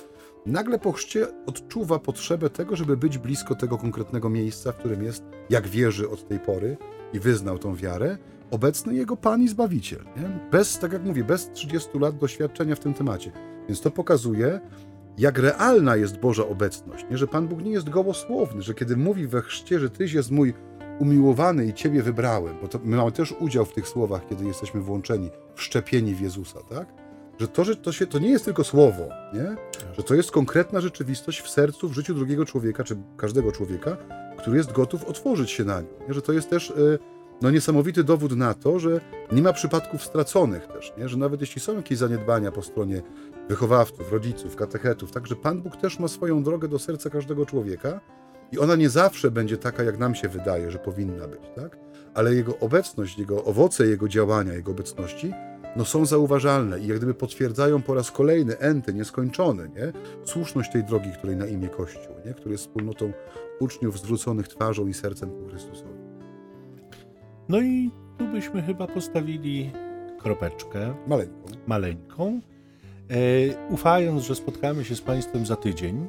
Nagle 0.47 0.79
po 0.79 0.93
chrzcie 0.93 1.27
odczuwa 1.47 1.99
potrzebę 1.99 2.51
tego, 2.51 2.77
żeby 2.77 2.97
być 2.97 3.19
blisko 3.19 3.55
tego 3.55 3.79
konkretnego 3.79 4.31
miejsca, 4.31 4.73
w 4.73 4.77
którym 4.77 5.05
jest, 5.05 5.25
jak 5.51 5.69
wierzy 5.69 6.11
od 6.11 6.29
tej 6.29 6.41
pory 6.41 6.77
i 7.13 7.21
wyznał 7.21 7.59
tą 7.59 7.77
wiarę, 7.77 8.19
obecny 8.51 8.95
jego 8.95 9.17
Pan 9.17 9.43
i 9.43 9.49
Zbawiciel. 9.49 10.05
Nie? 10.17 10.51
Bez, 10.51 10.79
tak 10.79 10.93
jak 10.93 11.05
mówię, 11.05 11.25
bez 11.25 11.51
30 11.51 11.99
lat 11.99 12.19
doświadczenia 12.19 12.75
w 12.75 12.81
tym 12.81 12.95
temacie. 12.95 13.33
Więc 13.69 13.81
to 13.81 13.91
pokazuje, 13.91 14.61
jak 15.19 15.39
realna 15.39 15.97
jest 15.97 16.19
Boża 16.19 16.47
obecność. 16.47 17.07
Nie? 17.11 17.19
Że 17.19 17.27
Pan 17.27 17.49
Bóg 17.49 17.63
nie 17.63 17.71
jest 17.71 17.89
gołosłowny, 17.89 18.63
że 18.63 18.75
kiedy 18.75 18.97
mówi 18.97 19.27
we 19.27 19.43
chrzcie, 19.43 19.81
że 19.81 19.91
Tyś 19.91 20.13
jest 20.13 20.31
mój 20.31 20.55
umiłowany 20.99 21.67
i 21.67 21.75
Ciebie 21.75 22.03
wybrałem, 22.03 22.55
bo 22.63 22.79
my 22.85 22.97
mamy 22.97 23.13
też 23.13 23.35
udział 23.41 23.65
w 23.65 23.73
tych 23.73 23.89
słowach, 23.89 24.29
kiedy 24.29 24.45
jesteśmy 24.45 24.81
włączeni, 24.81 25.31
wszczepieni 25.55 26.15
w 26.15 26.21
Jezusa, 26.21 26.59
tak? 26.69 26.87
Że 27.41 27.49
to, 27.49 27.65
że 27.65 27.77
to, 27.77 27.93
się, 27.93 28.07
to 28.07 28.19
nie 28.19 28.31
jest 28.31 28.45
tylko 28.45 28.65
słowo, 28.65 29.09
nie? 29.35 29.57
Że 29.97 30.03
to 30.03 30.15
jest 30.15 30.31
konkretna 30.31 30.81
rzeczywistość 30.81 31.41
w 31.41 31.51
sercu, 31.51 31.89
w 31.89 31.93
życiu 31.93 32.15
drugiego 32.15 32.45
człowieka, 32.45 32.85
czy 32.85 32.97
każdego 33.17 33.53
człowieka, 33.53 33.97
który 34.39 34.57
jest 34.57 34.73
gotów 34.73 35.05
otworzyć 35.05 35.51
się 35.51 35.65
na 35.65 35.81
nią. 35.81 35.89
Nie? 36.09 36.15
Że 36.15 36.23
to 36.23 36.33
jest 36.33 36.51
też... 36.51 36.73
Yy, 36.77 36.99
no 37.43 37.51
niesamowity 37.51 38.05
dowód 38.05 38.37
na 38.37 38.55
to, 38.55 38.79
że 38.79 39.01
nie 39.33 39.43
ma 39.43 39.53
przypadków 39.53 40.05
straconych 40.05 40.67
też, 40.67 40.93
nie? 40.99 41.09
że 41.09 41.17
nawet 41.17 41.41
jeśli 41.41 41.61
są 41.61 41.77
jakieś 41.77 41.99
zaniedbania 41.99 42.53
po 42.53 42.63
stronie 42.63 43.03
wychowawców, 43.49 44.13
rodziców, 44.13 44.57
katechetów, 44.57 45.13
także 45.13 45.37
Pan 45.37 45.63
Bóg 45.63 45.77
też 45.77 45.99
ma 45.99 46.09
swoją 46.09 46.43
drogę 46.43 46.69
do 46.69 46.79
serca 46.79 47.11
każdego 47.11 47.47
człowieka 47.47 48.01
i 48.53 48.59
ona 48.59 48.77
nie 48.77 48.91
zawsze 48.91 49.31
będzie 49.31 49.57
taka, 49.57 49.83
jak 49.83 49.99
nam 49.99 50.15
się 50.15 50.29
wydaje, 50.29 50.71
że 50.71 50.79
powinna 50.79 51.29
być, 51.29 51.41
tak? 51.57 51.79
Ale 52.15 52.35
jego 52.35 52.59
obecność, 52.59 53.19
jego 53.19 53.45
owoce 53.45 53.87
jego 53.87 54.09
działania, 54.09 54.53
jego 54.53 54.71
obecności, 54.71 55.33
no 55.77 55.85
są 55.85 56.07
zauważalne 56.07 56.81
i 56.81 56.87
jak 56.87 56.97
gdyby 56.97 57.15
potwierdzają 57.15 57.83
po 57.83 57.95
raz 57.95 58.11
kolejny, 58.11 58.59
enty, 58.59 58.95
nieskończony, 58.95 59.69
nie? 59.69 59.93
Słuszność 60.25 60.73
tej 60.73 60.85
drogi, 60.85 61.11
której 61.19 61.37
na 61.37 61.47
imię 61.47 61.69
Kościół, 61.69 62.15
nie? 62.27 62.35
Który 62.35 62.53
jest 62.53 62.65
wspólnotą 62.65 63.13
uczniów 63.61 63.99
zwróconych 63.99 64.49
twarzą 64.49 64.87
i 64.87 64.95
sercem 64.95 65.31
ku 65.31 65.49
Chrystusowi. 65.49 66.00
No 67.51 67.61
i 67.61 67.91
tu 68.19 68.27
byśmy 68.29 68.63
chyba 68.63 68.87
postawili 68.87 69.71
kropeczkę. 70.19 70.95
Maleńką. 71.07 71.49
Maleńką. 71.67 72.41
E, 73.11 73.17
ufając, 73.71 74.23
że 74.23 74.35
spotkamy 74.35 74.85
się 74.85 74.97
z 74.97 75.01
Państwem 75.01 75.47
za 75.47 75.57
tydzień. 75.57 76.07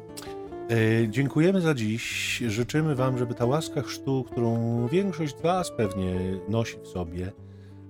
E, 0.70 1.10
dziękujemy 1.10 1.62
za 1.62 1.74
dziś. 1.74 2.38
Życzymy 2.38 2.96
Wam, 2.96 3.18
żeby 3.18 3.34
ta 3.34 3.46
łaska 3.46 3.82
chrztu, 3.82 4.24
którą 4.32 4.88
większość 4.88 5.38
z 5.38 5.42
Was 5.42 5.72
pewnie 5.72 6.16
nosi 6.50 6.78
w 6.84 6.88
sobie, 6.88 7.32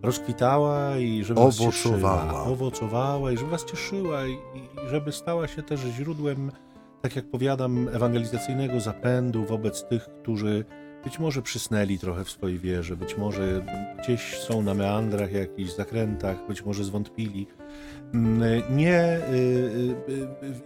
rozkwitała 0.03 0.97
i 0.97 1.23
żeby 1.23 1.41
Was 1.41 1.57
cieszyła, 1.57 2.43
owocowała 2.45 3.31
i 3.31 3.37
żeby 3.37 3.49
Was 3.49 3.65
cieszyła 3.65 4.27
i, 4.27 4.31
i 4.31 4.89
żeby 4.89 5.11
stała 5.11 5.47
się 5.47 5.63
też 5.63 5.79
źródłem, 5.79 6.51
tak 7.01 7.15
jak 7.15 7.25
powiadam, 7.25 7.87
ewangelizacyjnego 7.87 8.79
zapędu 8.79 9.45
wobec 9.45 9.87
tych, 9.87 10.03
którzy 10.21 10.65
być 11.03 11.19
może 11.19 11.41
przysnęli 11.41 11.99
trochę 11.99 12.23
w 12.23 12.29
swojej 12.29 12.59
wierze, 12.59 12.97
być 12.97 13.17
może 13.17 13.65
gdzieś 14.03 14.39
są 14.39 14.61
na 14.61 14.73
meandrach, 14.73 15.31
jakichś 15.31 15.71
zakrętach, 15.71 16.47
być 16.47 16.65
może 16.65 16.83
zwątpili. 16.83 17.47
Mm, 18.13 18.61
nie 18.77 19.17
y, 19.17 19.21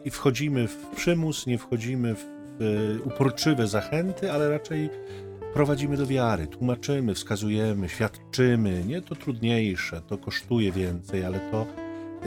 y, 0.05 0.07
y, 0.07 0.11
wchodzimy 0.11 0.67
w 0.67 0.87
przymus, 0.95 1.47
nie 1.47 1.57
wchodzimy 1.57 2.15
w 2.15 2.35
uporczywe 3.05 3.67
zachęty, 3.67 4.31
ale 4.31 4.49
raczej 4.49 4.89
prowadzimy 5.53 5.97
do 5.97 6.05
wiary, 6.05 6.47
tłumaczymy, 6.47 7.13
wskazujemy, 7.13 7.89
świadczymy. 7.89 8.83
Nie 8.87 9.01
to 9.01 9.15
trudniejsze, 9.15 10.01
to 10.01 10.17
kosztuje 10.17 10.71
więcej, 10.71 11.25
ale 11.25 11.39
to 11.51 11.65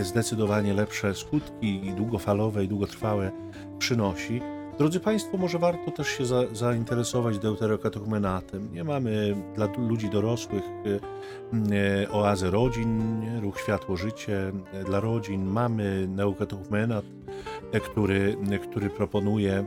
zdecydowanie 0.04 0.74
lepsze 0.74 1.14
skutki 1.14 1.86
i 1.86 1.92
długofalowe 1.92 2.64
i 2.64 2.68
długotrwałe 2.68 3.30
przynosi. 3.78 4.40
Drodzy 4.78 5.00
Państwo, 5.00 5.36
może 5.36 5.58
warto 5.58 5.90
też 5.90 6.08
się 6.08 6.26
za, 6.26 6.42
zainteresować 6.52 7.38
deuterokatechumenatem. 7.38 8.72
Nie 8.72 8.84
mamy 8.84 9.36
dla 9.54 9.68
ludzi 9.78 10.10
dorosłych 10.10 10.64
e, 12.04 12.10
oazę 12.10 12.50
rodzin, 12.50 13.22
ruch 13.40 13.60
Światło 13.60 13.96
Życie 13.96 14.52
e, 14.72 14.84
dla 14.84 15.00
rodzin. 15.00 15.44
Mamy 15.44 16.06
neukatechumenat, 16.08 17.04
e, 17.72 17.80
który, 17.80 18.36
który 18.62 18.90
proponuje 18.90 19.64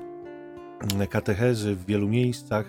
katechezy 1.09 1.75
w 1.75 1.85
wielu 1.85 2.07
miejscach. 2.07 2.65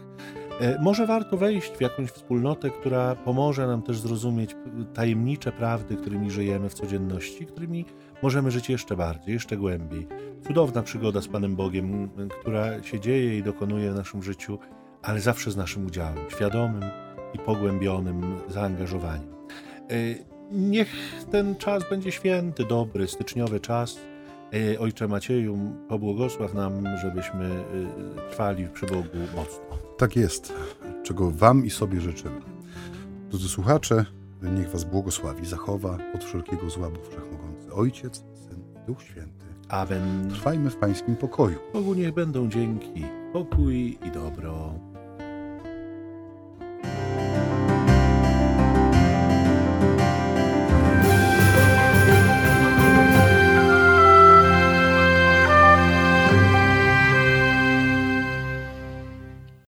Może 0.81 1.07
warto 1.07 1.37
wejść 1.37 1.73
w 1.73 1.81
jakąś 1.81 2.11
wspólnotę, 2.11 2.71
która 2.71 3.15
pomoże 3.15 3.67
nam 3.67 3.83
też 3.83 3.99
zrozumieć 3.99 4.57
tajemnicze 4.95 5.53
prawdy, 5.53 5.97
którymi 5.97 6.31
żyjemy 6.31 6.69
w 6.69 6.75
codzienności, 6.75 7.47
którymi 7.47 7.85
możemy 8.23 8.51
żyć 8.51 8.69
jeszcze 8.69 8.97
bardziej, 8.97 9.35
jeszcze 9.35 9.57
głębiej. 9.57 10.07
Cudowna 10.47 10.83
przygoda 10.83 11.21
z 11.21 11.29
Panem 11.29 11.57
Bogiem, 11.57 12.11
która 12.41 12.83
się 12.83 13.01
dzieje 13.01 13.39
i 13.39 13.43
dokonuje 13.43 13.93
w 13.93 13.95
naszym 13.95 14.23
życiu, 14.23 14.59
ale 15.03 15.21
zawsze 15.21 15.51
z 15.51 15.57
naszym 15.57 15.87
udziałem, 15.87 16.19
świadomym 16.29 16.85
i 17.35 17.39
pogłębionym 17.39 18.39
zaangażowaniem. 18.49 19.29
E, 19.91 19.95
niech 20.51 20.89
ten 21.31 21.57
czas 21.57 21.83
będzie 21.91 22.13
święty, 22.13 22.65
dobry, 22.65 23.09
styczniowy 23.09 23.61
czas. 23.61 23.99
E, 24.75 24.79
Ojcze 24.79 25.09
Macieju, 25.09 25.59
pobłogosław 25.89 26.55
nam, 26.55 26.85
żebyśmy 27.03 27.45
e, 27.45 28.31
trwali 28.31 28.69
przy 28.69 28.87
Bogu 28.87 29.19
mocno. 29.37 29.82
Tak 29.99 30.17
jest, 30.17 30.53
czego 31.03 31.31
Wam 31.31 31.67
i 31.67 31.71
sobie 31.71 32.01
życzymy. 32.01 32.41
Drodzy 33.31 33.49
słuchacze, 33.49 34.05
niech 34.43 34.71
Was 34.71 34.85
błogosławi, 34.85 35.47
zachowa 35.47 35.99
od 36.15 36.25
wszelkiego 36.25 36.71
zła 36.71 36.91
Bóg 36.91 37.07
Wszechmogący, 37.07 37.73
Ojciec, 37.73 38.17
Syn 38.17 38.61
i 38.83 38.87
Duch 38.87 39.03
Święty. 39.03 39.47
Amen. 39.69 40.31
Trwajmy 40.31 40.71
w 40.71 40.77
Pańskim 40.77 41.17
pokoju. 41.17 41.59
Bogu 41.73 41.95
niech 41.95 42.15
będą 42.15 42.49
dzięki, 42.49 43.05
pokój 43.33 43.99
i 44.07 44.11
dobro. 44.11 44.75